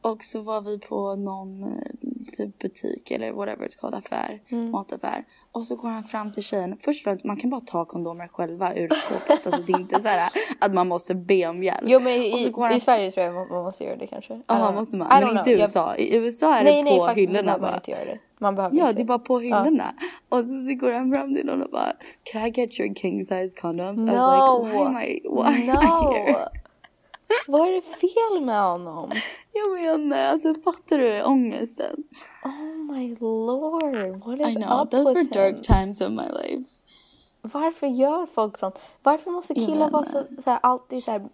Och 0.01 0.25
så 0.25 0.41
var 0.41 0.61
vi 0.61 0.79
på 0.79 1.17
någon 1.17 1.63
eh, 1.63 1.93
typ 2.37 2.59
butik 2.59 3.11
eller 3.11 3.33
whatever 3.33 3.67
it's 3.67 3.79
called, 3.81 3.99
affär, 3.99 4.41
Mm. 4.49 4.71
mataffär. 4.71 5.25
Och 5.53 5.67
så 5.67 5.77
går 5.77 5.89
han 5.89 6.05
fram 6.05 6.33
till 6.33 6.43
tjejen. 6.43 6.77
Först 6.81 7.01
och 7.01 7.11
främst, 7.11 7.25
man 7.25 7.37
kan 7.37 7.51
bara 7.51 7.61
ta 7.61 7.85
kondomer 7.85 8.29
själva 8.29 8.75
ur 8.75 8.89
skåpet. 8.89 9.47
alltså 9.47 9.63
det 9.63 9.73
är 9.73 9.81
inte 9.81 10.01
så 10.01 10.09
här 10.09 10.31
att 10.61 10.75
man 10.75 10.89
måste 10.89 11.15
be 11.15 11.47
om 11.47 11.63
hjälp. 11.63 11.81
Jo 11.87 12.01
men 12.01 12.13
i, 12.13 12.53
han 12.57 12.73
i 12.73 12.81
Sverige 12.81 13.11
tror 13.11 13.27
jag 13.27 13.35
man 13.35 13.49
man 13.49 13.65
måste 13.65 13.85
göra 13.85 13.97
det 13.97 14.07
kanske. 14.07 14.35
Uh, 14.35 14.75
måste 14.75 14.97
man? 14.97 15.09
Men 15.09 15.37
inte 15.39 15.51
i. 15.51 15.53
Jag- 15.53 15.61
USA. 15.61 15.97
I 15.97 16.17
USA 16.17 16.55
är 16.55 16.65
Nej 16.65 16.77
det 16.77 16.83
nej 16.83 16.99
på 16.99 17.05
faktiskt 17.07 17.29
hyllorna 17.31 17.53
man 17.53 17.61
bara. 17.61 17.75
inte 17.75 17.91
göra 17.91 18.05
det. 18.05 18.19
Man 18.41 18.55
behöver 18.55 18.77
Ja, 18.77 18.85
inte. 18.87 18.97
det 18.97 19.03
är 19.03 19.07
bara 19.07 19.19
på 19.19 19.39
hyllorna. 19.39 19.95
Och 20.29 20.39
så, 20.39 20.45
så 20.47 20.75
går 20.81 20.93
han 20.93 21.13
fram 21.13 21.35
till 21.35 21.47
någon 21.47 21.63
och 21.63 21.71
bara 21.71 21.93
Can 22.33 22.47
I 22.47 22.51
get 22.51 22.81
your 22.81 22.95
king 22.95 23.25
size 23.25 23.57
condoms? 23.61 24.03
I 24.03 24.05
was 24.07 24.15
No! 24.15 24.63
like, 24.65 24.75
why 24.79 24.85
am 24.87 24.97
I, 24.97 25.21
why 25.25 25.41
am 25.47 25.55
I 25.63 25.67
no! 25.67 26.13
here? 26.15 26.49
Vad 27.47 27.69
är 27.69 27.73
det 27.73 27.83
fel 27.83 28.45
med 28.45 28.63
honom? 28.63 29.11
Jag 29.53 29.71
menar, 29.71 30.25
alltså 30.25 30.55
fattar 30.55 30.99
du 30.99 31.23
ångesten? 31.23 31.97
Oh 32.45 32.93
my 32.93 33.17
lord, 33.21 34.25
what 34.25 34.41
is 34.41 34.57
I 34.57 34.61
know, 34.61 34.83
up 34.83 34.91
those 34.91 35.15
were 35.15 35.23
with 35.23 35.33
dark 35.33 35.55
him? 35.55 35.63
times 35.63 36.01
of 36.01 36.11
my 36.11 36.29
life. 36.43 36.65
Varför 37.43 37.87
gör 37.87 38.27
folk 38.27 38.59
sånt? 38.59 38.79
Varför 39.03 39.31
måste 39.31 39.55
killar 39.55 39.91
vara 39.91 40.03
så, 40.03 40.23
så 40.39 40.51
här, 40.51 40.59
alltid 40.63 41.05
så 41.05 41.11
här 41.11 41.29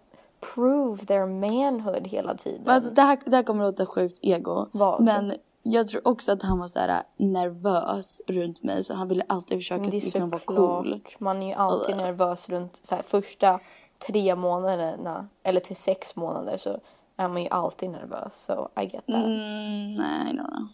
prove 0.53 1.05
their 1.05 1.25
manhood 1.25 2.07
hela 2.07 2.35
tiden? 2.35 2.61
Alltså, 2.65 2.89
det, 2.89 3.01
här, 3.01 3.19
det 3.25 3.35
här 3.35 3.43
kommer 3.43 3.63
låta 3.63 3.85
sjukt 3.85 4.19
ego. 4.21 4.65
Vad? 4.71 5.03
Men 5.03 5.33
jag 5.63 5.87
tror 5.87 6.07
också 6.07 6.31
att 6.31 6.43
han 6.43 6.59
var 6.59 6.67
så 6.67 6.79
här 6.79 7.03
nervös 7.17 8.21
runt 8.27 8.63
mig 8.63 8.83
så 8.83 8.93
han 8.93 9.07
ville 9.07 9.23
alltid 9.27 9.57
försöka 9.57 9.85
är 9.85 9.91
liksom 9.91 10.29
vara 10.29 10.41
cool. 10.45 11.01
Man 11.19 11.43
är 11.43 11.47
ju 11.47 11.53
alltid 11.53 11.97
nervös 11.97 12.49
runt 12.49 12.79
så 12.83 12.95
här, 12.95 13.03
första 13.03 13.59
tre 14.07 14.35
månaderna 14.35 15.27
eller 15.43 15.59
till 15.59 15.75
sex 15.75 16.15
månader 16.15 16.57
så 16.57 16.79
är 17.17 17.27
man 17.27 17.41
ju 17.43 17.47
alltid 17.51 17.89
nervös. 17.89 18.43
So 18.43 18.69
I 18.81 18.83
get 18.83 19.05
that. 19.05 19.15
Mm, 19.15 19.95
nej, 19.95 20.33
no, 20.33 20.41
no. 20.41 20.67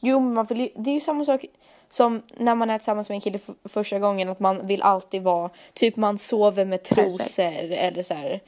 Jo, 0.00 0.20
man 0.20 0.46
vill 0.46 0.60
ju, 0.60 0.68
det 0.74 0.90
är 0.90 0.94
ju 0.94 1.00
samma 1.00 1.24
sak 1.24 1.44
som 1.88 2.22
när 2.36 2.54
man 2.54 2.70
är 2.70 2.78
tillsammans 2.78 3.08
med 3.08 3.14
en 3.16 3.20
kille 3.20 3.38
för 3.38 3.54
första 3.64 3.98
gången 3.98 4.28
att 4.28 4.40
man 4.40 4.66
vill 4.66 4.82
alltid 4.82 5.22
vara 5.22 5.50
typ 5.72 5.96
man 5.96 6.18
sover 6.18 6.64
med 6.64 6.82
trosor 6.82 7.18
Perfekt. 7.18 7.82
eller 7.82 8.02
så 8.02 8.14
här 8.14 8.40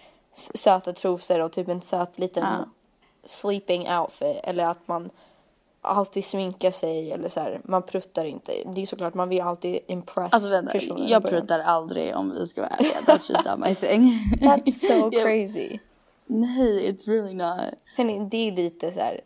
söta 0.55 0.93
trosor 0.93 1.41
och 1.41 1.53
typ 1.53 1.69
en 1.69 1.81
söt 1.81 2.19
liten 2.19 2.43
Ja. 2.45 2.65
sleeping 3.25 3.89
outfit 3.91 4.37
eller 4.45 4.65
att 4.65 4.89
man 4.89 5.11
alltid 5.89 6.25
sminkar 6.25 6.71
sig 6.71 7.13
eller 7.13 7.29
så 7.29 7.41
här 7.41 7.61
man 7.65 7.83
pruttar 7.83 8.25
inte. 8.25 8.53
Det 8.75 8.83
är 8.83 8.87
såklart 8.87 9.15
man 9.15 9.29
vill 9.29 9.41
alltid 9.41 9.79
impress 9.87 10.33
Alltså 10.35 10.51
vänta, 10.51 10.73
personen 10.73 11.09
jag 11.09 11.23
pruttar 11.23 11.61
aldrig 11.61 12.17
om 12.17 12.35
vi 12.39 12.47
ska 12.47 12.61
vara 12.61 12.71
ärliga. 12.71 12.93
That's 13.07 13.33
just 13.33 13.45
not 13.45 13.59
my 13.69 13.75
thing. 13.75 14.13
That's 14.41 14.73
so 14.73 15.11
crazy. 15.23 15.79
Nej, 16.27 16.93
it's 16.93 17.07
really 17.07 17.35
not. 17.35 17.75
Hörni, 17.97 18.29
det 18.31 18.49
är 18.49 18.53
lite 18.53 18.93
så 18.93 19.01
här. 19.01 19.15
I 19.15 19.21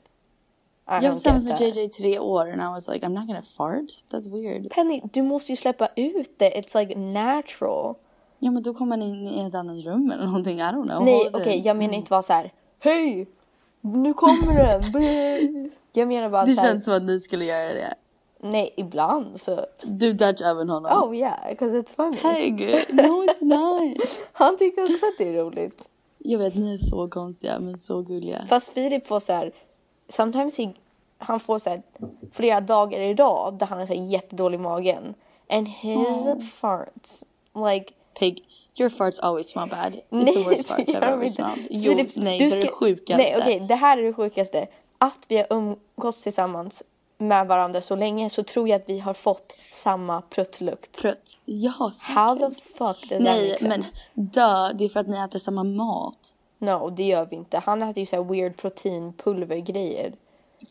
Jag 0.87 1.03
var 1.03 1.11
tillsammans 1.13 1.45
med. 1.45 1.61
JJ 1.61 1.85
i 1.85 1.89
tre 1.89 2.19
år 2.19 2.51
and 2.51 2.61
I 2.61 2.65
was 2.65 2.89
like 2.89 3.07
I'm 3.07 3.15
not 3.21 3.27
gonna 3.27 3.43
fart. 3.43 3.91
That's 4.11 4.33
weird. 4.33 4.71
Penny, 4.71 5.03
du 5.13 5.23
måste 5.23 5.53
ju 5.53 5.57
släppa 5.57 5.89
ut 5.97 6.39
det. 6.39 6.51
It's 6.51 6.79
like 6.79 6.99
natural. 6.99 7.95
Ja 8.39 8.51
men 8.51 8.63
då 8.63 8.75
kommer 8.75 8.97
man 8.97 9.03
in 9.03 9.29
i 9.29 9.47
ett 9.47 9.55
annat 9.55 9.85
rum 9.85 10.11
eller 10.11 10.27
någonting. 10.27 10.59
I 10.59 10.63
don't 10.63 10.89
know. 10.89 11.05
Nej, 11.05 11.31
okej, 11.33 11.53
den. 11.53 11.63
jag 11.63 11.77
menar 11.77 11.95
inte 11.95 12.11
vara 12.11 12.23
så 12.23 12.33
här. 12.33 12.53
Hej! 12.79 13.29
Nu 13.81 14.15
kommer 14.15 14.55
den! 14.55 15.71
Bäh." 15.95 16.01
jag 16.01 16.09
menar 16.09 16.29
bara 16.29 16.45
Det 16.45 16.61
här, 16.61 16.69
känns 16.69 16.85
som 16.85 16.95
att 16.95 17.03
ni 17.03 17.21
skulle 17.21 17.45
göra 17.45 17.73
det. 17.73 17.95
Nej, 18.45 18.75
ibland 18.77 19.41
så. 19.41 19.67
Du 19.83 20.13
Dutch 20.13 20.43
även 20.43 20.69
honom. 20.69 21.03
Oh 21.09 21.17
yeah, 21.17 21.49
because 21.51 21.79
it's 21.79 21.95
funny. 21.97 22.17
Herregud, 22.23 22.85
no 22.89 23.25
it's 23.25 23.45
not. 23.45 24.09
Han 24.33 24.59
tycker 24.59 24.93
också 24.93 25.07
att 25.07 25.19
det 25.19 25.29
är 25.29 25.33
roligt. 25.33 25.89
Jag 26.19 26.39
vet 26.39 26.55
ni 26.55 26.75
är 26.75 26.79
så 26.79 27.09
konstiga 27.09 27.59
men 27.59 27.79
så 27.79 28.03
gulliga. 28.03 28.47
Fast 28.49 28.73
Filip 28.73 29.07
får 29.07 29.21
så 29.21 29.33
här. 29.33 29.53
Sometimes 30.09 30.59
he, 30.59 30.73
han 31.19 31.41
får 31.41 31.59
så 31.59 31.71
här 31.71 31.83
flera 32.33 32.61
dagar 32.61 33.01
i 33.01 33.15
rad 33.15 33.55
där 33.59 33.67
han 33.67 33.81
är 33.81 33.87
så 33.87 33.95
här 33.95 34.01
jättedålig 34.03 34.59
i 34.59 34.63
magen. 34.63 35.15
And 35.49 35.69
his 35.69 36.27
farts, 36.53 37.25
like 37.71 37.93
Pig, 38.19 38.45
your 38.79 38.91
farts 38.91 39.19
always 39.19 39.49
smell 39.49 39.69
bad. 39.69 40.01
It's 40.11 40.35
the 40.35 40.43
worst 40.43 40.67
farts 40.69 40.95
I've 40.95 41.13
ever 41.13 41.29
smelled. 41.29 41.67
Jo, 41.71 41.93
Philips, 41.93 42.17
nej 42.17 42.39
du 42.39 42.49
det 42.49 42.57
är 42.57 42.61
det 42.61 42.67
ska- 42.67 42.75
sjukaste. 42.77 43.23
Nej 43.23 43.37
okej, 43.39 43.61
det 43.69 43.75
här 43.75 43.99
är 43.99 44.03
det 44.03 44.13
sjukaste. 44.13 44.67
Att 45.03 45.27
vi 45.29 45.37
har 45.37 45.47
umgåtts 45.51 46.23
tillsammans 46.23 46.83
med 47.19 47.49
varandra 47.49 47.81
så 47.81 47.97
länge 47.97 48.31
så 48.31 48.43
tror 48.43 48.69
jag 48.69 48.77
att 48.81 48.89
vi 48.89 48.99
har 48.99 49.15
fått 49.15 49.55
samma 49.73 50.23
pruttlukt. 50.23 50.93
Trött. 50.93 51.37
Ja, 51.45 51.93
säkert. 51.95 52.15
How 52.15 52.39
the 52.39 52.55
fuck 52.61 53.09
does 53.09 53.09
that 53.09 53.21
Nej 53.21 53.51
make 53.51 53.69
men 53.69 53.85
dö, 54.15 54.73
det 54.73 54.85
är 54.85 54.89
för 54.89 55.01
att 55.01 55.09
ni 55.09 55.17
äter 55.17 55.39
samma 55.39 55.65
mat. 55.65 56.33
No, 56.59 56.91
det 56.91 57.03
gör 57.03 57.27
vi 57.31 57.37
inte. 57.37 57.59
Han 57.59 57.83
äter 57.83 57.99
ju 57.99 58.07
så 58.07 58.17
här 58.17 58.25
weird 58.25 58.57
proteinpulvergrejer. 58.57 60.15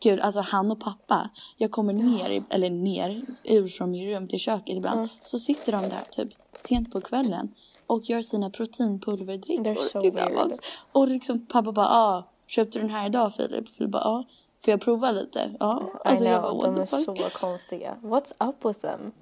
Gud, 0.00 0.20
alltså 0.20 0.40
han 0.40 0.70
och 0.70 0.80
pappa. 0.80 1.30
Jag 1.56 1.70
kommer 1.70 1.92
ner, 1.92 2.42
eller 2.50 2.70
ner, 2.70 3.22
ur 3.44 3.68
från 3.68 3.90
min 3.90 4.10
rum 4.10 4.28
till 4.28 4.38
köket 4.38 4.76
ibland. 4.76 5.08
Så 5.22 5.38
sitter 5.38 5.72
de 5.72 5.82
där 5.82 6.02
typ 6.10 6.28
sent 6.52 6.92
på 6.92 7.00
kvällen. 7.00 7.54
och 7.86 8.10
gör 8.10 8.22
sina 8.22 8.50
proteinpulverdrickor 8.50 9.74
so 9.74 10.00
tillsammans. 10.00 10.34
weird. 10.34 10.58
Och 10.92 11.08
liksom 11.08 11.46
pappa 11.46 11.72
bara, 11.72 11.88
ah, 11.88 12.24
köpte 12.46 12.78
du 12.78 12.82
den 12.82 12.90
här 12.90 13.06
idag 13.06 13.34
Filip? 13.34 13.68
Filip 13.76 13.92
bara, 13.92 14.02
ja. 14.02 14.24
Får 14.64 14.70
jag 14.72 14.80
prova 14.80 15.10
lite? 15.10 15.50
Ja. 15.60 15.82
Alltså 16.04 16.24
I 16.24 16.28
jag 16.28 16.42
know, 16.42 16.58
bara, 16.58 16.70
de 16.70 16.80
är 16.80 16.86
fuck? 16.86 17.04
så 17.04 17.38
konstiga. 17.38 17.96
What's 18.02 18.48
up 18.48 18.64
with 18.64 18.80
them? 18.80 19.12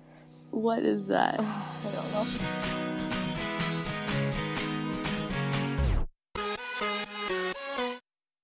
What 0.50 0.78
is 0.78 1.08
that? 1.08 1.40
I 1.40 1.96
don't 1.96 2.12
know. 2.12 2.24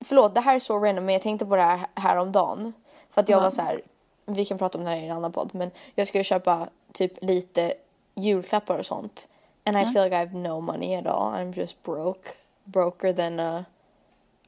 Förlåt, 0.04 0.34
det 0.34 0.40
här 0.40 0.54
är 0.54 0.58
så 0.58 0.78
random 0.78 1.04
men 1.04 1.12
jag 1.12 1.22
tänkte 1.22 1.46
på 1.46 1.56
det 1.56 1.62
här 1.62 1.86
häromdagen. 1.94 2.72
För 3.10 3.20
att 3.20 3.28
jag 3.28 3.40
var 3.40 3.50
så 3.50 3.62
här, 3.62 3.82
vi 4.26 4.44
kan 4.44 4.58
prata 4.58 4.78
om 4.78 4.84
det 4.84 4.90
här 4.90 4.96
i 4.96 5.06
en 5.06 5.16
annan 5.16 5.32
podd, 5.32 5.50
men 5.52 5.70
jag 5.94 6.08
skulle 6.08 6.24
köpa 6.24 6.68
typ 6.92 7.12
lite 7.24 7.74
julklappar 8.14 8.78
och 8.78 8.86
sånt. 8.86 9.28
And 9.64 9.76
I 9.76 9.84
feel 9.92 10.04
like 10.04 10.16
I 10.16 10.18
have 10.18 10.38
no 10.38 10.60
money 10.60 10.94
at 10.94 11.06
all. 11.06 11.34
I'm 11.34 11.58
just 11.58 11.82
broke. 11.82 12.28
Broker 12.64 13.12
than, 13.12 13.40
uh, 13.40 13.62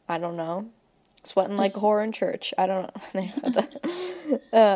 I 0.08 0.12
don't 0.12 0.36
know. 0.36 0.64
Sweating 1.22 1.56
like 1.56 1.76
a 1.76 1.80
whore 1.80 2.04
in 2.04 2.12
church. 2.12 2.52
I 2.58 2.60
don't 2.66 2.82
know. 2.82 3.02
Nej, 3.12 3.34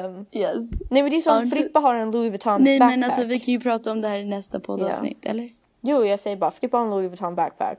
um, 0.05 0.27
Yes. 0.33 0.71
Nej 0.91 1.03
men 1.03 1.11
det 1.11 1.17
är 1.17 1.21
som 1.21 1.51
Filippa 1.51 1.81
har 1.81 1.95
en 1.95 2.11
Louis 2.11 2.31
Vuitton 2.31 2.63
Nej 2.63 2.79
backpack. 2.79 2.99
men 2.99 3.05
alltså 3.05 3.25
vi 3.25 3.41
kan 3.41 3.55
ju 3.55 3.61
prata 3.61 3.93
om 3.93 4.01
det 4.01 4.09
här 4.09 4.19
i 4.19 4.25
nästa 4.25 4.61
poddavsnitt, 4.61 5.27
eller? 5.27 5.51
Jo 5.81 6.05
jag 6.05 6.21
säger 6.21 6.37
bara 6.37 6.51
Filippa 6.51 6.77
har 6.77 6.85
en 6.85 6.91
Louis 6.91 7.09
Vuitton 7.11 7.35
backpack. 7.35 7.79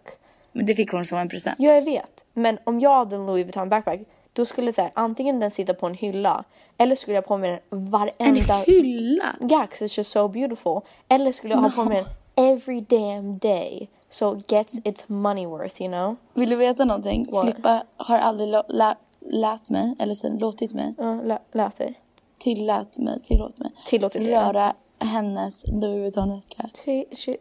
Men 0.51 0.65
det 0.65 0.75
fick 0.75 0.91
hon 0.91 1.05
som 1.05 1.17
en 1.17 1.29
present. 1.29 1.55
Ja, 1.59 1.71
jag 1.71 1.81
vet. 1.81 2.25
Men 2.33 2.59
om 2.63 2.79
jag 2.79 2.95
hade 2.95 3.15
en 3.15 3.25
Louis 3.25 3.45
Vuitton 3.45 3.69
backpack, 3.69 3.99
då 4.33 4.45
skulle 4.45 4.73
så 4.73 4.81
här, 4.81 4.91
antingen 4.93 5.39
den 5.39 5.51
sitta 5.51 5.73
på 5.73 5.87
en 5.87 5.93
hylla, 5.93 6.43
eller 6.77 6.95
skulle 6.95 7.15
jag 7.15 7.21
ha 7.21 7.27
på 7.27 7.37
mig 7.37 7.49
den 7.49 7.59
En 7.79 7.89
varenda... 7.91 8.53
hylla? 8.65 9.35
Yeah, 9.41 9.67
it's 9.67 9.97
just 9.97 10.11
so 10.11 10.27
beautiful. 10.27 10.81
Eller 11.09 11.31
skulle 11.31 11.53
jag 11.53 11.61
ha 11.61 11.69
på 11.69 11.83
mig 11.83 11.97
den 11.97 12.05
every 12.51 12.81
damn 12.81 13.37
day. 13.37 13.89
So 14.13 14.35
gets 14.47 14.79
its 14.83 15.09
money 15.09 15.45
worth, 15.45 15.81
you 15.81 15.91
know? 15.91 16.15
Vill 16.33 16.49
du 16.49 16.55
veta 16.55 16.85
någonting? 16.85 17.27
What? 17.31 17.41
Filippa 17.45 17.83
har 17.97 18.17
aldrig 18.19 18.49
lä- 18.49 18.95
lät 19.19 19.69
mig, 19.69 19.95
eller 19.99 20.13
sen 20.13 20.37
låtit 20.37 20.73
mig, 20.73 20.93
Ja, 20.97 21.13
lä- 21.23 21.39
lät 21.51 21.77
dig. 21.77 21.99
tillät 22.39 22.97
mig, 22.97 23.21
tillåt 23.23 23.57
mig, 23.57 23.71
Tillåtit 23.85 24.21
dig, 24.21 24.31
röra 24.35 24.73
hennes 24.99 25.65
Louis 25.67 25.99
Vuitton-väska. 26.01 26.69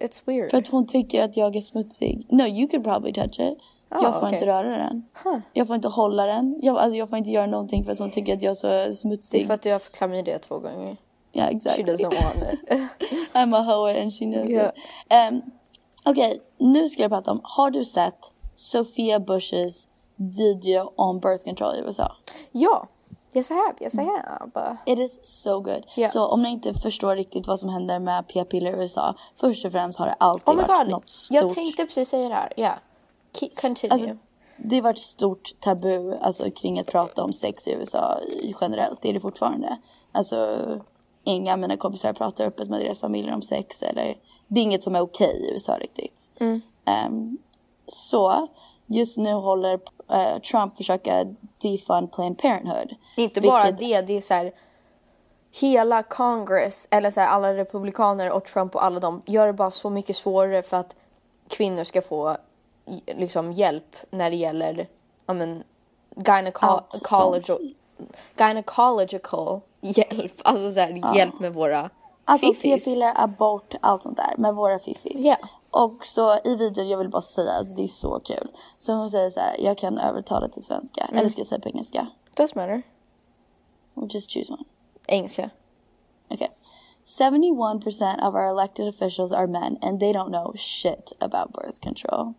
It's 0.01 0.23
weird. 0.27 0.51
För 0.51 0.59
att 0.59 0.67
hon 0.69 0.87
tycker 0.87 1.23
att 1.25 1.37
jag 1.37 1.57
är 1.57 1.61
smutsig. 1.61 2.27
No, 2.29 2.43
you 2.43 2.69
could 2.69 2.85
probably 2.85 3.13
touch 3.13 3.41
it. 3.41 3.59
Ah, 3.89 4.03
jag 4.03 4.13
får 4.15 4.27
okej. 4.27 4.33
inte 4.35 4.47
röra 4.47 4.77
den. 4.77 5.05
Jag 5.53 5.67
får 5.67 5.77
inte 5.77 5.89
hålla 5.89 6.27
den. 6.27 6.59
Jag, 6.63 6.79
alltså, 6.79 6.97
jag 6.97 7.09
får 7.09 7.19
inte 7.19 7.31
göra 7.31 7.47
någonting 7.47 7.85
för 7.85 7.93
att 7.93 7.99
hon 7.99 8.11
tycker 8.11 8.35
att 8.35 8.43
jag 8.43 8.51
är 8.51 8.55
så 8.55 8.67
Det 8.67 8.75
är 8.75 8.93
smutsig. 8.93 9.47
för 9.47 9.55
att 9.55 9.63
du 9.63 9.69
har 9.69 9.75
haft 9.75 9.93
klamydia 9.93 10.39
två 10.39 10.59
gånger. 10.59 10.97
Ja, 11.33 11.45
exakt. 11.49 11.77
She 11.77 11.83
doesn't 11.83 12.03
want 12.25 12.53
it. 12.53 12.71
I'm 13.35 13.57
a 13.57 13.63
hoe 13.63 14.03
and 14.03 14.13
she 14.15 14.25
knows 14.25 14.51
Ja. 14.51 14.69
it. 14.69 15.33
Um, 15.33 15.43
Okej, 16.05 16.43
nu 16.59 16.89
ska 16.89 17.03
jag 17.03 17.11
prata 17.11 17.31
om. 17.31 17.41
Har 17.43 17.71
du 17.71 17.85
sett 17.85 18.33
Sophia 18.55 19.19
Bush's 19.19 19.87
video 20.17 20.93
om 20.97 21.21
birth 21.21 21.45
control 21.45 21.75
i 21.77 21.79
USA? 21.79 22.17
ja, 22.53 22.89
yes 23.35 23.51
I 23.51 23.55
have, 23.55 23.75
yes 23.81 23.95
I 23.95 24.01
have. 24.01 24.77
It 24.87 24.99
is 24.99 25.21
so 25.23 25.61
good. 25.61 25.87
Ja. 25.97 26.09
Så 26.09 26.27
om 26.27 26.43
ni 26.43 26.49
inte 26.49 26.75
förstår 26.75 27.17
riktigt 27.17 27.47
vad 27.47 27.61
som 27.61 27.69
händer 27.69 27.99
med 27.99 28.29
p-piller 28.29 28.73
i 28.73 28.75
USA. 28.83 29.15
Först 29.37 29.65
och 29.65 29.73
främst 29.73 29.99
har 29.99 30.07
det 30.07 30.15
alltid 30.19 30.49
Oh 30.49 30.57
my 30.57 30.63
varit 30.63 30.79
god, 30.79 30.91
något 30.91 31.09
stort. 31.09 31.35
jag 31.35 31.55
tänkte 31.55 31.87
precis 31.87 32.09
säga 32.09 32.29
det 32.29 32.35
här. 32.35 32.53
Ja. 32.57 32.63
Yeah. 32.63 32.79
Continue. 33.63 33.93
Alltså, 33.95 34.17
det 34.57 34.77
har 34.77 34.83
varit 34.83 34.99
stort 34.99 35.51
tabu 35.61 36.15
alltså, 36.21 36.51
kring 36.51 36.81
att 36.81 36.87
prata 36.87 37.25
om 37.25 37.33
sex 37.33 37.69
i 37.69 37.73
USA 37.73 38.19
generellt. 38.61 39.03
Det 39.03 39.09
är 39.09 39.13
det 39.13 39.21
fortfarande. 39.21 39.77
Alltså, 40.13 40.59
inga 41.25 41.53
av 41.53 41.59
mina 41.59 41.77
kompisar 41.77 42.13
pratar 42.13 42.47
öppet 42.47 42.69
med 42.69 42.81
deras 42.81 43.01
familjer 43.01 43.35
om 43.35 43.43
sex. 43.43 43.83
Eller, 43.83 44.17
det 44.55 44.61
är 44.61 44.63
inget 44.63 44.83
som 44.83 44.95
är 44.97 45.01
okej 45.01 45.47
i 45.49 45.53
USA 45.55 45.79
riktigt. 45.79 46.31
Ehm, 46.85 47.37
så 47.87 48.49
just 48.87 49.19
nu 49.19 49.33
håller 49.33 49.81
eh, 50.11 50.39
Trump 50.39 50.77
försöka 50.77 51.25
defund 51.63 52.13
Planned 52.13 52.39
Parenthood. 52.39 52.95
Inte 53.17 53.41
bara 53.41 53.65
vilket- 53.65 53.79
det, 53.79 54.01
det 54.01 54.17
är 54.17 54.21
så 54.21 54.35
här 54.35 54.53
hela 55.61 56.03
Congress 56.03 56.89
eller 56.91 57.11
så 57.11 57.21
här, 57.21 57.29
alla 57.29 57.55
republikaner 57.55 58.31
och 58.31 58.45
Trump 58.45 58.75
och 58.75 58.85
alla 58.85 59.01
dem 59.01 59.21
gör 59.27 59.47
det 59.47 59.53
bara 59.53 59.71
så 59.71 59.91
mycket 59.91 60.17
svårare 60.17 60.63
för 60.63 60.77
att 60.77 60.97
kvinnor 61.49 61.85
ska 61.85 62.03
få 62.03 62.37
i- 62.87 63.15
liksom 63.15 63.53
hjälp 63.53 63.97
när 64.11 64.31
det 64.31 64.37
gäller 64.37 64.89
ja 65.27 65.35
men 65.35 65.63
gyneco- 66.17 66.59
Allt 66.67 67.03
college 67.03 67.45
sånt. 67.45 67.61
gynecological 68.39 69.61
hjälp, 69.81 70.33
alltså 70.45 70.73
så 70.73 70.81
här, 70.81 71.17
hjälp 71.17 71.41
med 71.41 71.55
våra 71.55 71.91
Alltså 72.25 72.55
p-piller, 72.63 73.13
abort, 73.17 73.75
allt 73.81 74.03
sånt 74.03 74.17
där 74.17 74.35
med 74.39 74.55
våra 74.55 74.79
fiffis. 74.79 75.25
Ja. 75.25 75.37
Och 75.71 76.07
så 76.07 76.39
i 76.45 76.57
videon, 76.57 76.89
jag 76.89 76.99
vill 76.99 77.09
bara 77.09 77.23
säga, 77.23 77.53
alltså 77.53 77.75
det 77.75 77.83
är 77.83 77.89
så 77.89 78.21
kul. 78.25 78.51
Så 78.79 78.93
hon 78.93 79.11
säger 79.11 79.31
så 79.31 79.41
här, 79.41 79.57
jag 79.59 79.79
kan 79.79 79.99
övertala 79.99 80.49
till 80.49 80.65
svenska. 80.65 81.11
Eller 81.13 81.29
ska 81.29 81.41
jag 81.41 81.47
säga 81.47 81.61
på 81.61 81.69
engelska? 81.69 82.07
Doesn't 82.37 82.57
matter. 82.57 82.83
We'll 83.95 84.15
just 84.15 84.31
choose 84.31 84.53
one. 84.53 84.65
Engelska. 85.07 85.51
Okay. 86.31 86.49
71% 87.05 88.29
of 88.29 88.35
our 88.35 88.47
elected 88.47 88.89
officials 88.89 89.33
are 89.33 89.47
men 89.47 89.79
and 89.83 90.01
they 90.01 90.13
don't 90.13 90.31
know 90.31 90.55
shit 90.57 91.13
about 91.19 91.53
birth 91.53 91.81
control. 91.81 92.35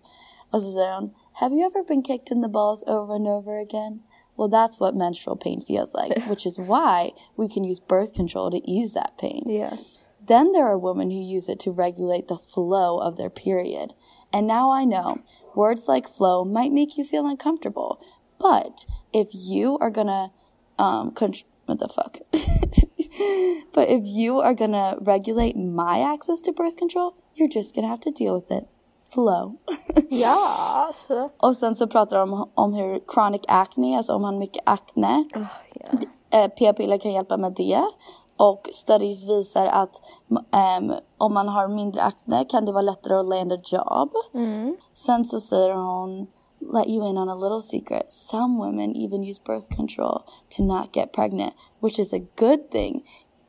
Och 0.51 0.61
så 0.61 0.71
säger 0.71 0.95
hon, 0.95 1.13
have 1.33 1.55
you 1.55 1.65
ever 1.65 1.83
been 1.83 2.03
kicked 2.03 2.31
in 2.31 2.43
the 2.43 2.49
balls 2.49 2.83
over 2.87 3.15
and 3.15 3.27
over 3.27 3.61
again? 3.61 4.03
Well, 4.35 4.47
that's 4.47 4.79
what 4.79 4.95
menstrual 4.95 5.35
pain 5.35 5.61
feels 5.61 5.93
like, 5.93 6.23
which 6.27 6.45
is 6.45 6.59
why 6.59 7.11
we 7.37 7.47
can 7.47 7.63
use 7.63 7.79
birth 7.79 8.13
control 8.13 8.51
to 8.51 8.61
ease 8.69 8.93
that 8.93 9.17
pain. 9.17 9.43
Yeah. 9.47 9.75
Then 10.25 10.53
there 10.53 10.65
are 10.65 10.77
women 10.77 11.11
who 11.11 11.21
use 11.21 11.49
it 11.49 11.59
to 11.61 11.71
regulate 11.71 12.27
the 12.27 12.37
flow 12.37 12.97
of 12.99 13.17
their 13.17 13.29
period. 13.29 13.93
And 14.31 14.47
now 14.47 14.71
I 14.71 14.85
know 14.85 15.21
words 15.53 15.87
like 15.87 16.07
flow 16.07 16.45
might 16.45 16.71
make 16.71 16.97
you 16.97 17.03
feel 17.03 17.27
uncomfortable. 17.27 18.01
But 18.39 18.85
if 19.11 19.29
you 19.31 19.77
are 19.79 19.91
gonna, 19.91 20.31
um, 20.79 21.11
contr- 21.11 21.43
what 21.65 21.79
the 21.79 21.87
fuck? 21.87 22.19
but 23.73 23.89
if 23.89 24.01
you 24.05 24.39
are 24.39 24.53
gonna 24.53 24.97
regulate 25.01 25.55
my 25.57 25.99
access 25.99 26.41
to 26.41 26.51
birth 26.51 26.77
control, 26.77 27.15
you're 27.35 27.49
just 27.49 27.75
gonna 27.75 27.87
have 27.87 28.01
to 28.01 28.11
deal 28.11 28.33
with 28.33 28.51
it. 28.51 28.67
Flow. 29.13 29.55
Ja, 30.09 30.37
alltså. 30.87 31.29
Och 31.37 31.55
sen 31.55 31.75
så 31.75 31.87
pratar 31.87 32.19
de 32.19 32.33
om, 32.33 32.49
om 32.53 32.73
hur 32.73 33.01
chronic 33.13 33.41
acne, 33.47 33.97
alltså 33.97 34.13
om 34.13 34.21
man 34.21 34.33
har 34.33 34.39
mycket 34.39 34.63
akne. 34.65 35.25
ja. 35.33 35.39
Eh, 36.39 36.47
P-piller 36.47 36.97
kan 36.97 37.11
hjälpa 37.11 37.37
med 37.37 37.53
det. 37.53 37.85
Och 38.37 38.69
studies 38.71 39.29
visar 39.29 39.65
att 39.65 40.01
ehm, 40.51 40.93
om 41.17 41.33
man 41.33 41.47
har 41.47 41.67
mindre 41.67 42.01
akne 42.03 42.45
kan 42.45 42.65
det 42.65 42.71
vara 42.71 42.81
lättare 42.81 43.15
att 43.19 43.25
land 43.25 43.53
a 43.53 43.57
job. 43.63 44.09
Sen 44.93 45.25
så 45.25 45.39
säger 45.39 45.73
hon 45.73 46.27
let 46.73 46.87
you 46.87 47.09
in 47.09 47.17
on 47.17 47.29
a 47.29 47.35
little 47.35 47.61
secret. 47.61 48.13
Some 48.13 48.57
women 48.65 48.95
even 48.95 49.23
use 49.23 49.41
birth 49.45 49.75
control 49.75 50.21
to 50.57 50.63
not 50.63 50.95
get 50.95 51.11
pregnant, 51.11 51.53
which 51.79 51.99
is 51.99 52.13
a 52.13 52.19
good 52.35 52.69
thing, 52.71 53.03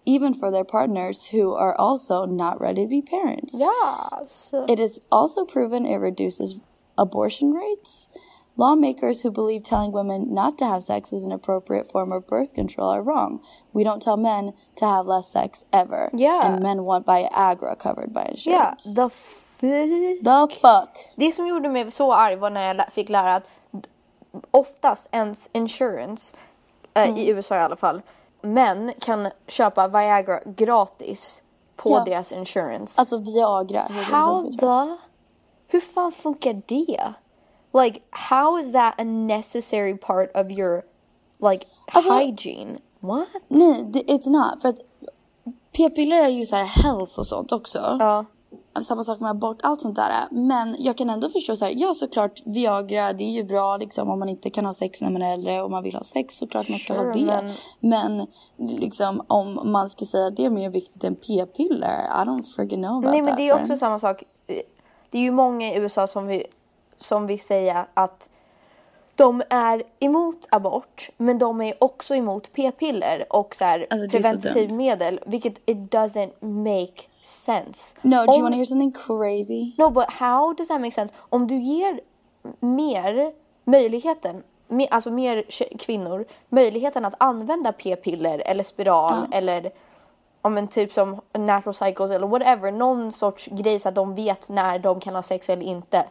even 0.06 0.34
for 0.34 0.50
their 0.50 0.64
partners 0.64 1.28
who 1.28 1.54
are 1.54 1.74
also 1.74 2.26
not 2.26 2.60
ready 2.60 2.82
to 2.82 2.88
be 2.88 3.02
parents. 3.02 3.54
Yes. 3.58 4.52
It 4.68 4.78
is 4.78 5.00
also 5.10 5.44
proven 5.44 5.86
it 5.86 5.96
reduces 5.96 6.58
abortion 6.98 7.52
rates. 7.52 8.08
Lawmakers 8.56 9.22
who 9.22 9.32
believe 9.32 9.64
telling 9.64 9.90
women 9.90 10.32
not 10.32 10.58
to 10.58 10.66
have 10.66 10.84
sex 10.84 11.12
is 11.12 11.24
an 11.24 11.32
appropriate 11.32 11.90
form 11.90 12.12
of 12.12 12.26
birth 12.26 12.54
control 12.54 12.88
are 12.88 13.02
wrong. 13.02 13.40
We 13.72 13.82
don't 13.82 14.00
tell 14.00 14.16
men 14.16 14.52
to 14.76 14.86
have 14.86 15.06
less 15.06 15.28
sex 15.28 15.64
ever. 15.72 16.10
Yeah. 16.14 16.52
And 16.52 16.62
men 16.62 16.84
want 16.84 17.04
Viagra 17.04 17.76
covered 17.76 18.12
by 18.12 18.26
insurance. 18.26 18.84
the 18.94 19.08
fuck. 19.08 19.40
The 19.60 20.48
fuck? 20.60 20.98
Det 21.16 21.32
som 21.32 21.46
gjorde 21.46 21.68
mig 21.68 21.90
så 21.90 22.12
arg 22.12 22.36
var 22.36 22.50
när 22.50 22.74
jag 22.74 22.92
fick 22.92 23.08
lära 23.08 23.34
att 23.34 23.48
oftast 24.50 25.08
ens 25.12 25.50
insurance, 25.52 26.36
eh, 26.94 27.18
i 27.18 27.28
USA 27.28 27.56
i 27.56 27.58
alla 27.58 27.76
fall, 27.76 28.02
män 28.44 28.92
kan 29.00 29.28
köpa 29.48 29.88
Viagra 29.88 30.40
gratis 30.44 31.42
på 31.76 31.90
Ja. 31.90 32.04
deras 32.04 32.32
insurance. 32.32 33.00
Alltså 33.00 33.18
Viagra. 33.18 33.80
How 33.90 34.50
the? 34.52 34.96
Hur 35.68 35.80
fan 35.80 36.12
funkar 36.12 36.62
det? 36.66 37.12
Like, 37.82 38.00
how 38.10 38.58
is 38.58 38.72
that 38.72 39.00
a 39.00 39.04
necessary 39.04 39.98
part 39.98 40.36
of 40.36 40.50
your, 40.50 40.82
like, 41.50 41.66
Alltså- 41.92 42.12
hygiene? 42.12 42.78
What? 43.00 43.26
Nej, 43.48 43.84
it's 44.06 44.30
not. 44.30 44.62
För 44.62 44.68
att 44.68 44.78
p-piller 45.76 46.16
är 46.16 46.28
ju 46.28 46.46
så 46.46 46.56
här 46.56 46.64
health 46.64 47.18
och 47.18 47.26
sånt 47.26 47.52
också. 47.52 47.96
Ja. 48.00 48.24
Samma 48.82 49.04
sak 49.04 49.20
med 49.20 49.30
abort, 49.30 49.58
allt 49.62 49.80
sånt 49.80 49.96
där. 49.96 50.12
Men 50.30 50.76
jag 50.78 50.96
kan 50.98 51.10
ändå 51.10 51.28
förstå 51.28 51.56
så 51.56 51.64
här, 51.64 51.72
ja 51.76 51.94
såklart 51.94 52.42
Viagra 52.44 53.12
det 53.12 53.24
är 53.24 53.30
ju 53.30 53.44
bra 53.44 53.76
liksom 53.76 54.10
om 54.10 54.18
man 54.18 54.28
inte 54.28 54.50
kan 54.50 54.64
ha 54.66 54.72
sex 54.72 55.00
när 55.00 55.10
man 55.10 55.22
är 55.22 55.32
äldre 55.34 55.62
och 55.62 55.70
man 55.70 55.82
vill 55.82 55.94
ha 55.94 56.02
sex 56.04 56.38
såklart 56.38 56.68
man 56.68 56.78
ska 56.78 56.94
Sure, 56.94 57.06
ha 57.06 57.12
det. 57.12 57.24
men- 57.24 57.52
Men... 58.16 58.26
liksom 58.80 59.22
om 59.26 59.72
man 59.72 59.88
ska 59.88 60.04
säga 60.04 60.26
att 60.26 60.36
det 60.36 60.44
är 60.44 60.50
mer 60.50 60.70
viktigt 60.70 61.04
än 61.04 61.14
p-piller, 61.14 62.00
I 62.04 62.24
don't 62.26 62.44
freaking 62.56 62.82
know 62.82 62.96
about 62.98 63.10
Nej 63.10 63.20
men 63.22 63.28
that, 63.30 63.36
det 63.38 63.48
är 63.48 63.52
också 63.54 63.64
friends. 63.66 63.80
samma 63.80 63.98
sak. 63.98 64.22
Det 65.10 65.18
är 65.18 65.22
ju 65.22 65.30
många 65.30 65.74
i 65.74 65.78
USA 65.78 66.06
som 66.06 66.26
vill, 66.26 66.42
som 66.98 67.26
vill 67.26 67.40
säga 67.40 67.86
att 67.94 68.30
de 69.16 69.42
är 69.50 69.82
emot 70.00 70.48
abort 70.50 71.10
men 71.16 71.38
de 71.38 71.60
är 71.60 71.74
också 71.84 72.14
emot 72.14 72.52
p-piller 72.52 73.26
och 73.30 73.54
så 73.54 73.64
här 73.64 73.86
Alltså, 73.90 74.08
preventivmedel 74.10 75.20
vilket 75.26 75.58
it 75.66 75.76
doesn't 75.76 76.44
make 76.44 77.02
sense. 77.26 77.96
No, 78.02 78.26
do 78.26 78.32
Om- 78.32 78.34
you 78.34 78.42
want 78.42 78.52
to 78.52 78.56
hear 78.56 78.64
something 78.64 78.92
crazy? 78.92 79.74
No, 79.78 79.90
but 79.90 80.10
how 80.10 80.54
does 80.54 80.68
that 80.68 80.80
make 80.80 80.92
sense? 80.92 81.14
Om 81.30 81.46
du 81.46 81.58
ger 81.58 82.00
mer 82.60 83.32
möjligheten, 83.64 84.42
mer, 84.68 84.88
alltså 84.90 85.10
mer 85.10 85.44
kvinnor, 85.78 86.24
möjligheten 86.48 87.04
att 87.04 87.14
använda 87.18 87.72
p-piller 87.72 88.42
eller 88.46 88.64
spiral 88.64 89.26
eller 89.32 89.72
om 90.42 90.58
en 90.58 90.68
typ 90.68 90.92
som 90.92 91.20
natural 91.32 91.74
cycles 91.74 92.10
eller 92.10 92.26
whatever, 92.26 92.72
någon 92.72 93.12
sorts 93.12 93.46
grej 93.46 93.78
så 93.78 93.88
att 93.88 93.94
de 93.94 94.14
vet 94.14 94.48
när 94.48 94.78
de 94.78 95.00
kan 95.00 95.14
ha 95.14 95.22
sex 95.22 95.50
eller 95.50 95.62
inte. 95.62 96.04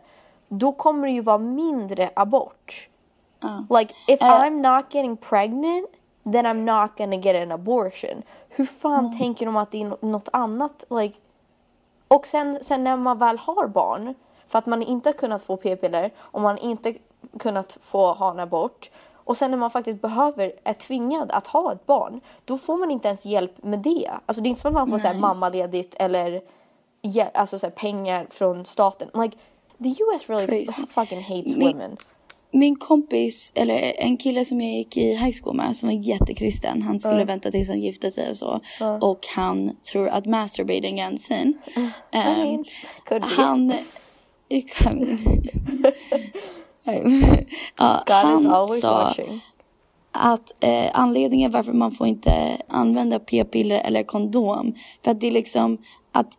Då 0.48 0.72
kommer 0.72 1.08
det 1.08 1.14
ju 1.14 1.22
vara 1.22 1.38
mindre 1.38 2.10
abort. 2.14 2.90
Like 3.80 3.94
if 4.08 4.22
I'm 4.22 4.62
not 4.62 4.86
getting 4.94 5.18
pregnant 5.18 5.90
then 6.24 6.46
I'm 6.46 6.66
not 6.66 6.98
gonna 6.98 7.16
get 7.16 7.36
an 7.44 7.52
abortion. 7.52 8.24
Hur 8.50 8.66
fan 8.66 9.18
tänker 9.18 9.46
de 9.46 9.58
att 9.58 9.72
det 9.72 9.82
är 9.82 9.86
nå- 9.86 9.98
något 10.02 10.30
annat? 10.34 10.84
Like, 10.90 11.20
och 12.08 12.28
sen, 12.28 12.58
sen 12.62 12.84
när 12.84 12.98
man 12.98 13.18
väl 13.20 13.38
har 13.38 13.68
barn, 13.68 14.14
för 14.48 14.60
att 14.60 14.66
man 14.66 14.84
inte 14.84 15.10
har 15.10 15.14
kunnat 15.14 15.44
få 15.44 15.58
p-piller 15.58 16.12
och 16.18 16.42
man 16.42 16.58
inte 16.58 16.94
kunnat 17.40 17.78
få 17.82 18.14
ha 18.14 18.32
en 18.32 18.40
abort 18.40 18.92
och 19.26 19.38
sen 19.38 19.52
när 19.52 19.58
man 19.58 19.72
faktiskt 19.72 20.02
behöver, 20.02 20.54
är 20.64 20.74
tvingad 20.74 21.32
att 21.32 21.48
ha 21.48 21.74
ett 21.74 21.86
barn, 21.86 22.22
då 22.46 22.58
får 22.58 22.78
man 22.78 22.92
inte 22.92 23.08
ens 23.08 23.26
hjälp 23.26 23.64
med 23.64 23.80
det. 23.80 24.12
Alltså 24.26 24.44
det 24.44 24.48
är 24.48 24.50
inte 24.50 24.62
som 24.62 24.68
att 24.70 24.74
man 24.74 24.90
får 24.90 24.98
så 24.98 25.08
här, 25.08 25.16
mammaledigt 25.20 25.96
eller 26.00 26.42
alltså, 27.34 27.60
så 27.60 27.66
här, 27.66 27.72
pengar 27.72 28.28
från 28.30 28.66
staten. 28.66 29.10
Like, 29.24 29.38
the 29.84 29.90
US 30.04 30.30
really 30.30 30.68
fucking 30.90 31.24
hates 31.24 31.56
Min- 31.58 31.68
women. 31.68 31.98
Min 32.56 32.76
kompis, 32.76 33.52
eller 33.56 33.94
en 33.98 34.18
kille 34.18 34.46
som 34.46 34.62
jag 34.62 34.72
gick 34.72 34.98
i 34.98 35.16
high 35.16 35.36
school 35.42 35.56
med 35.56 35.76
som 35.76 35.90
var 35.90 35.94
jättekristen. 35.96 36.82
Han 36.82 37.00
skulle 37.00 37.24
vänta 37.26 37.52
tills 37.52 37.70
han 37.70 37.82
gifte 37.82 38.12
sig 38.12 38.30
och 38.30 38.38
så. 38.38 38.60
Och 39.02 39.20
han 39.36 39.76
tror 39.92 40.08
att 40.08 40.26
masturbating 40.26 41.00
är 41.00 41.06
en 41.06 41.18
sin. 41.18 41.58
I 41.76 41.80
Ehm, 42.12 42.40
mean, 42.40 42.66
could 43.06 43.22
be. 43.22 43.28
han... 43.44 43.74
I 44.50 44.66
mean, 44.86 45.20
ja, 47.78 48.04
God 48.08 48.40
is 48.40 48.46
han 48.46 48.48
always 48.48 48.82
sa 48.82 49.04
watching. 49.04 49.42
att 50.12 50.52
eh, 50.60 50.90
anledningen 50.94 51.52
varför 51.52 51.74
man 51.74 51.92
får 51.92 52.08
inte 52.08 52.58
använda 52.68 53.20
p-piller 53.20 53.80
eller 53.80 54.04
kondom 54.04 54.74
för 55.04 55.12
att 55.12 55.22
det 55.22 55.28
är 55.28 55.32
liksom 55.32 55.78
att 56.12 56.34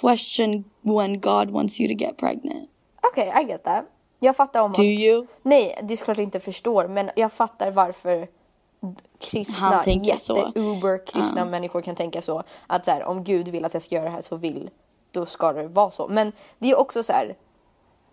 question 0.00 0.64
when 0.82 1.20
God 1.20 1.50
wants 1.50 1.80
you 1.80 1.88
to 1.94 2.04
get 2.04 2.16
pregnant. 2.16 2.68
Okej, 3.12 3.32
I 3.42 3.48
get 3.48 3.64
that. 3.64 3.84
Jag 4.24 4.36
fattar 4.36 4.62
om 4.62 4.72
Do 4.72 4.82
att... 4.82 4.86
you? 4.86 5.26
Nej, 5.42 5.78
det 5.82 5.94
är 5.94 5.96
såklart 5.96 6.16
jag 6.18 6.24
inte 6.24 6.40
förstår, 6.40 6.88
men 6.88 7.10
jag 7.16 7.32
fattar 7.32 7.70
varför 7.70 8.28
kristna, 9.18 9.66
Han 9.68 9.84
tänker 9.84 10.16
så. 10.16 10.36
jätte-uber 10.36 11.06
kristna 11.06 11.44
människor 11.44 11.80
kan 11.80 11.94
tänka 11.94 12.22
så. 12.22 12.42
Att 12.66 12.84
så 12.84 12.90
här, 12.90 13.04
om 13.04 13.24
Gud 13.24 13.48
vill 13.48 13.64
att 13.64 13.74
jag 13.74 13.82
ska 13.82 13.94
göra 13.94 14.04
det 14.04 14.10
här 14.10 14.20
så 14.20 14.36
vill, 14.36 14.70
då 15.10 15.26
ska 15.26 15.52
det 15.52 15.68
vara 15.68 15.90
så. 15.90 16.08
Men 16.08 16.32
det 16.58 16.70
är 16.70 16.78
också 16.78 17.02
så 17.02 17.12
här, 17.12 17.36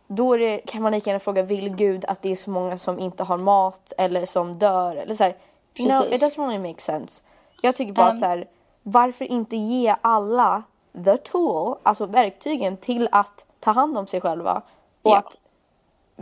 då 0.08 0.38
det, 0.38 0.60
kan 0.60 0.82
man 0.82 0.92
lika 0.92 1.10
gärna 1.10 1.20
fråga, 1.20 1.44
vill 1.44 1.76
Gud 1.76 2.06
att 2.06 2.22
det 2.22 2.32
är 2.32 2.36
så 2.36 2.50
många 2.50 2.78
som 2.78 3.00
inte 3.00 3.24
har 3.24 3.38
mat 3.38 3.94
eller 3.98 4.26
som 4.26 4.60
dör? 4.60 4.96
Eller 4.96 5.14
så 5.16 5.24
här, 5.24 5.36
no, 5.80 6.14
it 6.14 6.22
doesn't 6.22 6.48
really 6.48 6.60
make 6.70 6.82
sense. 6.82 7.24
Jag 7.62 7.76
tycker 7.76 7.94
bara 7.94 8.08
att 8.08 8.20
så 8.20 8.26
här, 8.26 8.48
varför 8.84 9.26
inte 9.26 9.56
ge 9.56 9.96
alla 10.02 10.64
the 11.06 11.18
tool, 11.18 11.78
alltså 11.84 12.06
verktygen 12.06 12.78
till 12.78 13.10
att 13.12 13.46
ta 13.60 13.72
hand 13.72 13.98
om 13.98 14.08
sig 14.08 14.22
själva 14.22 14.62
och 15.02 15.12
Ja. 15.12 15.18
att 15.18 15.38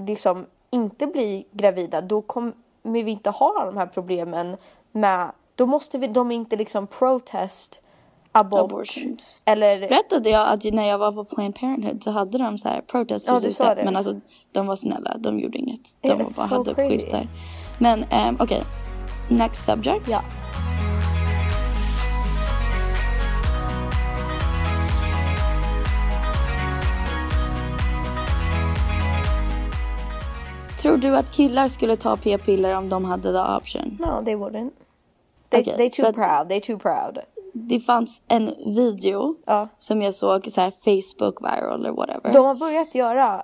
liksom 0.08 0.46
inte 0.72 1.08
bli 1.08 1.46
gravida, 1.52 2.02
då 2.02 2.22
kommer 2.22 2.54
vi 2.84 3.12
inte 3.12 3.30
ha 3.30 3.66
de 3.66 3.78
här 3.78 3.86
problemen 3.88 4.58
med, 4.92 5.32
då 5.56 5.66
måste 5.66 5.98
vi, 5.98 6.08
de 6.08 6.32
inte 6.32 6.56
liksom 6.56 6.88
protest 6.88 7.82
abort. 8.32 8.60
Abortions. 8.72 9.40
Eller, 9.46 9.80
Berättade 9.80 10.30
jag 10.30 10.48
att 10.50 10.64
när 10.64 10.88
jag 10.88 10.98
var 10.98 11.12
på 11.12 11.24
Planned 11.24 11.56
Parenthood 11.56 12.04
så 12.04 12.12
hade 12.12 12.38
de 12.38 12.58
så 12.58 12.70
här 12.70 12.82
protesters 12.82 13.34
Ja, 13.34 13.40
du 13.40 13.52
sa 13.52 13.76
det. 13.76 13.84
Men 13.84 13.96
alltså 13.96 14.20
de 14.52 14.68
var 14.68 14.76
snälla, 14.76 15.18
de 15.18 15.40
gjorde 15.40 15.58
inget. 15.58 15.82
De 16.02 16.08
Yeah, 16.08 16.20
it's 16.20 16.38
bara 16.38 16.48
so 16.50 16.56
hade 16.56 16.74
crazy. 16.74 16.98
skyltar. 16.98 17.28
Men 17.80 18.04
um, 18.04 18.38
okej, 18.40 18.64
next 19.30 19.66
subject. 19.66 20.08
ja. 20.10 20.22
Tror 30.82 30.98
du 30.98 31.16
att 31.18 31.32
killar 31.32 31.68
skulle 31.68 31.96
ta 31.96 32.16
p-piller 32.18 32.78
om 32.78 32.90
de 32.90 33.06
hade 33.06 33.32
the 33.34 33.58
option? 33.58 33.98
No, 34.00 34.26
they 34.26 34.36
wouldn't. 34.36 34.72
They, 35.50 35.62
Okej, 35.62 35.78
they 35.78 35.90
too 35.90 36.14
proud, 36.14 36.50
they 36.50 36.62
too 36.62 36.80
proud. 36.80 37.20
Det 37.54 37.80
fanns 37.80 38.22
en 38.28 38.46
video 38.66 39.36
Ja. 39.46 39.68
som 39.78 40.02
jag 40.02 40.16
såg 40.16 40.48
så 40.52 40.62
här 40.62 40.72
Facebook 40.72 41.42
viral 41.42 41.80
eller 41.80 41.92
whatever. 41.92 42.34
De 42.34 42.46
har 42.46 42.56
börjat 42.56 42.96
göra 42.96 43.44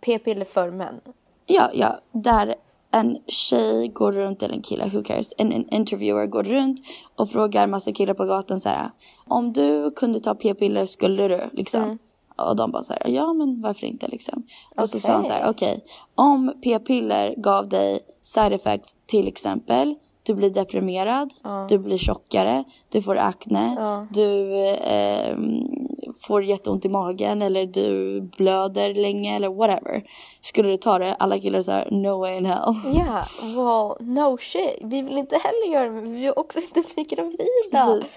p-piller 0.00 0.44
för 0.44 0.70
män. 0.70 1.00
Ja, 1.46 1.70
ja, 1.74 1.98
där 2.12 2.54
en 2.90 3.18
tjej 3.26 3.88
går 3.88 4.12
runt, 4.12 4.42
eller 4.42 4.54
en 4.54 4.62
kille, 4.62 4.90
who 4.92 5.02
cares, 5.02 5.32
en, 5.36 5.52
en 5.52 5.68
interviewer 5.74 6.26
går 6.26 6.42
runt 6.42 6.80
och 7.16 7.30
frågar 7.30 7.66
massa 7.66 7.92
killar 7.92 8.14
på 8.14 8.24
gatan 8.24 8.60
så 8.60 8.68
här. 8.68 8.90
Om 9.28 9.52
du 9.52 9.90
kunde 9.90 10.20
ta 10.20 10.34
p-piller 10.34 10.86
skulle 10.86 11.28
du 11.28 11.50
liksom? 11.52 11.82
Mm. 11.82 11.98
Och 12.36 12.56
de 12.56 12.70
bara 12.70 12.82
så 12.82 12.92
här, 12.92 13.08
ja 13.08 13.32
men 13.32 13.60
varför 13.60 13.86
inte 13.86 14.08
liksom? 14.08 14.42
Och 14.76 14.88
så 14.88 15.00
sa 15.00 15.12
han 15.12 15.24
så 15.24 15.32
här, 15.32 15.50
Okej. 15.50 15.72
okej, 15.72 15.84
om 16.14 16.54
p-piller 16.62 17.34
gav 17.36 17.68
dig 17.68 18.00
side 18.22 18.52
effect 18.52 18.96
till 19.06 19.28
exempel, 19.28 19.94
du 20.22 20.34
blir 20.34 20.50
deprimerad, 20.50 21.34
du 21.68 21.78
blir 21.78 21.98
tjockare, 21.98 22.64
du 22.88 23.02
får 23.02 23.16
akne, 23.16 23.76
du 24.10 24.58
ehm, 24.68 25.84
får 26.20 26.44
jätteont 26.44 26.84
i 26.84 26.88
magen 26.88 27.42
eller 27.42 27.66
du 27.66 28.20
blöder 28.20 28.94
länge 28.94 29.36
eller 29.36 29.48
whatever. 29.48 30.04
Skulle 30.40 30.68
du 30.68 30.76
ta 30.76 30.98
det? 30.98 31.14
Alla 31.14 31.38
killar 31.38 31.62
säger 31.62 31.90
no 31.90 32.18
way 32.18 32.36
in 32.36 32.46
hell. 32.46 32.74
Ja, 32.94 33.24
well, 33.40 34.08
no 34.08 34.38
shit. 34.38 34.78
Vi 34.80 35.02
vill 35.02 35.18
inte 35.18 35.36
heller 35.36 35.74
göra 35.74 35.84
det, 35.84 35.90
men 35.90 36.12
vi 36.12 36.20
vill 36.20 36.32
också 36.36 36.60
inte 36.76 36.82
bli 36.94 37.04
gravida. 37.04 37.36
Precis. 37.70 38.14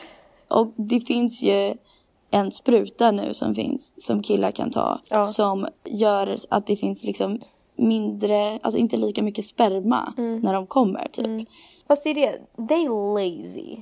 Och 0.47 0.67
det 0.75 0.99
finns 0.99 1.43
ju 1.43 1.75
en 2.31 2.51
spruta 2.51 3.11
nu 3.11 3.33
som 3.33 3.55
finns 3.55 3.93
som 4.05 4.23
killar 4.23 4.51
kan 4.51 4.71
ta 4.71 4.99
Ja. 5.09 5.25
som 5.25 5.67
gör 5.85 6.35
att 6.49 6.67
det 6.67 6.75
finns 6.75 7.03
liksom 7.03 7.39
mindre, 7.75 8.59
alltså 8.63 8.77
inte 8.77 8.97
lika 8.97 9.23
mycket 9.23 9.45
sperma 9.45 10.13
Mm. 10.17 10.39
när 10.39 10.53
de 10.53 10.67
kommer 10.67 11.07
typ. 11.11 11.49
Fast 11.87 12.03
det 12.03 12.09
är 12.09 12.15
det, 12.15 12.67
they 12.67 12.87
lazy. 12.87 13.77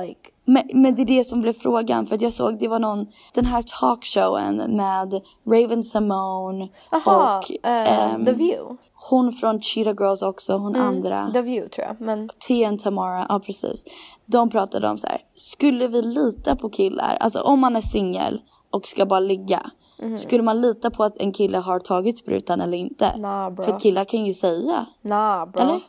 Like, 0.00 0.30
Men, 0.44 0.62
men 0.74 0.94
det 0.94 1.02
är 1.02 1.06
det 1.06 1.24
som 1.24 1.40
blev 1.40 1.52
frågan 1.52 2.06
för 2.06 2.14
att 2.14 2.20
jag 2.20 2.32
såg 2.32 2.58
det 2.58 2.68
var 2.68 2.78
någon, 2.78 3.06
den 3.34 3.44
här 3.46 3.62
talkshowen 3.80 4.56
med 4.56 5.20
Raven 5.46 5.84
Simone 5.84 6.68
aha, 6.92 7.38
och 7.38 7.66
eh, 7.68 8.12
ehm, 8.14 8.24
The 8.24 8.32
View. 8.32 8.76
Hon 9.10 9.32
från 9.32 9.60
Cheetah 9.60 9.94
Girls 10.00 10.22
också, 10.22 10.56
hon 10.56 10.76
andra. 10.76 11.30
The 11.32 11.42
View 11.42 11.68
tror 11.68 11.86
jag, 11.86 12.00
men 12.00 12.28
T 12.48 12.64
and 12.64 12.80
Tamara, 12.82 13.26
ja 13.28 13.40
precis. 13.40 13.84
De 14.26 14.50
pratade 14.50 14.88
om 14.88 14.98
så 14.98 15.06
här, 15.06 15.20
skulle 15.34 15.88
vi 15.88 16.02
lita 16.02 16.56
på 16.56 16.70
killar, 16.70 17.16
alltså 17.20 17.40
om 17.40 17.60
man 17.60 17.76
är 17.76 17.80
singel 17.80 18.42
och 18.70 18.86
ska 18.86 19.06
bara 19.06 19.20
ligga. 19.20 19.70
Mhm. 19.98 20.18
Skulle 20.18 20.42
man 20.42 20.60
lita 20.60 20.90
på 20.90 21.04
att 21.04 21.16
en 21.16 21.32
kille 21.32 21.58
har 21.58 21.80
tagit 21.80 22.18
sprutan 22.18 22.60
eller 22.60 22.78
inte? 22.78 23.16
Nah, 23.16 23.50
bro. 23.50 23.64
För 23.64 23.72
att 23.72 23.82
killar 23.82 24.04
kan 24.04 24.24
ju 24.24 24.34
säga. 24.34 24.86
nah 25.02 25.46
bro. 25.46 25.62
Eller? 25.62 25.80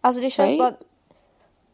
Alltså 0.00 0.22
det 0.22 0.30
känns 0.30 0.52
Right? 0.52 0.58
bara... 0.58 0.74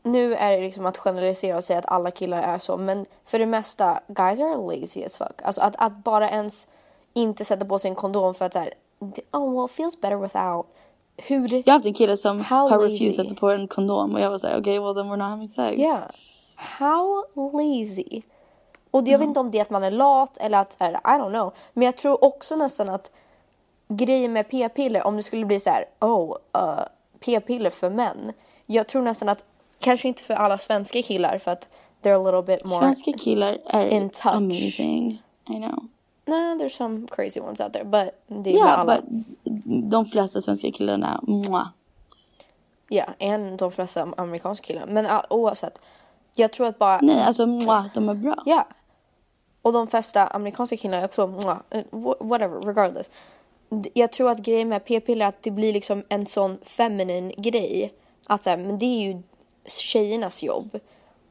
Nu 0.03 0.35
är 0.35 0.51
det 0.57 0.61
liksom 0.61 0.87
att 0.87 0.99
generalisera 0.99 1.57
och 1.57 1.65
säga 1.65 1.79
att 1.79 1.89
alla 1.89 2.11
killar 2.11 2.43
är 2.43 2.59
så, 2.59 2.77
men 2.77 3.07
för 3.25 3.39
det 3.39 3.47
mesta, 3.47 4.01
guys 4.09 4.41
are 4.41 4.57
lazy 4.57 5.05
as 5.05 5.19
fuck. 5.19 5.43
Alltså 5.43 5.61
att, 5.61 5.77
att 5.79 6.05
bara 6.05 6.31
ens 6.31 6.69
inte 7.13 7.45
sätta 7.45 7.65
på 7.65 7.79
sig 7.79 7.89
en 7.89 7.95
kondom 7.95 8.35
för 8.35 8.45
att 8.45 8.53
såhär, 8.53 8.75
oh 9.33 9.55
well 9.57 9.69
feels 9.69 10.01
better 10.01 10.17
without. 10.17 10.67
Hur 11.17 11.49
det... 11.49 11.57
Jag 11.57 11.67
har 11.67 11.73
haft 11.73 11.87
en 11.87 11.95
kille 11.95 12.17
som 12.17 12.41
har 12.41 12.79
refusat 12.79 13.09
att 13.09 13.27
sätta 13.27 13.41
på 13.41 13.51
en 13.51 13.69
kondom 13.69 14.15
och 14.15 14.21
jag 14.21 14.31
var 14.31 14.39
såhär, 14.39 14.61
okej 14.61 14.81
well 14.81 14.95
then 14.95 15.07
we're 15.07 15.17
not 15.17 15.31
having 15.31 15.49
sex. 15.49 15.79
Yeah. 15.79 16.11
How 16.55 17.25
lazy. 17.53 18.23
Och 18.91 19.09
jag 19.09 19.19
vet 19.19 19.29
inte 19.29 19.41
om 19.41 19.51
det 19.51 19.59
är 19.59 19.63
att 19.63 19.71
man 19.71 19.85
är 19.85 19.91
lat 19.91 20.37
eller 20.37 20.59
att, 20.59 20.77
här, 20.81 20.93
I 20.93 21.21
don't 21.21 21.31
know. 21.31 21.53
Men 21.73 21.85
jag 21.85 21.97
tror 21.97 22.25
också 22.25 22.57
nästan 22.57 22.89
att 22.89 23.11
grejen 23.89 24.33
med 24.33 24.49
p-piller, 24.49 25.07
om 25.07 25.17
det 25.17 25.23
skulle 25.23 25.47
bli 25.47 25.61
så 25.61 25.71
här, 25.71 25.85
oh, 26.01 26.37
uh, 26.57 26.81
p-piller 27.25 27.71
för 27.71 27.91
män. 27.91 28.33
Jag 28.67 28.89
tror 28.89 29.03
nästan 29.03 29.29
att, 29.29 29.45
kanske 29.79 30.09
inte 30.09 30.23
för 30.23 30.35
alla 30.35 30.59
svenska 30.59 31.03
killar 31.03 31.39
för 31.39 31.51
att 31.51 31.69
they're 32.03 32.21
a 32.21 32.33
little 32.33 32.57
bit 32.57 32.65
more. 32.65 32.81
Svenska 32.81 33.13
killar 33.13 33.59
är 33.67 33.87
In 33.87 34.11
touch. 34.11 34.27
amazing. 34.27 35.23
I 35.49 35.55
know. 35.55 35.89
Nah, 36.27 36.55
there's 36.59 36.75
some 36.77 37.07
crazy 37.07 37.41
ones 37.41 37.61
out 37.61 37.73
there, 37.73 37.85
but 37.85 38.11
det 38.45 38.51
är 38.51 38.65
med 38.65 38.73
alla. 38.73 39.01
but 39.01 39.05
de 39.91 40.07
flesta 40.07 40.41
svenska 40.41 40.71
killarna, 40.73 41.21
mwah. 41.23 41.69
Ja, 42.89 43.05
än 43.19 43.57
de 43.57 43.71
flesta 43.73 44.09
amerikanska 44.17 44.67
killar. 44.67 44.87
Men 44.87 45.07
uh, 45.07 45.21
oavsett. 45.31 45.79
Jag 46.37 46.53
tror 46.53 46.67
att 46.67 46.79
bara... 46.79 46.99
Nej, 47.03 47.23
alltså 47.23 47.47
mwah, 47.47 47.87
de 47.95 48.09
är 48.09 48.15
bra. 48.15 48.43
Ja. 48.47 48.67
Och 49.63 49.73
de 49.73 49.87
flesta 49.87 50.27
amerikanska 50.27 50.77
killarna 50.77 51.03
är 51.03 51.05
också, 51.05 51.27
mwah, 51.27 51.59
eh, 51.71 51.85
wh- 51.91 52.29
whatever, 52.29 52.61
regardless. 52.61 53.11
Jag 53.95 54.13
tror 54.13 54.31
att 54.31 54.39
grejen 54.39 54.69
med 54.69 54.85
p-piller 54.85 55.25
är 55.25 55.29
att 55.29 55.43
det 55.43 55.51
blir 55.51 55.73
liksom 55.73 56.03
en 56.09 56.27
sån 56.27 56.59
feminin 56.63 57.33
grej. 57.37 57.95
Att 58.27 58.45
så 58.45 58.51
här, 58.51 58.57
men 58.57 58.79
det 58.79 58.87
är 58.87 59.01
ju 59.13 59.23
tjejernas 59.67 60.43
jobb. 60.43 60.79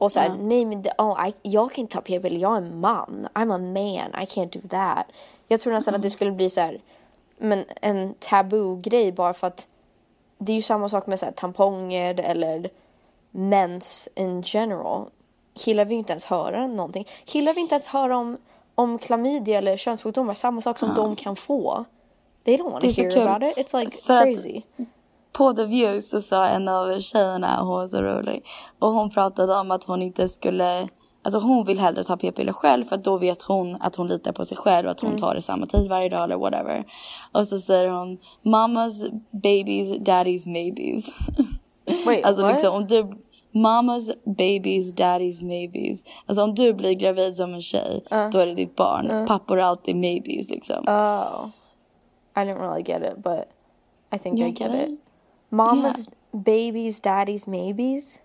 Och 0.00 0.12
så 0.12 0.20
här, 0.20 0.28
nej 0.40 0.64
men 0.64 0.82
det, 0.82 0.92
oh, 0.98 1.28
I, 1.28 1.34
jag 1.42 1.72
kan 1.72 1.82
inte 1.82 1.94
ta 1.94 2.00
p-piller, 2.00 2.40
jag 2.40 2.52
är 2.52 2.56
en 2.56 2.80
man. 2.80 3.28
I'm 3.34 3.54
a 3.54 3.58
man, 3.58 4.22
I 4.22 4.26
can't 4.26 4.60
do 4.62 4.68
that. 4.68 5.06
Jag 5.48 5.60
tror 5.60 5.72
nästan 5.72 5.94
att 5.94 6.02
det 6.02 6.10
skulle 6.10 6.32
bli 6.32 6.50
så 6.50 6.60
här, 6.60 6.80
men 7.38 7.64
en 7.82 8.14
tabu-grej 8.18 9.12
bara 9.12 9.34
för 9.34 9.46
att 9.46 9.68
det 10.38 10.52
är 10.52 10.56
ju 10.56 10.62
samma 10.62 10.88
sak 10.88 11.06
med 11.06 11.18
så 11.18 11.24
här, 11.26 11.32
tamponger 11.32 12.20
eller 12.20 12.70
mens 13.30 14.08
in 14.14 14.42
general. 14.46 15.10
Killar 15.54 15.84
vill 15.84 15.92
ju 15.92 15.98
inte 15.98 16.12
ens 16.12 16.24
höra 16.24 16.66
någonting. 16.66 17.06
Killar 17.24 17.54
vill 17.54 17.62
inte 17.62 17.74
ens 17.74 17.86
höra 17.86 18.16
om, 18.16 18.36
om 18.74 18.98
klamydia 18.98 19.58
eller 19.58 19.76
könssjukdomar, 19.76 20.34
samma 20.34 20.60
sak 20.60 20.78
som 20.78 20.94
de 20.94 21.16
kan 21.16 21.36
få. 21.36 21.84
They 22.44 22.56
don't 22.56 22.70
want 22.70 22.80
to 22.94 23.02
hear 23.02 23.26
about 23.26 23.58
it. 23.58 23.66
It's 23.66 23.80
like 23.80 23.96
För 23.96 24.16
att- 24.16 24.24
crazy. 24.24 24.62
På 25.32 25.52
The 25.52 25.64
View 25.64 26.00
så 26.00 26.20
sa 26.22 26.46
en 26.46 26.68
av 26.68 27.00
tjejerna, 27.00 27.56
hon 27.60 27.68
var 27.68 27.88
så 27.88 28.02
rolig. 28.02 28.44
Och 28.78 28.92
hon 28.92 29.10
pratade 29.10 29.54
om 29.56 29.70
att 29.70 29.84
hon 29.84 30.02
inte 30.02 30.28
skulle, 30.28 30.88
alltså 31.22 31.38
hon 31.40 31.64
vill 31.66 31.78
hellre 31.80 32.04
ta 32.04 32.16
p-piller 32.16 32.52
själv 32.52 32.84
för 32.84 32.96
att 32.96 33.04
då 33.04 33.16
vet 33.18 33.42
hon 33.42 33.76
att 33.80 33.96
hon 33.96 34.08
litar 34.08 34.32
på 34.32 34.44
sig 34.44 34.56
själv 34.56 34.86
och 34.86 34.92
att 34.92 35.00
hon 35.00 35.16
tar 35.16 35.34
det 35.34 35.42
samma 35.42 35.66
tid 35.66 35.88
varje 35.88 36.08
dag 36.08 36.24
eller 36.24 36.36
whatever. 36.36 36.84
Och 37.32 37.48
så 37.48 37.58
säger 37.58 37.88
hon 37.88 38.18
mamas 38.42 39.04
babies, 39.30 39.98
daddies 39.98 40.46
maybes. 40.46 41.14
Wait, 42.06 42.24
alltså 42.24 42.42
what? 42.42 42.52
liksom 42.52 42.74
om 42.74 42.86
du, 42.86 43.18
mamas 43.52 44.12
babies, 44.24 44.92
daddies 44.94 45.42
maybes. 45.42 46.02
Alltså 46.26 46.42
om 46.42 46.54
du 46.54 46.72
blir 46.72 46.92
gravid 46.92 47.36
som 47.36 47.54
en 47.54 47.62
tjej, 47.62 48.04
då 48.32 48.38
är 48.38 48.46
det 48.46 48.54
ditt 48.54 48.76
barn. 48.76 49.26
Pappor 49.26 49.58
är 49.58 49.62
alltid 49.62 49.96
maybes 49.96 50.50
liksom. 50.50 50.84
Oh, 50.88 51.48
I 52.36 52.40
didn't 52.40 52.60
really 52.60 52.82
get 52.82 53.02
it, 53.02 53.24
but 53.24 53.44
I 54.14 54.18
think 54.18 54.38
You 54.38 54.48
I 54.48 54.50
get 54.50 54.58
get 54.58 54.82
it. 54.82 54.88
it? 54.88 55.00
Mama's 55.50 56.08
babies, 56.32 57.00
daddy's 57.00 57.46
maybes. 57.46 58.22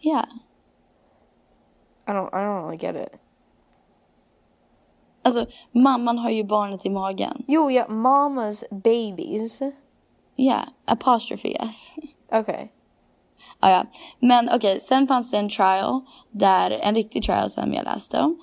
Yeah. 0.00 0.24
I 2.06 2.12
don't. 2.12 2.34
I 2.34 2.40
don't 2.42 2.64
really 2.64 2.76
get 2.76 2.96
it. 2.96 3.20
Alltså 5.22 5.46
mamman 5.72 6.18
har 6.18 6.30
ju 6.30 6.44
barnet 6.44 6.86
i 6.86 6.90
magen. 6.90 7.44
Jo, 7.46 7.70
ja, 7.70 7.86
mama's 7.88 8.64
babies. 8.70 9.62
Ja, 10.36 10.64
apostrophe 10.84 11.48
yes. 11.48 11.90
Okay. 12.32 12.68
Ah, 13.60 13.70
ja. 13.70 13.86
Men 14.18 14.48
okej, 14.54 14.80
sen 14.80 15.06
fanns 15.06 15.30
det 15.30 15.38
en 15.38 15.48
trial, 15.48 16.00
där, 16.30 16.70
en 16.70 16.94
riktig 16.94 17.22
trial 17.22 17.50
som 17.50 17.72
jag 17.74 17.84
läste 17.84 18.20
om. 18.20 18.38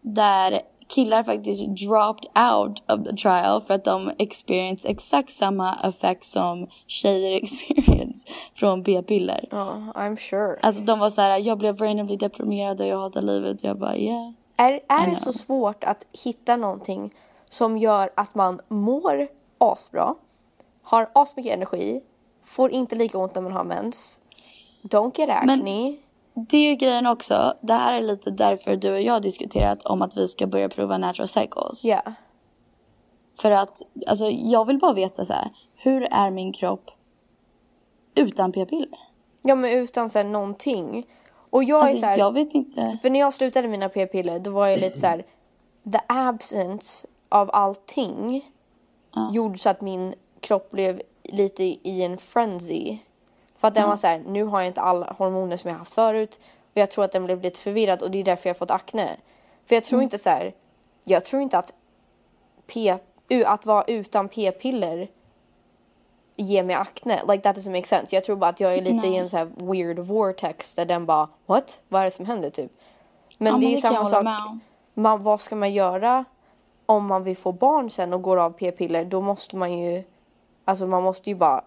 Där 0.00 0.60
killar 0.94 1.22
faktiskt 1.22 1.62
dropped 1.66 2.26
out 2.52 2.82
of 2.88 3.04
the 3.04 3.16
trial 3.16 3.60
för 3.60 3.74
att 3.74 3.84
de 3.84 4.12
experience 4.18 4.88
exakt 4.88 5.30
samma 5.30 5.74
effekt 5.84 6.24
som 6.24 6.66
tjejer 6.86 7.36
experience 7.42 8.28
från 8.54 8.84
p-piller. 8.84 9.48
Oh, 9.50 9.90
I'm 9.94 10.16
sure. 10.16 10.58
Alltså 10.62 10.82
de 10.82 10.98
var 10.98 11.10
så 11.10 11.20
här, 11.20 11.38
jag 11.38 11.58
blev 11.58 11.78
randomly 11.78 12.16
deprimerad 12.16 12.80
och 12.80 12.86
jag 12.86 12.98
hatar 12.98 13.22
livet. 13.22 13.64
Jag 13.64 13.78
bara 13.78 13.96
yeah. 13.96 14.30
Är, 14.56 14.80
är 14.88 15.06
det 15.06 15.16
så 15.16 15.32
svårt 15.32 15.84
att 15.84 16.06
hitta 16.24 16.56
någonting 16.56 17.14
som 17.48 17.78
gör 17.78 18.10
att 18.14 18.34
man 18.34 18.60
mår 18.68 19.28
asbra, 19.58 20.14
har 20.82 21.10
asmycket 21.12 21.54
energi, 21.54 22.00
får 22.44 22.70
inte 22.70 22.94
lika 22.94 23.18
ont 23.18 23.34
när 23.34 23.42
man 23.42 23.52
har 23.52 23.64
mens, 23.64 24.20
don't 24.82 25.18
get 25.18 25.30
acne. 25.30 25.96
Det 26.34 26.56
är 26.56 26.70
ju 26.70 26.76
grejen 26.76 27.06
också. 27.06 27.54
Det 27.60 27.72
här 27.72 27.92
är 27.92 28.00
lite 28.00 28.30
därför 28.30 28.76
du 28.76 28.92
och 28.92 29.02
jag 29.02 29.12
har 29.12 29.20
diskuterat 29.20 29.82
om 29.82 30.02
att 30.02 30.16
vi 30.16 30.28
ska 30.28 30.46
börja 30.46 30.68
prova 30.68 30.98
natural 30.98 31.28
cycles. 31.28 31.84
Ja. 31.84 32.02
För 33.40 33.50
att, 33.50 33.82
alltså 34.06 34.28
jag 34.30 34.64
vill 34.64 34.78
bara 34.78 34.92
veta 34.92 35.24
så 35.24 35.32
här. 35.32 35.50
Hur 35.76 36.02
är 36.02 36.30
min 36.30 36.52
kropp 36.52 36.90
utan 38.14 38.52
p-piller? 38.52 38.98
Ja 39.42 39.54
men 39.54 39.70
utan 39.70 40.10
så 40.10 40.18
här, 40.18 40.24
någonting. 40.26 41.06
Och 41.50 41.64
jag 41.64 41.78
är 41.78 41.82
Alltså, 41.82 42.00
så 42.00 42.06
här, 42.06 42.18
jag 42.18 42.32
vet 42.32 42.54
inte. 42.54 42.98
För 43.02 43.10
när 43.10 43.20
jag 43.20 43.34
slutade 43.34 43.68
mina 43.68 43.88
p-piller 43.88 44.38
då 44.38 44.50
var 44.50 44.66
jag 44.66 44.80
lite 44.80 44.98
så 44.98 45.06
här. 45.06 45.24
The 45.92 45.98
absence 46.06 47.08
av 47.28 47.50
allting 47.52 48.50
gjorde 49.32 49.58
så 49.58 49.70
att 49.70 49.80
min 49.80 50.14
kropp 50.40 50.70
blev 50.70 51.02
lite 51.24 51.64
i 51.64 52.02
en 52.02 52.18
frenzy. 52.18 52.98
För 53.62 53.68
att 53.68 53.74
den 53.74 53.88
var 53.88 53.96
så 53.96 54.06
här, 54.06 54.22
nu 54.26 54.44
har 54.44 54.60
jag 54.60 54.66
inte 54.66 54.80
alla 54.80 55.12
hormoner 55.18 55.56
som 55.56 55.70
jag 55.70 55.78
haft 55.78 55.94
förut. 55.94 56.40
Och 56.72 56.76
jag 56.80 56.90
tror 56.90 57.04
att 57.04 57.12
den 57.12 57.24
blev 57.24 57.42
lite 57.42 57.58
förvirrad 57.60 58.02
och 58.02 58.10
det 58.10 58.18
är 58.18 58.24
därför 58.24 58.48
jag 58.48 58.56
fått 58.56 58.70
akne. 58.70 59.16
För 59.66 59.74
jag 59.74 59.84
tror 59.84 59.96
Mm. 59.96 60.02
inte 60.04 60.18
så 60.18 60.30
här, 60.30 60.54
jag 61.04 61.24
tror 61.24 61.42
inte 61.42 61.58
att 61.58 61.72
p, 62.66 62.98
att 63.46 63.66
vara 63.66 63.84
utan 63.86 64.28
p-piller 64.28 65.08
ger 66.36 66.62
mig 66.62 66.76
akne. 66.76 67.20
Like 67.28 67.42
that 67.42 67.56
doesn't 67.56 67.70
make 67.70 67.86
sense. 67.86 68.16
Jag 68.16 68.24
tror 68.24 68.36
bara 68.36 68.50
att 68.50 68.60
jag 68.60 68.74
är 68.74 68.82
lite 68.82 69.06
i 69.06 69.16
en 69.16 69.28
så 69.28 69.36
här 69.36 69.48
weird 69.56 69.98
vortex 69.98 70.74
där 70.74 70.84
den 70.84 71.06
bara 71.06 71.28
what? 71.46 71.80
Vad 71.88 72.00
är 72.00 72.04
det 72.04 72.10
som 72.10 72.26
händer 72.26 72.50
typ? 72.50 72.72
Men 73.38 73.52
Ja, 73.52 73.58
det 73.58 73.66
är 73.66 73.70
ju 73.70 73.76
samma 73.76 74.04
sak. 74.04 74.24
Man, 74.94 75.22
vad 75.22 75.40
ska 75.40 75.56
man 75.56 75.72
göra 75.72 76.24
om 76.86 77.06
man 77.06 77.24
vill 77.24 77.36
få 77.36 77.52
barn 77.52 77.90
sen 77.90 78.12
och 78.12 78.22
går 78.22 78.36
av 78.36 78.50
p-piller? 78.50 79.04
Då 79.04 79.20
måste 79.20 79.56
man 79.56 79.78
ju, 79.78 80.04
alltså 80.64 80.86
man 80.86 81.02
måste 81.02 81.30
ju 81.30 81.36
bara 81.36 81.64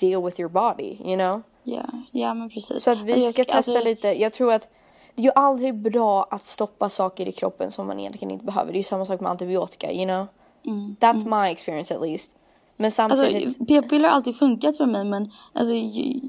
deal 0.00 0.24
with 0.24 0.40
your 0.40 0.50
body, 0.50 0.96
you 1.04 1.16
know? 1.16 1.42
Ja, 1.62 1.82
ja 2.12 2.34
men 2.34 2.50
precis. 2.50 2.82
Så 2.82 2.90
att 2.90 3.00
vi 3.02 3.12
Alltså, 3.12 3.32
ska 3.32 3.44
ska- 3.44 3.52
testa 3.54 3.72
alltså, 3.72 3.88
lite. 3.88 4.20
Jag 4.20 4.32
tror 4.32 4.52
att 4.52 4.68
det 5.14 5.22
är 5.22 5.24
ju 5.24 5.32
aldrig 5.34 5.74
bra 5.74 6.26
att 6.30 6.44
stoppa 6.44 6.88
saker 6.88 7.28
i 7.28 7.32
kroppen 7.32 7.70
som 7.70 7.86
man 7.86 8.00
egentligen 8.00 8.30
inte 8.30 8.44
behöver. 8.44 8.72
Det 8.72 8.76
är 8.76 8.80
ju 8.80 8.82
samma 8.82 9.06
sak 9.06 9.20
med 9.20 9.30
antibiotika, 9.30 9.92
you 9.92 10.04
know? 10.04 10.26
That's 11.00 11.42
my 11.44 11.52
experience 11.52 11.94
at 11.94 12.02
least. 12.02 12.36
Men 12.76 12.90
samtidigt, 12.90 13.44
Alltså, 13.44 13.64
p-piller 13.64 14.08
har 14.08 14.16
alltid 14.16 14.36
funkat 14.36 14.76
för 14.76 14.86
mig 14.86 15.04
men 15.04 15.30
alltså, 15.52 15.74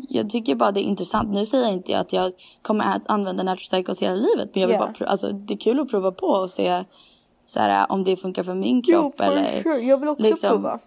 jag, 0.10 0.30
tycker 0.30 0.56
bara 0.56 0.72
det 0.72 0.80
är 0.80 0.84
intressant. 0.84 1.30
Nu 1.30 1.46
säger 1.46 1.64
jag 1.64 1.74
inte 1.74 2.00
att 2.00 2.14
jag 2.14 2.32
kommer 2.62 2.84
att 2.96 3.02
använda 3.06 3.44
natural 3.44 3.96
hela 4.00 4.16
livet 4.16 4.50
men 4.54 4.62
jag 4.62 4.68
vill 4.68 4.78
Ja. 4.80 4.90
bara 5.00 5.08
alltså, 5.10 5.28
det 5.32 5.54
är 5.54 5.58
kul 5.58 5.80
att 5.80 5.90
prova 5.90 6.12
på 6.12 6.28
och 6.28 6.52
se 6.52 6.84
så 7.48 7.60
här, 7.60 7.92
om 7.92 8.04
det 8.04 8.16
funkar 8.16 8.44
för 8.44 8.54
min 8.54 8.82
kropp 8.82 9.18
for 9.18 9.24
eller 9.24 9.62
sure. 9.64 9.80
Jag 9.80 9.98
vill 9.98 10.10
också 10.10 10.24
liksom, 10.24 10.50
prova. 10.50 10.80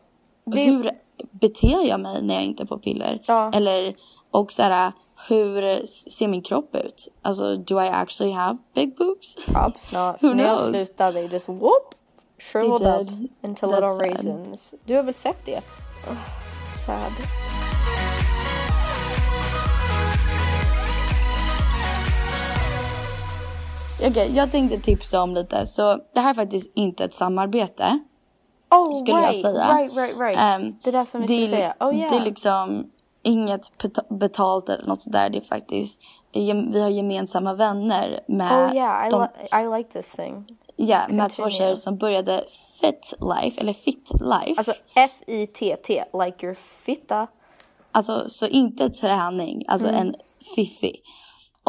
Det- 0.55 0.65
hur 0.65 0.91
beter 1.31 1.89
jag 1.89 2.01
mig 2.01 2.23
när 2.23 2.35
jag 2.35 2.45
inte 2.45 2.63
är 2.63 2.67
på 2.67 2.79
piller? 2.79 3.21
Ja. 3.27 3.51
Eller 3.55 3.95
och 4.31 4.53
så 4.53 4.63
här, 4.63 4.93
hur 5.29 5.87
ser 6.11 6.29
min 6.29 6.43
kropp 6.43 6.75
ut? 6.77 7.09
Alltså 7.23 7.57
do 7.57 7.83
I 7.83 7.89
actually 7.89 8.33
have 8.33 8.59
big 8.75 8.97
boobs? 8.97 9.37
Props 9.47 9.93
not. 9.93 10.15
Who 10.23 10.29
För 10.29 10.35
när 10.35 10.45
jag 10.45 10.61
slutade, 10.61 11.13
they 11.13 11.27
just 11.27 11.49
whoop, 11.49 11.95
shriveled 12.39 13.01
up 13.01 13.09
into 13.45 13.67
That's 13.67 13.71
little 13.75 13.89
sad. 13.89 14.01
raisins. 14.01 14.75
Du 14.85 14.97
har 14.97 15.03
väl 15.03 15.15
sett 15.15 15.47
det? 15.47 15.59
Oh, 16.11 16.17
sad. 16.85 17.13
Okej, 24.09 24.33
jag 24.37 24.51
tänkte 24.51 24.79
tipsa 24.81 25.23
om 25.23 25.35
lite. 25.35 25.67
Så 25.67 25.99
det 26.15 26.21
här 26.21 26.31
är 26.31 26.35
faktiskt 26.35 26.71
inte 26.75 27.05
ett 27.05 27.15
samarbete. 27.15 27.99
Oh 28.71 28.93
skulle 28.93 29.17
jag 29.21 29.29
right, 29.31 29.43
säga. 29.43 29.75
right, 29.77 29.97
right, 29.97 30.17
right. 30.19 30.39
Ehm, 30.39 30.75
det 30.83 30.91
där 30.91 31.05
som 31.05 31.21
vi 31.21 31.27
det 31.27 31.33
skulle 31.47 31.47
säga. 31.57 31.75
Oh 31.81 31.97
yeah. 31.97 32.11
Det 32.11 32.17
är 32.17 32.21
liksom 32.25 32.91
inget 33.23 33.79
beta- 33.79 34.15
betalt 34.19 34.69
eller 34.69 34.87
något 34.87 35.03
sådär. 35.03 35.31
Det 35.31 35.39
är 35.39 35.43
faktiskt, 35.43 36.01
vi 36.73 36.81
har 36.81 36.89
gemensamma 36.89 37.55
vänner 37.55 38.21
med 38.29 38.71
oh 38.71 38.77
yeah, 38.77 39.07
I, 39.07 39.11
de, 39.11 39.21
li- 39.23 39.63
I 39.65 39.77
like 39.79 39.91
this 39.93 40.13
thing. 40.17 40.47
ja, 40.77 41.01
med 41.09 41.31
två 41.31 41.49
tjejer 41.51 41.75
som 41.75 41.97
började 41.97 42.45
Fit 42.81 43.15
Life, 43.21 43.61
eller 43.61 43.73
Fit 43.73 44.11
Life. 44.21 44.55
Alltså 44.57 44.73
F-I-T-T, 44.95 46.05
like 46.25 46.47
your 46.47 46.55
fitta. 46.85 47.27
Alltså 47.93 48.25
så 48.29 48.47
inte 48.47 48.91
träning, 48.91 49.65
alltså 49.69 49.89
en 49.89 50.15
fiffi. 50.57 50.97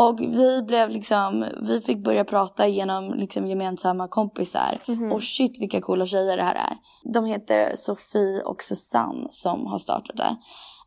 Och 0.07 0.19
vi 0.19 0.61
blev 0.61 0.89
liksom, 0.89 1.45
vi 1.61 1.81
fick 1.81 1.97
börja 1.97 2.23
prata 2.25 2.67
genom 2.67 3.13
liksom 3.13 3.47
gemensamma 3.47 4.07
kompisar. 4.07 4.79
Och 5.13 5.23
shit 5.23 5.61
vilka 5.61 5.81
coola 5.81 6.05
tjejer 6.05 6.37
det 6.37 6.43
här 6.43 6.55
är. 6.55 6.77
De 7.13 7.25
heter 7.25 7.75
Sofie 7.75 8.41
och 8.43 8.63
Susanne 8.63 9.27
som 9.31 9.65
har 9.65 9.77
startat 9.77 10.17
det. 10.17 10.35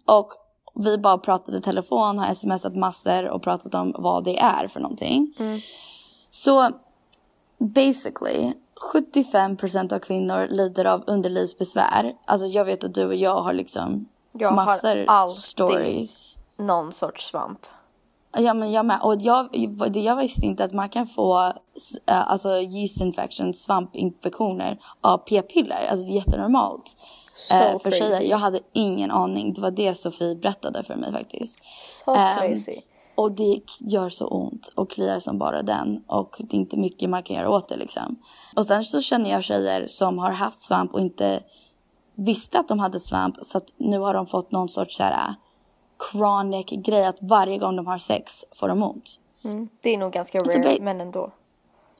Och 0.06 0.32
vi 0.74 0.98
bara 0.98 1.18
pratade 1.18 1.58
i 1.58 1.60
telefon, 1.60 2.18
har 2.18 2.34
smsat 2.34 2.76
massor 2.76 3.28
och 3.28 3.42
pratat 3.42 3.74
om 3.74 3.94
vad 3.98 4.24
det 4.24 4.38
är 4.38 4.68
för 4.68 4.80
någonting. 4.80 5.34
Så 6.30 6.70
basically 7.58 8.52
75% 8.94 9.92
av 9.92 9.98
kvinnor 9.98 10.46
lider 10.50 10.84
av 10.84 11.04
underlivsbesvär. 11.06 12.12
Alltså 12.24 12.46
jag 12.46 12.64
vet 12.64 12.84
att 12.84 12.94
du 12.94 13.06
och 13.06 13.14
jag 13.14 13.42
har 13.42 13.52
liksom 13.52 14.08
Jag 14.32 14.48
har 14.48 14.56
massor 14.56 15.04
alltid- 15.08 15.38
stories. 15.42 16.38
Någon 16.58 16.92
sorts 16.92 17.30
svamp. 17.30 17.66
Ja 18.36 18.54
men 18.54 18.72
jag 18.72 18.86
med. 18.86 18.98
Och 19.02 19.16
jag, 19.20 19.48
jag 19.94 20.16
visste 20.16 20.46
inte 20.46 20.64
att 20.64 20.72
man 20.72 20.88
kan 20.88 21.06
få 21.06 21.38
äh, 22.06 22.30
alltså 22.30 22.48
yeast 22.60 23.00
infections, 23.00 23.62
svampinfektioner 23.62 24.78
av 25.00 25.18
p-piller. 25.18 25.86
Alltså 25.90 26.06
det 26.06 26.12
är 26.12 26.14
jättenormalt. 26.14 26.96
Så 27.34 27.54
Eh, 27.54 27.78
för 27.78 27.90
crazy. 27.90 27.98
tjejer. 27.98 28.22
Jag 28.22 28.38
hade 28.38 28.60
ingen 28.72 29.10
aning. 29.10 29.52
Det 29.52 29.60
var 29.60 29.70
det 29.70 29.94
Sofie 29.94 30.34
berättade 30.36 30.82
för 30.82 30.94
mig 30.96 31.12
faktiskt. 31.12 31.62
Så 32.04 32.14
Ehm, 32.14 32.38
crazy. 32.38 32.76
Och 33.14 33.32
det 33.32 33.60
gör 33.78 34.08
så 34.08 34.26
ont 34.26 34.68
och 34.74 34.90
kliar 34.90 35.18
som 35.18 35.38
bara 35.38 35.62
den. 35.62 36.04
Och 36.06 36.36
det 36.38 36.56
är 36.56 36.60
inte 36.60 36.76
mycket 36.76 37.10
man 37.10 37.22
kan 37.22 37.36
göra 37.36 37.50
åt 37.50 37.68
det 37.68 37.76
liksom. 37.76 38.16
Och 38.56 38.66
sen 38.66 38.84
så 38.84 39.00
känner 39.00 39.30
jag 39.30 39.44
tjejer 39.44 39.86
som 39.86 40.18
har 40.18 40.30
haft 40.30 40.60
svamp 40.60 40.94
och 40.94 41.00
inte 41.00 41.42
visste 42.14 42.58
att 42.58 42.68
de 42.68 42.78
hade 42.78 43.00
svamp. 43.00 43.36
Så 43.42 43.58
att 43.58 43.66
nu 43.76 43.98
har 43.98 44.14
de 44.14 44.26
fått 44.26 44.52
någon 44.52 44.68
sorts 44.68 44.96
så 44.96 45.02
här 45.02 45.34
chronic 46.10 46.66
grej 46.70 47.04
att 47.04 47.18
varje 47.22 47.58
gång 47.58 47.76
de 47.76 47.86
har 47.86 47.98
sex 47.98 48.44
får 48.54 48.68
de 48.68 48.82
ont. 48.82 49.10
Mm. 49.44 49.68
Det 49.82 49.94
är 49.94 49.98
nog 49.98 50.12
ganska 50.12 50.38
Alltså, 50.40 50.58
rare, 50.58 50.76
ba- 50.78 50.84
men 50.84 51.00
ändå. 51.00 51.30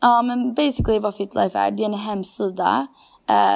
Ja 0.01 0.23
men 0.23 0.55
basically 0.55 0.99
vad 0.99 1.15
FitLife 1.15 1.59
är, 1.59 1.71
det 1.71 1.83
är 1.83 1.87
en 1.87 1.95
hemsida. 1.95 2.87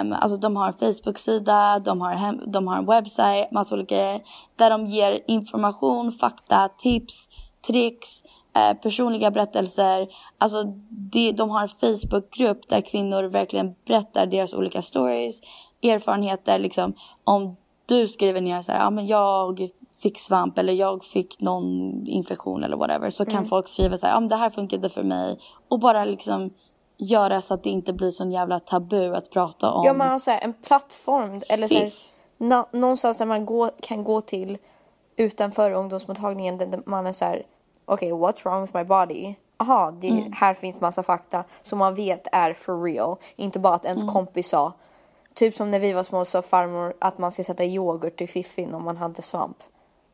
Um, 0.02 0.12
alltså 0.12 0.36
de 0.36 0.56
har 0.56 0.66
en 0.66 0.72
Facebook-sida, 0.72 1.78
de 1.78 2.00
har, 2.00 2.12
hem, 2.12 2.40
de 2.46 2.68
har 2.68 2.76
en 2.76 2.86
webbsite, 2.86 3.48
massa 3.52 3.74
olika 3.74 3.94
grejer. 3.96 4.22
Där 4.56 4.70
de 4.70 4.86
ger 4.86 5.20
information, 5.26 6.12
fakta, 6.12 6.68
tips, 6.78 7.28
tricks, 7.66 8.22
eh, 8.56 8.72
personliga 8.76 9.30
berättelser. 9.30 10.08
Alltså 10.38 10.64
det, 10.90 11.32
de 11.32 11.50
har 11.50 11.62
en 11.62 11.68
Facebook-grupp 11.68 12.68
där 12.68 12.80
kvinnor 12.80 13.22
verkligen 13.22 13.74
berättar 13.86 14.26
deras 14.26 14.54
olika 14.54 14.82
stories, 14.82 15.40
erfarenheter. 15.82 16.58
Liksom, 16.58 16.94
om 17.24 17.56
du 17.86 18.08
skriver 18.08 18.40
ner 18.40 18.62
så 18.62 18.72
här, 18.72 18.78
ja 18.78 18.90
men 18.90 19.06
jag 19.06 19.68
fick 19.98 20.18
svamp 20.20 20.58
eller 20.58 20.72
jag 20.72 21.04
fick 21.04 21.40
någon 21.40 21.92
infektion 22.06 22.64
eller 22.64 22.76
whatever. 22.76 23.10
Så 23.10 23.24
kan 23.24 23.34
Mm. 23.36 23.48
folk 23.48 23.68
skriva 23.68 23.96
så 23.98 24.06
här, 24.06 24.14
ja 24.14 24.20
men 24.20 24.28
det 24.28 24.36
här 24.36 24.50
funkade 24.50 24.88
för 24.90 25.02
mig. 25.02 25.38
Och 25.68 25.78
bara 25.78 26.04
liksom 26.04 26.50
göra 26.98 27.40
så 27.40 27.54
att 27.54 27.62
det 27.62 27.70
inte 27.70 27.92
blir 27.92 28.10
sån 28.10 28.30
jävla 28.32 28.60
tabu 28.60 29.14
att 29.14 29.30
prata 29.30 29.70
om. 29.72 29.84
Ja, 29.84 29.92
man 29.94 30.08
har 30.08 30.18
så 30.18 30.30
här, 30.30 30.40
en 30.44 30.52
plattform 30.52 31.30
eller 31.52 31.68
så 31.68 31.74
här, 31.74 31.86
Spiff. 31.88 32.04
nå- 32.38 32.68
någonstans 32.72 33.18
där 33.18 33.26
man 33.26 33.46
gå, 33.46 33.70
kan 33.82 34.04
gå 34.04 34.20
till 34.20 34.58
utanför 35.16 35.70
ungdomsmottagningen 35.70 36.58
där 36.58 36.82
man 36.86 37.06
är 37.06 37.12
så 37.12 37.24
här, 37.24 37.42
okej, 37.84 38.12
what's 38.12 38.44
wrong 38.44 38.60
with 38.60 38.76
my 38.76 38.84
body? 38.84 39.34
Aha, 39.58 39.90
det, 40.00 40.08
Mm. 40.08 40.32
här 40.32 40.54
finns 40.54 40.80
massa 40.80 41.02
fakta 41.02 41.44
som 41.62 41.78
man 41.78 41.94
vet 41.94 42.26
är 42.32 42.52
for 42.52 42.82
real. 42.84 43.16
Inte 43.36 43.58
bara 43.58 43.74
att 43.74 43.84
ens 43.84 44.02
Mm. 44.02 44.14
kompis 44.14 44.48
sa. 44.48 44.72
Typ 45.34 45.54
som 45.54 45.70
när 45.70 45.80
vi 45.80 45.92
var 45.92 46.02
små 46.02 46.24
sa 46.24 46.42
farmor 46.42 46.94
att 47.00 47.18
man 47.18 47.32
ska 47.32 47.44
sätta 47.44 47.64
yoghurt 47.64 48.20
i 48.20 48.26
fiffin 48.26 48.74
om 48.74 48.84
man 48.84 48.96
hade 48.96 49.22
svamp. 49.22 49.56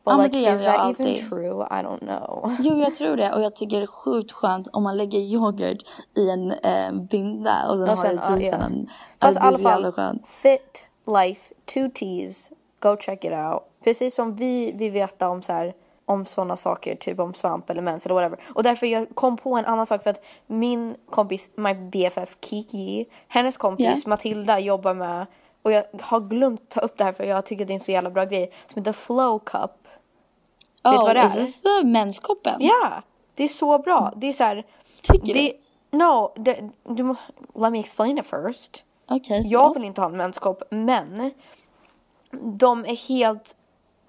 But 0.04 0.12
Ja, 0.12 0.16
men 0.16 0.24
like, 0.26 0.38
det 0.38 0.52
is 0.54 0.64
that 0.64 0.74
even 0.74 0.86
alltid. 1.06 1.28
true? 1.28 1.66
I 1.70 1.82
don't 1.82 1.98
know. 1.98 2.56
Jo, 2.60 2.78
jag 2.78 2.94
tror 2.96 3.16
det. 3.16 3.32
Och 3.32 3.42
jag 3.42 3.56
tycker 3.56 3.76
det 3.76 3.82
är 3.82 3.86
sjukt 3.86 4.32
skönt 4.32 4.68
om 4.72 4.82
man 4.82 4.96
lägger 4.96 5.18
yoghurt 5.18 5.82
i 6.16 6.30
en 6.30 6.50
eh, 6.50 6.92
binda 6.92 7.68
och 7.70 7.76
sen, 7.76 7.88
Och 7.90 7.98
sen, 7.98 8.18
har 8.18 8.36
det 8.36 8.42
i 8.42 8.46
ja. 8.46 8.52
tusen. 8.52 8.88
Fast 9.20 9.38
Alltså, 9.38 9.62
i 9.62 9.66
alla 9.66 9.92
fall. 9.92 10.18
Fit 10.24 10.88
Life, 11.06 11.54
two 11.74 11.78
T's, 11.88 12.52
go 12.80 12.96
check 13.00 13.24
it 13.24 13.32
out. 13.32 13.62
Precis 13.84 14.14
som 14.14 14.34
vi 14.36 14.72
vill 14.72 14.92
veta 14.92 15.28
om 15.28 15.42
så 15.42 15.52
här, 15.52 15.74
om 16.04 16.24
sådana 16.24 16.56
saker, 16.56 16.94
typ 16.96 17.18
om 17.20 17.34
svamp 17.34 17.70
eller 17.70 17.82
mens 17.82 18.06
eller 18.06 18.14
whatever. 18.14 18.38
Och 18.54 18.62
därför 18.62 18.86
jag 18.86 19.06
kom 19.14 19.36
på 19.36 19.54
en 19.56 19.64
annan 19.64 19.86
sak 19.86 20.02
för 20.02 20.10
att 20.10 20.20
min 20.46 20.94
kompis, 21.10 21.50
my 21.54 21.74
BFF 21.74 22.36
Kiki, 22.44 23.06
hennes 23.28 23.56
kompis 23.56 23.84
Yeah. 23.86 23.98
Matilda 24.06 24.58
jobbar 24.60 24.94
med, 24.94 25.26
och 25.62 25.72
jag 25.72 25.84
har 26.00 26.20
glömt 26.20 26.68
ta 26.68 26.80
upp 26.80 26.98
det 26.98 27.04
här 27.04 27.12
för 27.12 27.24
jag 27.24 27.46
tycker 27.46 27.64
det 27.64 27.72
är 27.72 27.74
en 27.74 27.80
så 27.80 27.92
jävla 27.92 28.10
bra 28.10 28.24
grej, 28.24 28.52
som 28.66 28.80
heter 28.82 28.92
Flow 28.92 29.38
Cup. 29.38 29.81
Vet 30.82 30.92
du 30.92 31.06
vad 31.06 31.16
det 31.16 31.20
är? 31.20 31.84
menskoppen? 31.84 32.56
Ja, 32.58 33.02
det 33.34 33.44
är 33.44 33.48
så 33.48 33.78
bra. 33.78 34.12
Det 34.16 34.26
är 34.26 34.32
så 34.32 34.44
här, 34.44 34.64
Tycker 35.02 35.34
det, 35.34 35.52
No, 35.92 36.32
det, 36.36 36.70
du 36.84 37.14
let 37.54 37.72
me 37.72 37.80
explain 37.80 38.18
it 38.18 38.26
first. 38.26 38.84
Okej. 39.08 39.46
Jag 39.46 39.74
vill 39.74 39.84
inte 39.84 40.00
ha 40.00 40.08
en 40.08 40.16
menskopp, 40.16 40.62
men 40.70 41.30
de 42.42 42.84
är 42.84 43.08
helt 43.08 43.54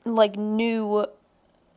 like 0.04 0.40
new, 0.40 1.06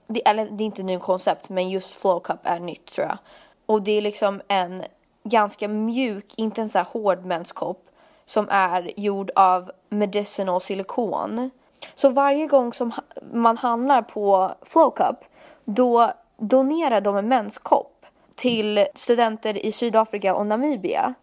det, 0.07 0.29
eller 0.29 0.51
det 0.51 0.65
är 0.65 0.67
inte 0.67 0.83
ny 0.83 0.99
koncept, 0.99 1.49
men 1.49 1.71
just 1.71 1.95
flow 1.95 2.21
cup 2.21 2.39
är 2.43 2.61
nytt 2.61 2.87
tror 2.87 3.07
jag. 3.07 3.19
Och 3.67 3.83
det 3.83 3.93
är 3.93 4.01
liksom 4.01 4.43
en 4.49 4.85
ganska 5.25 5.69
mjuk, 5.69 6.35
inte 6.37 6.61
en 6.61 6.69
så 6.69 6.79
här 6.79 6.87
hård 6.93 7.25
menskopp 7.25 7.89
som 8.25 8.49
är 8.51 9.01
gjord 9.01 9.31
av 9.35 9.73
medicinal 9.89 10.61
silikon. 10.61 11.51
Så 11.95 12.09
varje 12.09 12.47
gång 12.47 12.73
som 12.73 12.93
man 13.33 13.57
handlar 13.57 14.03
på 14.03 14.55
flow 14.63 14.91
cup, 14.91 15.17
då 15.65 16.13
donerar 16.37 17.01
de 17.01 17.17
en 17.17 17.29
menskopp 17.29 18.07
till 18.35 18.87
studenter 18.95 19.67
i 19.67 19.73
Sydafrika 19.73 20.35
och 20.35 20.47
Namibia. 20.47 21.15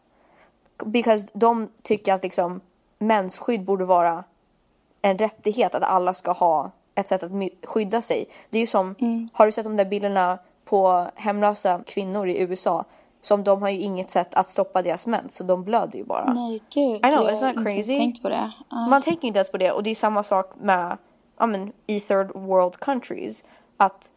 Because 0.86 1.28
de 1.34 1.70
tycker 1.82 2.14
att 2.14 2.24
liksom 2.24 2.62
mensskydd 3.00 3.64
borde 3.64 3.86
vara 3.86 4.24
en 5.02 5.18
rättighet 5.18 5.76
att 5.76 5.84
alla 5.84 6.14
ska 6.14 6.32
ha 6.32 6.72
ett 6.96 7.08
sätt 7.08 7.24
att 7.24 7.32
skydda 7.66 8.02
sig. 8.02 8.26
Det 8.50 8.58
är 8.58 8.62
ju 8.62 8.68
som, 8.68 8.96
har 9.34 9.46
du 9.46 9.52
sett 9.52 9.64
de 9.64 9.78
där 9.78 9.86
bilderna 9.86 10.40
på 10.66 11.08
hemlösa 11.16 11.82
kvinnor 11.86 12.28
i 12.28 12.42
USA? 12.42 12.86
Som 13.24 13.44
de 13.44 13.62
har 13.62 13.70
ju 13.70 13.80
inget 13.80 14.10
sätt 14.10 14.34
att 14.34 14.48
stoppa 14.48 14.82
deras 14.82 15.08
mens 15.08 15.36
så 15.36 15.44
de 15.44 15.64
blöder 15.64 16.00
ju 16.00 16.06
bara. 16.06 16.34
Nej 16.34 16.62
gud. 16.74 16.96
I 16.96 17.00
know, 17.00 17.12
jag 17.30 17.36
har 17.38 17.50
inte 17.50 17.64
crazy? 17.64 17.98
tänkt 17.98 18.22
på 18.22 18.30
det. 18.30 18.52
Ja. 18.70 18.88
Man 18.88 19.02
tänker 19.02 19.28
inte 19.28 19.38
ens 19.40 19.52
på 19.52 19.58
det 19.58 19.72
och 19.72 19.84
det 19.84 19.90
är 19.90 19.96
samma 19.96 20.24
sak 20.24 20.52
med 20.62 20.98
ja, 21.40 21.46
men, 21.48 21.72
i 21.88 22.00
third 22.00 22.32
world 22.36 22.80
countries. 22.80 23.46
Att 23.78 24.10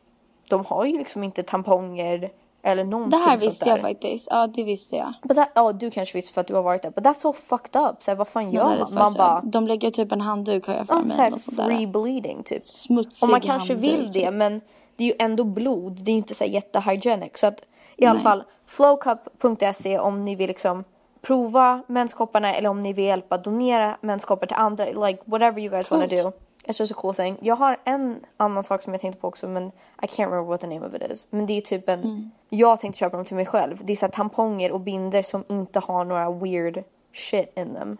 de 0.48 0.64
har 0.64 0.84
ju 0.84 0.98
liksom 0.98 1.24
inte 1.24 1.42
tamponger 1.42 2.30
eller 2.62 2.84
det 2.84 2.90
någonting 2.90 3.18
här 3.20 3.30
sånt 3.30 3.42
visste 3.42 3.64
där. 3.64 3.72
jag 3.72 3.80
faktiskt. 3.80 4.28
Ja 4.30 4.46
det 4.46 4.64
visste 4.64 4.96
jag. 4.96 5.14
Ja, 5.54 5.72
du 5.72 5.90
kanske 5.90 6.18
visste 6.18 6.34
för 6.34 6.40
att 6.40 6.46
du 6.46 6.54
har 6.54 6.62
varit 6.62 6.82
där. 6.82 6.90
But 6.90 7.04
that's 7.04 7.14
so 7.14 7.32
fucked 7.32 7.82
up. 7.82 8.02
Så 8.02 8.10
här, 8.10 8.18
vad 8.18 8.28
fan 8.28 8.50
gör 8.50 8.70
det 8.76 8.78
man? 8.78 8.94
Man 8.94 9.14
bara... 9.14 9.40
De 9.44 9.66
lägger 9.66 9.90
typ 9.90 10.12
en 10.12 10.20
handduk 10.20 10.66
har 10.66 10.74
jag 10.74 10.86
för 10.86 10.94
Ja, 10.94 11.00
mig. 11.02 11.10
så 11.10 11.20
här 11.20 11.30
något 11.30 11.40
sånt 11.40 11.56
där. 11.56 11.64
free 11.66 11.86
bleeding 11.86 12.42
typ. 12.42 12.68
Smutsig 12.68 13.26
Och 13.26 13.30
man 13.30 13.40
kanske 13.40 13.72
handduk, 13.72 13.92
vill 13.92 14.12
det 14.12 14.20
typ. 14.20 14.32
men 14.34 14.60
det 14.96 15.04
är 15.04 15.08
ju 15.08 15.14
ändå 15.18 15.44
blod. 15.44 15.92
Det 15.92 16.10
är 16.10 16.16
inte 16.16 16.34
så 16.34 16.44
här 16.44 16.50
jättehygienic. 16.50 17.30
Så 17.34 17.46
att 17.46 17.60
i 17.96 18.04
alla 18.06 18.14
Nej. 18.14 18.22
fall 18.22 18.44
flowcup.se 18.66 19.98
om 19.98 20.24
ni 20.24 20.34
vill 20.36 20.48
liksom 20.48 20.84
prova 21.22 21.82
menskopparna 21.86 22.54
eller 22.54 22.68
om 22.68 22.80
ni 22.80 22.92
vill 22.92 23.04
hjälpa 23.04 23.38
donera 23.38 23.96
menskoppar 24.00 24.46
till 24.46 24.56
andra. 24.56 24.84
Like 24.84 25.22
whatever 25.24 25.60
you 25.60 25.70
guys 25.70 25.90
wanna 25.90 26.08
Coolt. 26.08 26.22
do. 26.22 26.32
It's 26.64 26.80
just 26.80 26.92
a 26.92 26.96
cool 26.98 27.14
thing. 27.14 27.36
Jag 27.40 27.56
har 27.56 27.76
en 27.84 28.20
annan 28.36 28.62
sak 28.62 28.82
som 28.82 28.92
jag 28.92 29.00
tänkte 29.00 29.20
på 29.20 29.28
också 29.28 29.48
men 29.48 29.66
I 30.02 30.06
can't 30.06 30.24
remember 30.30 30.48
what 30.50 30.60
the 30.60 30.66
name 30.66 30.86
of 30.86 30.94
it 30.94 31.12
is. 31.12 31.28
Men 31.30 31.46
det 31.46 31.52
är 31.52 31.60
typ 31.60 31.88
en, 31.88 32.00
Mm. 32.00 32.30
jag 32.48 32.80
tänkte 32.80 32.98
köpa 32.98 33.16
dem 33.16 33.26
till 33.26 33.36
mig 33.36 33.46
själv. 33.46 33.80
Det 33.84 33.92
är 33.92 33.96
så 33.96 34.08
tamponger 34.08 34.72
och 34.72 34.80
binder 34.80 35.22
som 35.22 35.44
inte 35.48 35.80
har 35.80 36.04
några 36.04 36.30
weird 36.30 36.84
shit 37.12 37.58
in 37.58 37.74
them. 37.74 37.96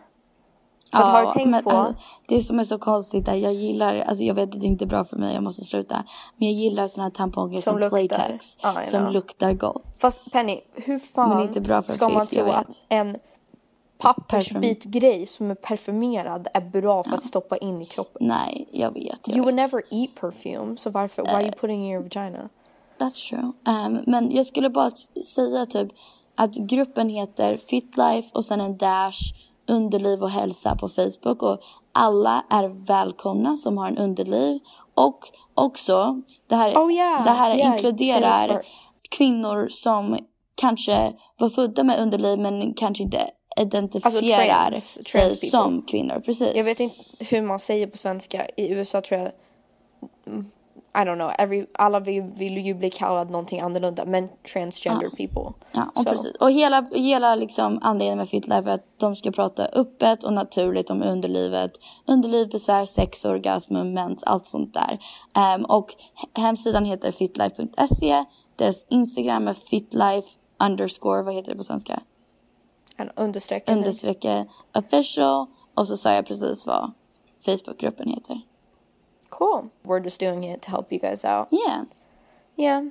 För 0.93 0.99
att 0.99 1.09
har 1.09 1.27
du 1.27 1.31
tänkt 1.31 1.51
men, 1.51 1.65
på... 1.65 1.95
det 2.27 2.43
som 2.43 2.59
är 2.59 2.65
så 2.65 2.79
konstigt 2.79 3.29
är 3.29 3.35
jag 3.35 3.55
gillar, 3.55 4.01
alltså 4.01 4.25
jag 4.25 4.35
vet 4.35 4.55
att 4.55 4.61
det 4.61 4.67
inte 4.67 4.85
är 4.85 4.87
bra 4.87 5.05
för 5.05 5.17
mig, 5.17 5.35
jag 5.35 5.43
måste 5.43 5.65
sluta. 5.65 6.05
Men 6.37 6.49
jag 6.49 6.57
gillar 6.57 6.87
såna 6.87 7.05
här 7.05 7.11
tamponger 7.11 7.59
Som 7.59 7.73
som, 7.73 7.79
luktar. 7.81 8.17
Playtex. 8.17 8.59
Ja, 8.63 8.75
som 8.91 9.13
luktar 9.13 9.53
gott. 9.53 9.83
Fast 10.01 10.33
Penny, 10.33 10.61
hur 10.75 10.99
fan 10.99 11.85
ska 11.89 12.09
man 12.09 12.27
tro 12.27 12.51
att 12.51 12.85
en 12.89 13.17
pappersbitgrej 13.99 15.27
som 15.27 15.51
är 15.51 15.55
parfymerad 15.55 16.49
är 16.55 16.61
bra 16.61 17.03
för 17.03 17.15
att 17.15 17.23
stoppa 17.23 17.57
in 17.57 17.83
i 17.83 17.85
kroppen? 17.85 18.27
Nej, 18.27 18.69
jag 18.73 18.95
vet. 18.95 19.21
Jag 19.25 19.37
You 19.37 19.47
vet. 19.47 19.55
never 19.55 19.83
eat 19.91 20.15
perfume, 20.21 20.77
så 20.77 20.91
varför? 20.91 21.23
Why 21.23 21.31
are 21.31 21.43
you 21.43 21.53
putting 21.53 21.83
it 21.83 21.87
in 21.87 21.93
your 21.93 22.03
vagina? 22.03 22.49
That's 22.99 23.29
true. 23.29 23.53
Um, 23.67 24.01
men 24.07 24.31
jag 24.37 24.47
skulle 24.47 24.71
bara 24.71 24.91
säga 25.35 25.67
typ 25.67 25.89
att 26.35 26.55
gruppen 26.55 27.09
heter 27.09 27.57
Fitlife 27.57 28.31
och 28.33 28.45
sen 28.45 28.61
en 28.61 28.77
dash 28.77 29.21
underliv 29.69 30.23
och 30.23 30.31
hälsa 30.31 30.77
på 30.77 30.89
Facebook 30.89 31.43
och 31.43 31.61
alla 31.93 32.45
är 32.51 32.69
välkomna 32.69 33.57
som 33.57 33.79
har 33.79 33.89
en 33.89 33.99
underliv 33.99 34.61
och 34.95 35.19
också 35.55 36.19
det 36.49 36.57
här, 36.57 36.75
Oh, 36.75 36.93
yeah. 36.93 37.25
det 37.25 37.31
här 37.31 37.57
Yeah, 37.57 37.75
inkluderar 37.75 38.63
kvinnor 39.11 39.69
som 39.71 40.19
kanske 40.55 41.13
var 41.39 41.49
födda 41.49 41.85
med 41.85 42.01
underliv 42.01 42.39
men 42.39 42.75
kanske 42.75 43.03
inte 43.03 43.31
identifierar 43.61 44.71
trans- 44.71 45.05
sig 45.05 45.05
trans 45.05 45.51
som 45.51 45.83
kvinnor. 45.83 46.23
Precis. 46.25 46.53
Jag 46.57 46.65
vet 46.65 46.81
inte 46.81 46.97
hur 47.19 47.43
man 47.43 47.59
säger 47.59 47.87
på 47.87 47.97
svenska. 47.97 48.47
I 48.57 48.73
USA 48.73 49.01
tror 49.01 49.21
jag... 49.21 49.31
I 50.97 51.05
don't 51.05 51.17
know. 51.17 51.31
Every, 51.39 51.67
alla 51.75 52.01
vill, 52.01 52.23
vill 52.23 52.59
ju 52.59 52.75
bli 52.75 52.91
kallad 52.91 53.31
någonting 53.31 53.61
annorlunda. 53.61 54.05
Men 54.05 54.29
transgender 54.53 55.11
people. 55.11 55.53
Ja, 55.73 55.91
och 55.95 56.03
Så- 56.03 56.11
precis. 56.11 56.37
Och 56.37 56.51
hela, 56.51 56.87
hela 56.93 57.35
liksom 57.35 57.79
anledningen 57.83 58.19
med 58.19 58.29
FitLife 58.29 58.71
är 58.71 58.75
att 58.75 58.99
de 58.99 59.17
ska 59.17 59.31
prata 59.31 59.67
öppet 59.67 60.25
och 60.25 60.33
naturligt 60.33 60.91
om 60.91 61.03
underlivet. 61.03 61.71
Underliv, 62.07 62.49
besvär, 62.51 62.85
sex, 62.87 63.25
orgasm, 63.25 63.75
mens, 63.75 64.25
allt 64.25 64.47
sånt 64.47 64.75
där. 64.75 64.99
Ehm, 65.35 65.65
och 65.65 65.91
he- 65.91 66.41
hemsidan 66.41 66.85
heter 66.85 67.13
fitlife.se. 67.13 68.25
Deras 68.57 68.87
Instagram 68.89 69.49
är 69.49 69.55
fitlife 69.55 70.29
underscore, 70.65 71.23
vad 71.23 71.35
heter 71.35 71.51
det 71.51 71.57
på 71.57 71.65
svenska? 71.65 72.01
En 72.97 73.11
understreck. 73.17 73.69
eller? 73.69 73.79
Understrecke 73.79 74.47
official. 74.75 75.47
Och 75.75 75.87
så 75.89 75.97
sa 75.97 76.13
jag 76.13 76.27
precis 76.27 76.67
vad 76.67 76.93
Facebookgruppen 77.45 78.09
heter. 78.09 78.41
Cool. 79.31 79.71
We're 79.85 80.01
just 80.05 80.21
doing 80.21 80.45
it 80.45 80.63
to 80.63 80.71
help 80.71 80.93
you 80.93 80.99
guys 80.99 81.25
out. 81.25 81.49
Yeah. 81.51 81.85
Yeah. 82.57 82.83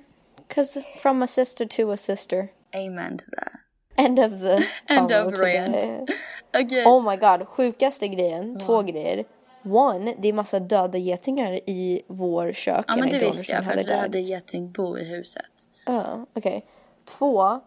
Because 0.47 0.77
from 0.99 1.23
a 1.23 1.27
sister 1.27 1.65
to 1.65 1.91
a 1.91 1.97
sister. 1.97 2.49
Amen 2.75 3.17
to 3.17 3.25
that. 3.38 3.51
End 3.97 4.19
of 4.19 4.39
the 4.39 4.65
End 4.89 5.11
of 5.11 5.33
today. 5.33 5.59
rant. 5.59 6.09
Okay. 6.55 6.83
Oh 6.86 7.01
my 7.01 7.17
god, 7.17 7.47
sjukaste 7.47 8.07
grejen, 8.07 8.59
två 8.59 8.81
grejer. 8.83 9.25
One, 9.63 10.13
det 10.19 10.27
är 10.29 10.33
massa 10.33 10.59
döda 10.59 10.97
getingar 10.97 11.53
i 11.53 12.01
vår 12.07 12.51
kök. 12.53 12.86
Ja 12.88 12.95
men 12.95 13.09
det 13.09 13.19
visste 13.19 13.51
jag 13.51 13.65
för 13.65 13.75
vi 13.77 13.83
died. 13.83 13.97
hade 13.99 14.19
getingbo 14.19 14.97
i 14.97 15.03
huset. 15.03 15.45
Ja, 15.86 16.25
okej. 16.33 16.65
Två, 17.05 17.59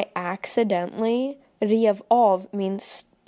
I 0.00 0.04
accidentally 0.12 1.36
rev 1.60 2.02
av 2.08 2.46
min 2.50 2.80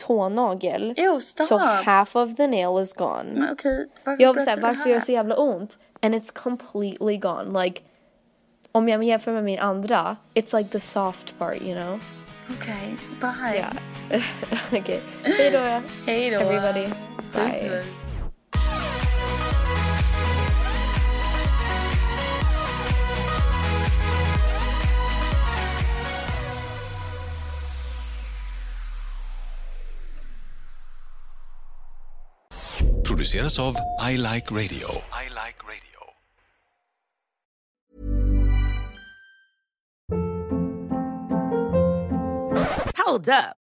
tånagel. 0.07 0.95
Ew, 0.97 1.21
stop. 1.21 1.47
So 1.47 1.59
half 1.59 2.17
of 2.17 2.37
the 2.37 2.47
nail 2.47 2.83
is 2.83 2.93
gone. 2.93 3.49
Okej, 3.53 3.89
varför 4.05 4.23
Jag 4.23 4.35
var 4.35 4.45
såhär, 4.45 4.61
varför 4.61 4.91
gör 4.91 4.95
det 4.95 5.05
så 5.05 5.13
jävla 5.13 5.37
ont? 5.37 5.79
And 6.03 6.15
it's 6.15 6.33
completely 6.43 7.17
gone. 7.17 7.65
Like, 7.65 7.83
om 8.73 8.89
jag 8.89 9.05
jämför 9.05 9.33
med 9.33 9.45
min 9.45 9.59
andra, 9.59 10.17
it's 10.35 10.57
like 10.59 10.71
the 10.71 10.81
soft 10.81 11.39
part, 11.39 11.63
you 11.63 11.75
know? 11.75 12.01
Okej, 12.51 12.97
bye. 13.21 13.57
Ja. 14.11 14.19
Okej. 14.79 15.01
Hej 15.23 15.51
då. 15.51 15.59
Hej 16.07 16.31
då. 16.31 16.41
Everybody. 16.41 16.89
Bye. 17.35 18.02
Produceras 33.05 33.59
av 33.59 33.75
I 34.11 34.17
Like 34.17 34.55
Radio. 34.55 34.89
I 35.13 35.29
like 35.29 35.59
radio. 35.67 36.01
Hold 42.97 43.29
up. 43.29 43.62